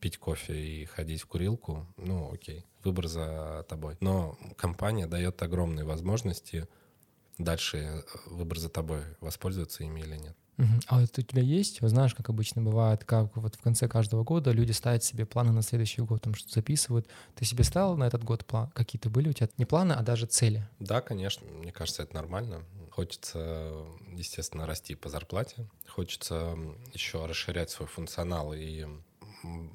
пить 0.00 0.18
кофе 0.18 0.54
и 0.54 0.84
ходить 0.84 1.22
в 1.22 1.26
курилку, 1.26 1.86
ну 1.96 2.32
окей, 2.32 2.66
выбор 2.82 3.06
за 3.06 3.64
тобой. 3.68 3.96
Но 4.00 4.38
компания 4.56 5.06
дает 5.06 5.40
огромные 5.42 5.84
возможности 5.84 6.66
дальше 7.38 7.78
э, 7.78 8.02
выбор 8.26 8.58
за 8.58 8.68
тобой, 8.68 9.02
воспользоваться 9.20 9.84
ими 9.84 10.00
или 10.00 10.16
нет. 10.16 10.36
А 10.86 11.00
вот 11.00 11.18
у 11.18 11.22
тебя 11.22 11.42
есть, 11.42 11.80
вот 11.80 11.90
знаешь, 11.90 12.14
как 12.14 12.28
обычно 12.28 12.62
бывает, 12.62 13.04
как 13.04 13.36
вот 13.36 13.56
в 13.56 13.60
конце 13.60 13.88
каждого 13.88 14.22
года 14.22 14.52
люди 14.52 14.72
ставят 14.72 15.02
себе 15.02 15.26
планы 15.26 15.52
на 15.52 15.62
следующий 15.62 16.02
год, 16.02 16.22
там 16.22 16.34
что 16.34 16.48
записывают. 16.50 17.08
Ты 17.34 17.44
себе 17.44 17.64
ставил 17.64 17.96
на 17.96 18.04
этот 18.04 18.22
год 18.22 18.44
план? 18.44 18.70
Какие-то 18.74 19.10
были 19.10 19.30
у 19.30 19.32
тебя 19.32 19.48
не 19.56 19.64
планы, 19.64 19.94
а 19.94 20.02
даже 20.02 20.26
цели? 20.26 20.68
Да, 20.78 21.00
конечно. 21.00 21.46
Мне 21.46 21.72
кажется, 21.72 22.02
это 22.02 22.14
нормально. 22.14 22.64
Хочется, 22.90 23.72
естественно, 24.14 24.66
расти 24.66 24.94
по 24.94 25.08
зарплате. 25.08 25.66
Хочется 25.88 26.56
еще 26.92 27.24
расширять 27.26 27.70
свой 27.70 27.88
функционал 27.88 28.52
и 28.52 28.86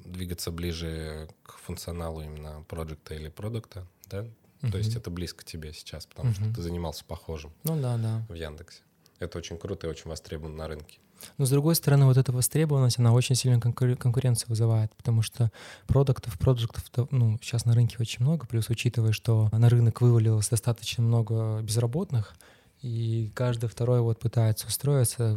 двигаться 0.04 0.50
ближе 0.50 1.28
к 1.42 1.58
функционалу 1.58 2.22
именно 2.22 2.64
проекта 2.68 3.14
или 3.14 3.28
продукта, 3.28 3.86
да? 4.06 4.24
Uh-huh. 4.60 4.72
То 4.72 4.78
есть 4.78 4.96
это 4.96 5.10
близко 5.10 5.44
тебе 5.44 5.72
сейчас, 5.72 6.06
потому 6.06 6.30
uh-huh. 6.30 6.46
что 6.46 6.54
ты 6.54 6.62
занимался 6.62 7.04
похожим. 7.04 7.52
Ну 7.64 7.80
да, 7.80 7.96
да. 7.96 8.26
В 8.28 8.34
Яндексе. 8.34 8.82
Это 9.18 9.38
очень 9.38 9.58
круто 9.58 9.86
и 9.86 9.90
очень 9.90 10.08
востребовано 10.08 10.56
на 10.56 10.68
рынке. 10.68 10.98
Но 11.36 11.46
с 11.46 11.50
другой 11.50 11.74
стороны, 11.74 12.04
вот 12.06 12.16
эта 12.16 12.30
востребованность, 12.32 12.98
она 12.98 13.12
очень 13.12 13.34
сильно 13.34 13.58
конкур- 13.58 13.96
конкуренцию 13.96 14.50
вызывает, 14.50 14.94
потому 14.94 15.22
что 15.22 15.50
продуктов, 15.86 16.38
продуктов, 16.38 16.84
ну, 17.10 17.38
сейчас 17.42 17.64
на 17.64 17.74
рынке 17.74 17.96
очень 17.98 18.24
много, 18.24 18.46
плюс 18.46 18.68
учитывая, 18.68 19.12
что 19.12 19.48
на 19.50 19.68
рынок 19.68 20.00
вывалилось 20.00 20.48
достаточно 20.48 21.02
много 21.02 21.60
безработных, 21.62 22.34
и 22.82 23.32
каждый 23.34 23.68
второй 23.68 24.00
вот 24.00 24.20
пытается 24.20 24.68
устроиться, 24.68 25.36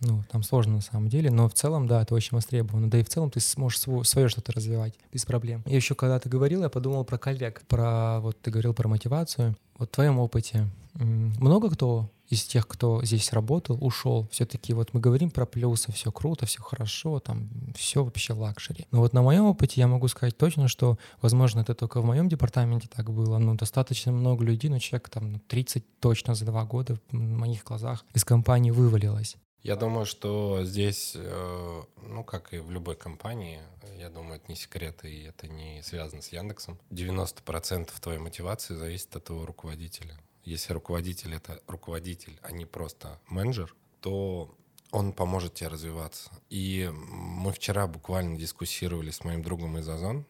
ну, 0.00 0.22
там 0.30 0.42
сложно 0.42 0.74
на 0.74 0.80
самом 0.82 1.08
деле, 1.08 1.30
но 1.30 1.48
в 1.48 1.54
целом, 1.54 1.86
да, 1.86 2.02
это 2.02 2.14
очень 2.14 2.34
востребовано. 2.34 2.90
Да 2.90 2.98
и 2.98 3.02
в 3.02 3.08
целом 3.08 3.30
ты 3.30 3.40
сможешь 3.40 3.80
свое, 3.80 4.04
свое 4.04 4.28
что-то 4.28 4.52
развивать 4.52 4.94
без 5.10 5.24
проблем. 5.24 5.62
Я 5.64 5.76
еще 5.76 5.94
когда 5.94 6.18
ты 6.18 6.28
говорил, 6.28 6.62
я 6.62 6.68
подумал 6.68 7.04
про 7.04 7.16
коллег, 7.16 7.62
про, 7.68 8.20
вот 8.20 8.38
ты 8.42 8.50
говорил 8.50 8.74
про 8.74 8.86
мотивацию. 8.88 9.56
Вот 9.78 9.88
в 9.88 9.92
твоем 9.92 10.18
опыте 10.18 10.68
много 10.94 11.70
кто 11.70 12.10
из 12.28 12.44
тех, 12.44 12.66
кто 12.66 13.02
здесь 13.04 13.32
работал, 13.32 13.78
ушел. 13.80 14.28
Все-таки 14.30 14.72
вот 14.72 14.94
мы 14.94 15.00
говорим 15.00 15.30
про 15.30 15.46
плюсы, 15.46 15.92
все 15.92 16.10
круто, 16.10 16.46
все 16.46 16.62
хорошо, 16.62 17.20
там 17.20 17.48
все 17.76 18.02
вообще 18.02 18.32
luxury. 18.32 18.86
Но 18.90 19.00
вот 19.00 19.12
на 19.12 19.22
моем 19.22 19.44
опыте 19.44 19.80
я 19.80 19.86
могу 19.86 20.08
сказать 20.08 20.36
точно, 20.36 20.68
что, 20.68 20.98
возможно, 21.20 21.60
это 21.60 21.74
только 21.74 22.00
в 22.00 22.04
моем 22.04 22.28
департаменте 22.28 22.88
так 22.94 23.10
было, 23.10 23.38
но 23.38 23.54
достаточно 23.54 24.12
много 24.12 24.44
людей, 24.44 24.70
ну 24.70 24.78
человек 24.78 25.08
там 25.08 25.40
30 25.40 25.84
ну, 25.84 25.94
точно 26.00 26.34
за 26.34 26.44
два 26.44 26.64
года 26.64 26.98
в 27.10 27.14
моих 27.16 27.64
глазах 27.64 28.04
из 28.14 28.24
компании 28.24 28.70
вывалилось. 28.70 29.36
Я 29.62 29.76
думаю, 29.76 30.04
что 30.04 30.62
здесь, 30.64 31.12
э, 31.16 31.82
ну, 32.02 32.22
как 32.22 32.52
и 32.52 32.58
в 32.58 32.70
любой 32.70 32.96
компании, 32.96 33.60
я 33.98 34.10
думаю, 34.10 34.36
это 34.36 34.44
не 34.48 34.56
секрет, 34.56 35.04
и 35.04 35.22
это 35.22 35.48
не 35.48 35.82
связано 35.82 36.20
с 36.20 36.32
Яндексом. 36.32 36.78
90% 36.90 37.88
твоей 38.00 38.18
мотивации 38.18 38.74
зависит 38.74 39.16
от 39.16 39.24
твоего 39.24 39.46
руководителя 39.46 40.18
если 40.44 40.72
руководитель 40.72 41.34
это 41.34 41.60
руководитель, 41.66 42.38
а 42.42 42.52
не 42.52 42.66
просто 42.66 43.20
менеджер, 43.28 43.74
то 44.00 44.54
он 44.90 45.12
поможет 45.12 45.54
тебе 45.54 45.68
развиваться. 45.68 46.30
И 46.50 46.90
мы 46.92 47.52
вчера 47.52 47.86
буквально 47.86 48.36
дискуссировали 48.36 49.10
с 49.10 49.24
моим 49.24 49.42
другом 49.42 49.78
из 49.78 49.88
Озон, 49.88 50.26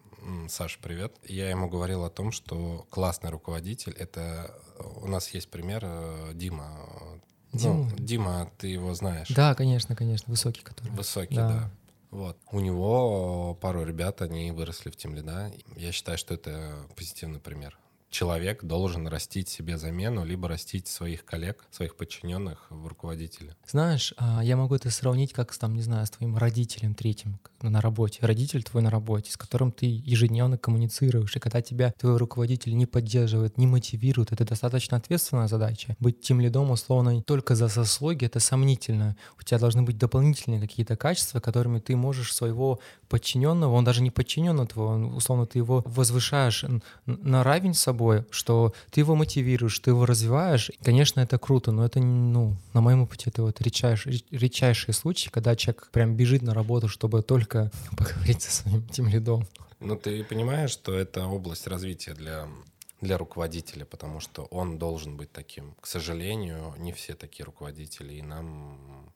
Саша, 0.48 0.78
привет. 0.80 1.14
Я 1.24 1.50
ему 1.50 1.68
говорил 1.68 2.04
о 2.04 2.10
том, 2.10 2.32
что 2.32 2.86
классный 2.88 3.30
руководитель— 3.30 3.92
это... 3.98 4.54
У 4.96 5.06
нас 5.06 5.28
есть 5.34 5.50
пример 5.50 5.82
э, 5.84 6.30
Дима. 6.34 6.70
Дима? 7.52 7.74
Ну, 7.74 7.90
Дима, 7.98 8.50
ты 8.58 8.68
его 8.68 8.94
знаешь. 8.94 9.28
Да, 9.28 9.54
конечно, 9.54 9.94
конечно, 9.94 10.30
высокий 10.30 10.62
который. 10.62 10.90
Высокий, 10.92 11.36
да. 11.36 11.48
да. 11.48 11.70
Вот. 12.10 12.38
У 12.50 12.60
него 12.60 13.58
пару 13.60 13.84
ребят, 13.84 14.22
они 14.22 14.50
выросли 14.50 14.90
в 14.90 14.96
Тимле, 14.96 15.20
да. 15.20 15.50
Я 15.76 15.92
считаю, 15.92 16.16
что 16.16 16.32
это 16.32 16.86
позитивный 16.96 17.40
пример. 17.40 17.78
Человек 18.14 18.62
должен 18.64 19.08
растить 19.08 19.48
себе 19.48 19.76
замену, 19.76 20.24
либо 20.24 20.48
растить 20.48 20.86
своих 20.86 21.24
коллег, 21.24 21.64
своих 21.70 21.96
подчиненных 21.96 22.66
в 22.70 22.86
руководителя. 22.86 23.56
Знаешь, 23.66 24.14
а, 24.16 24.42
я 24.42 24.56
могу 24.56 24.76
это 24.76 24.90
сравнить 24.90 25.32
как, 25.32 25.54
там, 25.56 25.74
не 25.74 25.82
знаю, 25.82 26.06
с 26.06 26.10
твоим 26.10 26.36
родителем 26.36 26.94
третьим 26.94 27.38
на 27.70 27.80
работе. 27.80 28.18
Родитель 28.22 28.62
твой 28.62 28.82
на 28.82 28.90
работе, 28.90 29.30
с 29.30 29.36
которым 29.36 29.72
ты 29.72 29.86
ежедневно 29.86 30.58
коммуницируешь. 30.58 31.36
И 31.36 31.40
когда 31.40 31.62
тебя 31.62 31.92
твой 31.98 32.16
руководитель 32.16 32.76
не 32.76 32.86
поддерживает, 32.86 33.58
не 33.58 33.66
мотивирует, 33.66 34.32
это 34.32 34.44
достаточно 34.44 34.96
ответственная 34.96 35.48
задача. 35.48 35.96
Быть 35.98 36.20
тем 36.20 36.40
лидом 36.40 36.70
условно 36.70 37.22
только 37.22 37.54
за 37.54 37.68
заслуги— 37.68 38.24
это 38.26 38.40
сомнительно. 38.40 39.16
У 39.38 39.42
тебя 39.42 39.58
должны 39.58 39.82
быть 39.82 39.98
дополнительные 39.98 40.60
какие-то 40.60 40.96
качества, 40.96 41.40
которыми 41.40 41.78
ты 41.78 41.96
можешь 41.96 42.34
своего 42.34 42.80
подчиненного, 43.08 43.74
он 43.74 43.84
даже 43.84 44.02
не 44.02 44.10
подчиненный 44.10 44.66
твой, 44.66 45.16
условно 45.16 45.46
ты 45.46 45.58
его 45.58 45.82
возвышаешь 45.86 46.64
на 47.06 47.44
равень 47.44 47.74
с 47.74 47.80
собой, 47.80 48.24
что 48.30 48.74
ты 48.90 49.00
его 49.00 49.14
мотивируешь, 49.14 49.78
ты 49.78 49.90
его 49.90 50.06
развиваешь. 50.06 50.70
Конечно, 50.82 51.20
это 51.20 51.38
круто, 51.38 51.70
но 51.70 51.84
это, 51.84 52.00
ну, 52.00 52.56
на 52.72 52.80
моем 52.80 53.02
опыте, 53.02 53.30
это 53.30 53.42
вот 53.42 53.60
редчайший, 53.60 54.24
редчайший 54.30 54.94
случай, 54.94 55.30
когда 55.30 55.54
человек 55.54 55.88
прям 55.92 56.16
бежит 56.16 56.42
на 56.42 56.54
работу, 56.54 56.88
чтобы 56.88 57.22
только 57.22 57.53
поговорить 57.96 58.42
со 58.42 58.50
своим 58.50 58.86
тем 58.88 59.08
лидом. 59.08 59.46
Ну, 59.80 59.96
ты 59.96 60.24
понимаешь, 60.24 60.70
что 60.70 60.94
это 60.94 61.26
область 61.26 61.66
развития 61.66 62.14
для 62.14 62.48
для 63.04 63.18
руководителя, 63.18 63.84
потому 63.84 64.18
что 64.18 64.44
он 64.44 64.78
должен 64.78 65.16
быть 65.16 65.30
таким. 65.30 65.74
К 65.80 65.86
сожалению, 65.86 66.74
не 66.78 66.92
все 66.92 67.14
такие 67.14 67.44
руководители, 67.44 68.14
и 68.14 68.22
нам, 68.22 69.12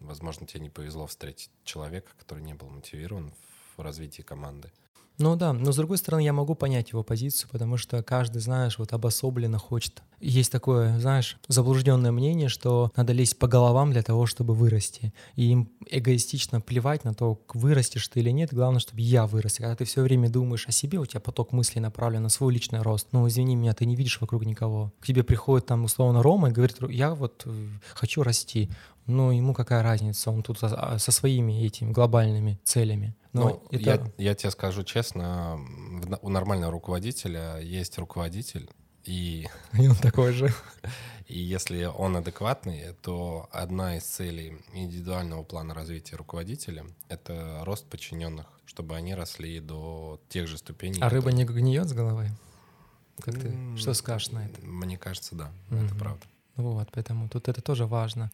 возможно, 0.00 0.46
тебе 0.46 0.60
не 0.60 0.70
повезло 0.70 1.06
встретить 1.06 1.50
человека, 1.64 2.10
который 2.18 2.42
не 2.42 2.54
был 2.54 2.68
мотивирован 2.70 3.32
в 3.76 3.82
развитии 3.82 4.22
команды. 4.22 4.72
Ну 5.18 5.34
да, 5.34 5.52
но 5.52 5.72
с 5.72 5.76
другой 5.76 5.96
стороны, 5.96 6.20
я 6.20 6.32
могу 6.32 6.54
понять 6.54 6.90
его 6.90 7.02
позицию, 7.02 7.48
потому 7.50 7.78
что 7.78 8.02
каждый, 8.02 8.40
знаешь, 8.40 8.78
вот 8.78 8.92
обособленно 8.92 9.58
хочет. 9.58 10.02
Есть 10.20 10.52
такое, 10.52 10.98
знаешь, 10.98 11.38
заблужденное 11.48 12.12
мнение, 12.12 12.48
что 12.48 12.90
надо 12.96 13.12
лезть 13.12 13.38
по 13.38 13.48
головам 13.48 13.92
для 13.92 14.02
того, 14.02 14.26
чтобы 14.26 14.54
вырасти. 14.54 15.14
И 15.34 15.50
им 15.50 15.70
эгоистично 15.90 16.60
плевать 16.60 17.04
на 17.04 17.14
то, 17.14 17.40
вырастешь 17.54 18.08
ты 18.08 18.20
или 18.20 18.30
нет. 18.30 18.52
Главное, 18.52 18.80
чтобы 18.80 19.00
я 19.00 19.26
вырос. 19.26 19.56
Когда 19.56 19.74
ты 19.74 19.84
все 19.84 20.02
время 20.02 20.28
думаешь 20.28 20.66
о 20.68 20.72
себе, 20.72 20.98
у 20.98 21.06
тебя 21.06 21.20
поток 21.20 21.52
мыслей 21.52 21.80
направлен 21.80 22.22
на 22.22 22.28
свой 22.28 22.52
личный 22.52 22.82
рост. 22.82 23.08
Ну, 23.12 23.26
извини 23.28 23.56
меня, 23.56 23.72
ты 23.74 23.86
не 23.86 23.96
видишь 23.96 24.20
вокруг 24.20 24.44
никого. 24.44 24.92
К 25.00 25.06
тебе 25.06 25.22
приходит 25.22 25.66
там 25.66 25.84
условно 25.84 26.22
Рома 26.22 26.48
и 26.48 26.52
говорит, 26.52 26.76
я 26.88 27.14
вот 27.14 27.42
э, 27.46 27.68
хочу 27.94 28.22
расти. 28.22 28.70
Ну, 29.06 29.30
ему 29.30 29.54
какая 29.54 29.82
разница, 29.82 30.30
он 30.30 30.42
тут 30.42 30.58
со, 30.58 30.98
со 30.98 31.12
своими 31.12 31.64
этими 31.64 31.92
глобальными 31.92 32.58
целями. 32.64 33.14
Но 33.32 33.48
ну, 33.48 33.62
это... 33.70 34.12
я, 34.18 34.30
я 34.30 34.34
тебе 34.34 34.50
скажу 34.50 34.82
честно, 34.82 35.60
у 36.22 36.28
нормального 36.28 36.72
руководителя 36.72 37.58
есть 37.58 37.98
руководитель, 37.98 38.68
и... 39.04 39.46
И 39.78 39.88
он 39.88 39.96
такой 39.96 40.32
же. 40.32 40.52
И 41.26 41.38
если 41.38 41.84
он 41.84 42.16
адекватный, 42.16 42.94
то 43.02 43.48
одна 43.52 43.96
из 43.96 44.04
целей 44.04 44.58
индивидуального 44.72 45.42
плана 45.42 45.74
развития 45.74 46.16
руководителя— 46.16 46.84
это 47.08 47.62
рост 47.64 47.86
подчиненных, 47.86 48.46
чтобы 48.64 48.96
они 48.96 49.14
росли 49.14 49.60
до 49.60 50.20
тех 50.28 50.46
же 50.48 50.58
ступеней. 50.58 50.98
А 50.98 51.10
которые... 51.10 51.20
рыба 51.20 51.32
не 51.32 51.44
гниет 51.44 51.88
с 51.88 51.92
головы? 51.92 52.30
Как 53.20 53.34
ты? 53.34 53.54
Что 53.76 53.94
скажешь 53.94 54.30
на 54.30 54.46
это? 54.46 54.60
Мне 54.64 54.98
кажется, 54.98 55.34
да, 55.34 55.50
это 55.70 55.94
правда. 55.94 56.24
Вот, 56.56 56.88
поэтому 56.92 57.28
тут 57.28 57.48
это 57.48 57.60
тоже 57.60 57.86
важно. 57.86 58.30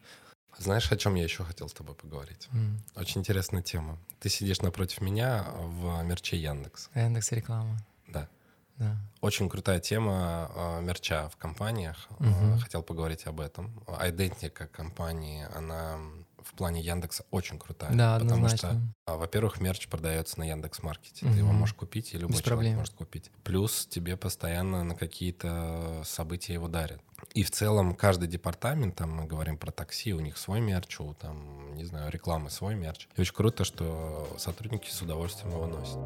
Знаешь, 0.57 0.91
о 0.91 0.97
чем 0.97 1.15
я 1.15 1.23
еще 1.23 1.43
хотел 1.43 1.67
с 1.67 1.73
тобой 1.73 1.95
поговорить? 1.95 2.47
Mm. 2.53 2.77
Очень 2.95 3.21
интересная 3.21 3.61
тема. 3.61 3.97
Ты 4.19 4.29
сидишь 4.29 4.61
напротив 4.61 5.01
меня 5.01 5.45
в 5.59 6.01
мерче 6.03 6.37
Яндекс. 6.37 6.89
Яндекс 6.95 7.31
реклама. 7.31 7.77
Да. 8.07 8.29
Да. 8.77 8.97
Очень 9.21 9.49
крутая 9.49 9.79
тема 9.79 10.51
э, 10.55 10.81
мерча 10.81 11.29
в 11.29 11.37
компаниях. 11.37 12.07
Mm-hmm. 12.19 12.59
Хотел 12.59 12.81
поговорить 12.81 13.25
об 13.27 13.39
этом. 13.39 13.83
Идентика 14.01 14.67
компании, 14.67 15.47
она 15.53 15.99
в 16.45 16.53
плане 16.53 16.81
Яндекса 16.81 17.25
очень 17.31 17.59
крутая. 17.59 17.91
Да, 17.93 18.15
потому 18.19 18.35
однозначно. 18.45 18.81
что, 19.05 19.17
во-первых, 19.17 19.59
мерч 19.59 19.87
продается 19.87 20.39
на 20.39 20.43
Яндекс 20.43 20.83
Маркете. 20.83 21.25
Угу. 21.25 21.33
Ты 21.33 21.39
его 21.39 21.51
можешь 21.51 21.75
купить, 21.75 22.13
и 22.13 22.17
любой 22.17 22.33
Без 22.33 22.41
человек 22.41 22.57
проблем. 22.59 22.77
может 22.77 22.93
купить. 22.93 23.31
Плюс 23.43 23.85
тебе 23.87 24.17
постоянно 24.17 24.83
на 24.83 24.95
какие-то 24.95 26.01
события 26.05 26.53
его 26.53 26.67
дарят. 26.67 27.01
И 27.33 27.43
в 27.43 27.51
целом 27.51 27.95
каждый 27.95 28.27
департамент, 28.27 28.95
там 28.95 29.11
мы 29.11 29.25
говорим 29.25 29.57
про 29.57 29.71
такси, 29.71 30.13
у 30.13 30.19
них 30.19 30.37
свой 30.37 30.59
мерч, 30.59 30.99
у 30.99 31.13
там, 31.13 31.75
не 31.75 31.85
знаю, 31.85 32.11
рекламы 32.11 32.49
свой 32.49 32.75
мерч. 32.75 33.07
И 33.15 33.21
очень 33.21 33.33
круто, 33.33 33.63
что 33.63 34.27
сотрудники 34.37 34.89
с 34.89 35.01
удовольствием 35.01 35.53
его 35.53 35.67
носят. 35.67 35.99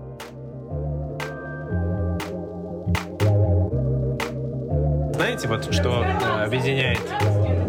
Знаете, 5.15 5.47
вот 5.47 5.73
что 5.73 6.03
э, 6.03 6.43
объединяет 6.45 7.01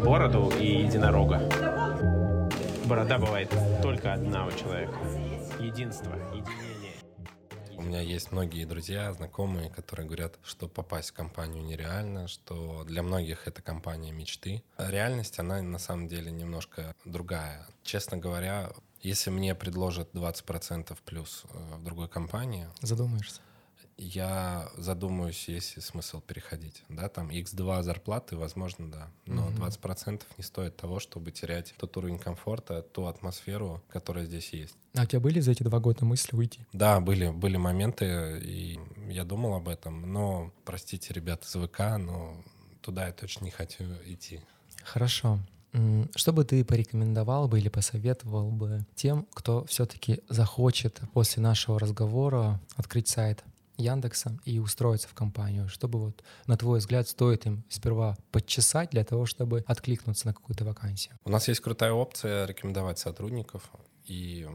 бороду 0.05 0.53
и 0.59 0.83
единорога? 0.83 1.78
Борода 2.89 3.18
бывает 3.18 3.55
только 3.82 4.14
одна 4.14 4.47
у 4.47 4.51
человека. 4.51 4.95
Единство, 5.61 6.11
единение. 6.32 6.95
У 7.76 7.82
меня 7.82 8.01
есть 8.01 8.32
многие 8.32 8.64
друзья, 8.64 9.12
знакомые, 9.12 9.68
которые 9.68 10.07
говорят, 10.07 10.39
что 10.43 10.68
попасть 10.68 11.11
в 11.11 11.12
компанию 11.12 11.62
нереально, 11.62 12.28
что 12.28 12.84
для 12.84 13.03
многих 13.03 13.47
это 13.47 13.61
компания 13.61 14.11
мечты. 14.11 14.62
Реальность, 14.78 15.39
она 15.39 15.61
на 15.61 15.78
самом 15.78 16.09
деле 16.09 16.30
немножко 16.30 16.95
другая. 17.05 17.66
Честно 17.82 18.16
говоря, 18.16 18.72
если 19.03 19.28
мне 19.28 19.55
предложат 19.55 20.14
20% 20.14 20.97
плюс 21.05 21.45
э, 21.53 21.74
в 21.76 21.84
другой 21.84 22.09
компании... 22.09 22.68
Задумаешься? 22.80 23.43
Я 23.99 24.71
задумаюсь, 24.77 25.49
есть 25.49 25.77
ли 25.77 25.83
смысл 25.83 26.21
переходить. 26.21 26.85
Да, 26.89 27.09
там 27.09 27.31
X2 27.31 27.83
зарплаты, 27.83 28.37
возможно, 28.37 28.91
да. 28.91 29.11
Но 29.27 29.49
угу. 29.49 29.65
20% 29.65 30.23
не 30.39 30.45
стоит 30.45 30.77
того, 30.77 31.01
чтобы 31.01 31.33
терять 31.33 31.75
тот 31.79 31.97
уровень 31.97 32.19
комфорта, 32.19 32.83
ту 32.83 33.07
атмосферу, 33.07 33.83
которая 33.89 34.25
здесь 34.25 34.53
есть. 34.53 34.75
А 34.97 35.03
у 35.03 35.07
тебя 35.07 35.21
были 35.21 35.41
за 35.41 35.51
эти 35.51 35.65
два 35.65 35.81
года 35.81 36.05
мысли 36.05 36.37
уйти? 36.37 36.61
Да, 36.73 37.01
были, 37.01 37.31
были 37.31 37.57
моменты, 37.57 38.41
и 38.43 38.79
я 39.09 39.25
думал 39.25 39.55
об 39.55 39.69
этом. 39.69 40.13
Но, 40.13 40.53
простите, 40.65 41.13
ребята 41.13 41.47
из 41.47 41.69
ВК, 41.69 41.99
но 41.99 42.43
туда 42.81 43.09
я 43.09 43.13
точно 43.13 43.47
не 43.47 43.51
хочу 43.51 43.85
идти. 44.07 44.41
Хорошо. 44.85 45.41
Что 46.15 46.33
бы 46.33 46.45
ты 46.45 46.65
порекомендовал 46.65 47.49
бы 47.49 47.59
или 47.59 47.69
посоветовал 47.69 48.51
бы 48.51 48.87
тем, 48.95 49.27
кто 49.35 49.65
все-таки 49.67 50.23
захочет 50.29 51.01
после 51.13 51.43
нашего 51.43 51.79
разговора 51.79 52.61
открыть 52.77 53.09
сайт? 53.09 53.45
Яндекса 53.79 54.39
и 54.45 54.59
устроиться 54.59 55.09
в 55.09 55.14
компанию? 55.14 55.68
Чтобы 55.68 55.99
вот, 55.99 56.22
на 56.47 56.57
твой 56.57 56.81
взгляд, 56.81 57.09
стоит 57.09 57.47
им 57.47 57.64
сперва 57.68 58.18
подчесать 58.31 58.91
для 58.91 59.05
того, 59.05 59.24
чтобы 59.24 59.64
откликнуться 59.66 60.26
на 60.26 60.35
какую-то 60.35 60.64
вакансию? 60.64 61.16
У 61.24 61.31
нас 61.31 61.49
есть 61.49 61.61
крутая 61.61 61.93
опция 61.93 62.45
рекомендовать 62.47 62.99
сотрудников. 62.99 63.70
И 64.05 64.49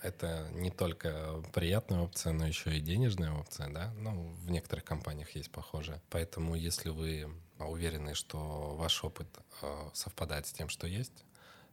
это 0.00 0.48
не 0.52 0.70
только 0.70 1.42
приятная 1.52 2.00
опция, 2.00 2.32
но 2.32 2.46
еще 2.46 2.76
и 2.76 2.80
денежная 2.80 3.32
опция, 3.32 3.68
да. 3.68 3.92
Ну, 3.98 4.32
в 4.44 4.48
некоторых 4.48 4.84
компаниях 4.84 5.30
есть 5.30 5.50
похожие. 5.50 6.00
Поэтому, 6.08 6.54
если 6.54 6.90
вы 6.90 7.28
уверены, 7.58 8.14
что 8.14 8.76
ваш 8.76 9.02
опыт 9.02 9.26
э, 9.62 9.90
совпадает 9.92 10.46
с 10.46 10.52
тем, 10.52 10.68
что 10.68 10.86
есть, 10.86 11.24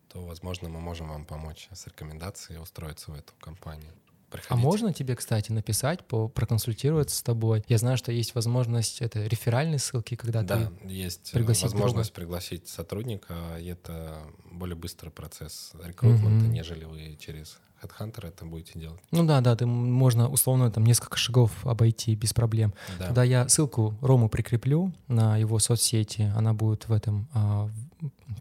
то, 0.08 0.26
возможно, 0.26 0.70
мы 0.70 0.80
можем 0.80 1.10
вам 1.10 1.26
помочь 1.26 1.68
с 1.72 1.86
рекомендацией 1.88 2.60
устроиться 2.60 3.12
в 3.12 3.16
эту 3.16 3.34
компанию. 3.40 3.94
Приходите. 4.34 4.54
А 4.54 4.58
можно 4.58 4.92
тебе, 4.92 5.16
кстати, 5.16 5.52
написать, 5.52 6.04
по, 6.08 6.28
проконсультироваться 6.28 7.16
с 7.16 7.22
тобой? 7.22 7.64
Я 7.68 7.78
знаю, 7.78 7.98
что 7.98 8.12
есть 8.12 8.34
возможность, 8.34 9.00
это 9.00 9.24
реферальные 9.28 9.78
ссылки, 9.78 10.16
когда 10.16 10.42
да, 10.42 10.72
ты 10.82 10.88
есть 10.88 11.34
возможность 11.34 12.10
друга. 12.10 12.26
пригласить 12.26 12.68
сотрудника, 12.68 13.36
и 13.60 13.68
это 13.68 14.24
более 14.52 14.76
быстрый 14.76 15.10
процесс 15.10 15.74
рекрутмента, 15.84 16.46
mm-hmm. 16.46 16.50
нежели 16.50 16.86
вы 16.86 17.16
через 17.20 17.60
HeadHunter 17.84 18.28
это 18.28 18.46
будете 18.46 18.80
делать. 18.80 19.00
Ну 19.12 19.26
да, 19.26 19.42
да, 19.42 19.56
ты 19.56 19.66
можно 19.66 20.30
условно 20.30 20.72
там 20.72 20.84
несколько 20.86 21.18
шагов 21.18 21.52
обойти 21.66 22.16
без 22.16 22.34
проблем. 22.34 22.74
Да. 22.98 23.08
Тогда 23.08 23.24
я 23.24 23.48
ссылку 23.48 23.94
Рому 24.02 24.30
прикреплю 24.30 24.92
на 25.08 25.38
его 25.38 25.60
соцсети, 25.60 26.32
она 26.36 26.54
будет 26.54 26.88
в 26.88 26.92
этом 26.92 27.28
а, 27.34 27.70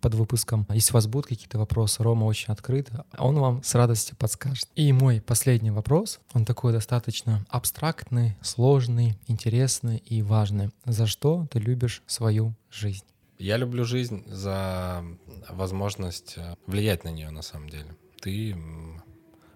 под 0.00 0.14
выпуском. 0.14 0.66
Если 0.70 0.92
у 0.92 0.94
вас 0.94 1.06
будут 1.06 1.26
какие-то 1.26 1.58
вопросы, 1.58 2.02
Рома 2.02 2.24
очень 2.24 2.52
открыт, 2.52 2.90
он 3.18 3.38
вам 3.38 3.62
с 3.62 3.74
радостью 3.74 4.16
подскажет. 4.16 4.68
И 4.74 4.92
мой 4.92 5.20
последний 5.20 5.70
вопрос, 5.70 6.20
он 6.32 6.44
такой 6.44 6.72
достаточно 6.72 7.44
абстрактный, 7.48 8.36
сложный, 8.40 9.18
интересный 9.26 9.98
и 9.98 10.22
важный. 10.22 10.70
За 10.84 11.06
что 11.06 11.46
ты 11.50 11.58
любишь 11.58 12.02
свою 12.06 12.54
жизнь? 12.70 13.04
Я 13.38 13.56
люблю 13.56 13.84
жизнь 13.84 14.24
за 14.28 15.04
возможность 15.48 16.34
э, 16.36 16.54
влиять 16.66 17.02
на 17.02 17.08
нее 17.08 17.30
на 17.30 17.42
самом 17.42 17.68
деле. 17.68 17.96
Ты 18.20 18.56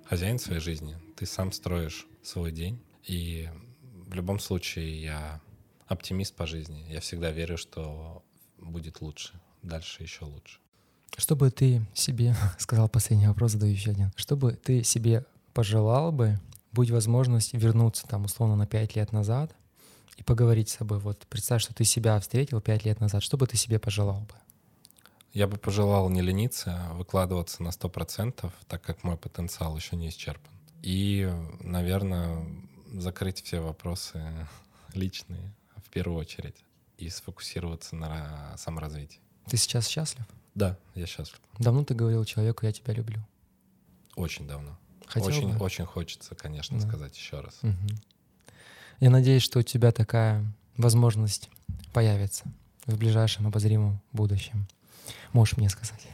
хозяин 0.05 0.41
своей 0.41 0.61
жизни, 0.61 0.97
ты 1.17 1.25
сам 1.25 1.53
строишь 1.53 2.07
свой 2.23 2.51
день. 2.51 2.83
И 3.05 3.49
в 4.09 4.15
любом 4.15 4.41
случае 4.41 5.03
я 5.03 5.41
оптимист 5.87 6.35
по 6.35 6.47
жизни. 6.47 6.85
Я 6.89 7.01
всегда 7.01 7.31
верю, 7.31 7.57
что 7.57 8.25
будет 8.59 9.01
лучше, 9.01 9.41
дальше 9.67 10.03
еще 10.03 10.25
лучше. 10.25 10.59
Что 11.17 11.37
бы 11.37 11.51
ты 11.51 11.87
себе, 11.95 12.35
сказал 12.59 12.89
последний 12.89 13.29
вопрос, 13.29 13.53
задаю 13.53 13.73
еще 13.73 13.91
один, 13.91 14.13
что 14.17 14.37
бы 14.37 14.53
ты 14.53 14.83
себе 14.83 15.25
пожелал 15.55 16.13
бы, 16.13 16.39
будь 16.73 16.91
возможность 16.91 17.55
вернуться 17.55 18.07
там 18.07 18.25
условно 18.25 18.57
на 18.57 18.67
пять 18.67 18.97
лет 18.97 19.13
назад 19.13 19.55
и 20.17 20.23
поговорить 20.23 20.69
с 20.69 20.77
собой. 20.77 20.99
Вот 20.99 21.27
представь, 21.29 21.63
что 21.63 21.75
ты 21.75 21.85
себя 21.85 22.19
встретил 22.21 22.61
пять 22.61 22.85
лет 22.85 23.01
назад. 23.01 23.23
Что 23.23 23.37
бы 23.37 23.47
ты 23.47 23.57
себе 23.57 23.79
пожелал 23.79 24.21
бы? 24.21 24.35
Я 25.33 25.47
бы 25.47 25.59
пожелал 25.59 26.09
не 26.09 26.23
лениться, 26.23 26.87
а 26.89 26.95
выкладываться 26.95 27.63
на 27.63 27.69
100%, 27.69 28.51
так 28.69 28.83
как 28.83 29.05
мой 29.05 29.17
потенциал 29.17 29.77
еще 29.77 29.97
не 29.97 30.09
исчерпан. 30.09 30.53
И, 30.83 31.31
наверное, 31.61 32.47
закрыть 32.93 33.43
все 33.43 33.61
вопросы 33.61 34.23
личные 34.95 35.55
в 35.77 35.91
первую 35.91 36.21
очередь 36.21 36.65
и 36.99 37.09
сфокусироваться 37.11 37.97
на 37.97 38.55
саморазвитии. 38.57 39.21
Ты 39.49 39.57
сейчас 39.57 39.87
счастлив? 39.89 40.25
Да, 40.55 40.77
я 40.95 41.07
счастлив. 41.07 41.41
Давно 41.59 41.85
ты 41.85 41.95
говорил 41.95 42.25
человеку 42.25 42.67
«я 42.67 42.73
тебя 42.73 42.95
люблю»? 42.95 43.19
Очень 44.17 44.47
давно. 44.49 44.77
Хотел 45.07 45.29
очень, 45.29 45.53
бы? 45.53 45.65
очень 45.65 45.85
хочется, 45.85 46.35
конечно, 46.35 46.79
Да. 46.81 46.87
сказать 46.89 47.17
еще 47.17 47.41
раз. 47.41 47.59
Мгм. 47.63 47.89
Я 49.01 49.11
надеюсь, 49.11 49.43
что 49.43 49.59
у 49.61 49.63
тебя 49.63 49.93
такая 49.93 50.45
возможность 50.77 51.51
появится 51.93 52.45
в 52.87 52.97
ближайшем 52.97 53.47
обозримом 53.47 54.01
будущем. 54.13 54.67
Можешь 55.33 55.57
мне 55.59 55.69
сказать. 55.69 56.07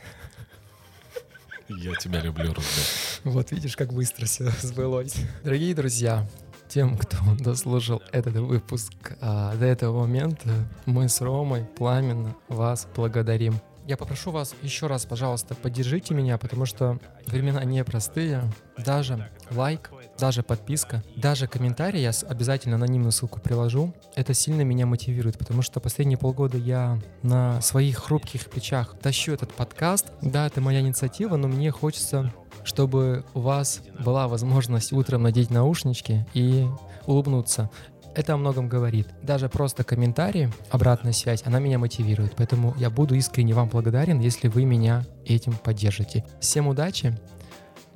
Я 1.69 1.95
тебя 1.97 2.21
люблю, 2.21 2.53
Рузбек. 2.53 2.85
Вот 3.25 3.51
видишь, 3.53 3.77
как 3.77 3.93
быстро 3.93 4.27
все 4.27 4.51
сбылось. 4.63 5.15
Дорогие 5.45 5.75
друзья, 5.75 6.29
тем, 6.73 6.97
кто 6.97 7.19
дослушал 7.39 8.03
этот 8.13 8.35
выпуск 8.37 8.93
а, 9.21 9.55
до 9.57 9.67
этого 9.67 10.01
момента, 10.01 10.51
мы 10.87 11.09
с 11.09 11.21
Ромой 11.21 11.65
пламенно 11.77 12.35
вас 12.49 12.89
благодарим. 12.97 13.55
Я 13.87 13.97
попрошу 13.97 14.31
вас 14.31 14.55
еще 14.63 14.87
раз, 14.87 15.05
пожалуйста, 15.05 15.57
поддержите 15.57 16.15
меня, 16.15 16.39
потому 16.39 16.67
что 16.67 17.01
времена 17.27 17.65
непростые. 17.65 18.45
Даже 18.79 19.29
лайк, 19.51 19.91
даже 20.19 20.45
подписка, 20.45 21.03
даже 21.17 21.49
комментарий, 21.49 22.01
я 22.01 22.13
обязательно 22.29 22.77
анонимную 22.77 23.11
ссылку 23.11 23.41
приложу. 23.41 23.93
Это 24.15 24.35
сильно 24.35 24.63
меня 24.63 24.87
мотивирует, 24.87 25.37
потому 25.37 25.63
что 25.63 25.81
последние 25.81 26.17
полгода 26.17 26.57
я 26.57 27.01
на 27.23 27.61
своих 27.61 27.99
хрупких 27.99 28.49
плечах 28.49 28.97
тащу 29.01 29.33
этот 29.33 29.53
подкаст. 29.53 30.13
Да, 30.23 30.47
это 30.47 30.61
моя 30.61 30.81
инициатива, 30.81 31.37
но 31.37 31.49
мне 31.49 31.73
хочется 31.73 32.33
чтобы 32.65 33.25
у 33.35 33.41
вас 33.41 33.81
была 34.05 34.29
возможность 34.29 34.93
утром 34.93 35.23
надеть 35.23 35.51
наушнички 35.51 36.27
и 36.35 36.67
улыбнуться. 37.07 37.71
Это 38.15 38.35
о 38.35 38.37
многом 38.37 38.69
говорит. 38.69 39.09
Даже 39.23 39.49
просто 39.49 39.85
комментарии, 39.85 40.51
обратная 40.71 41.13
связь, 41.13 41.43
она 41.47 41.61
меня 41.61 41.79
мотивирует. 41.79 42.35
Поэтому 42.37 42.75
я 42.77 42.91
буду 42.91 43.15
искренне 43.15 43.55
вам 43.55 43.69
благодарен, 43.69 44.21
если 44.21 44.49
вы 44.49 44.65
меня 44.65 45.05
этим 45.25 45.55
поддержите. 45.55 46.25
Всем 46.41 46.69
удачи 46.69 47.19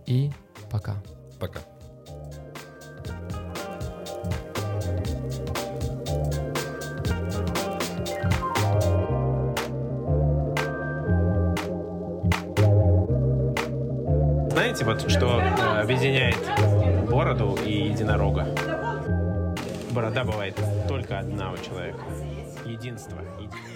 и 0.06 0.32
пока. 0.70 0.94
Пока. 1.38 1.60
Вот 14.86 15.10
что 15.10 15.40
э, 15.40 15.80
объединяет 15.80 16.38
бороду 17.10 17.58
и 17.66 17.88
единорога? 17.88 18.46
Борода 19.90 20.22
бывает 20.22 20.56
только 20.86 21.18
одна 21.18 21.50
у 21.50 21.56
человека. 21.56 21.98
Единство, 22.64 23.18
единение. 23.40 23.75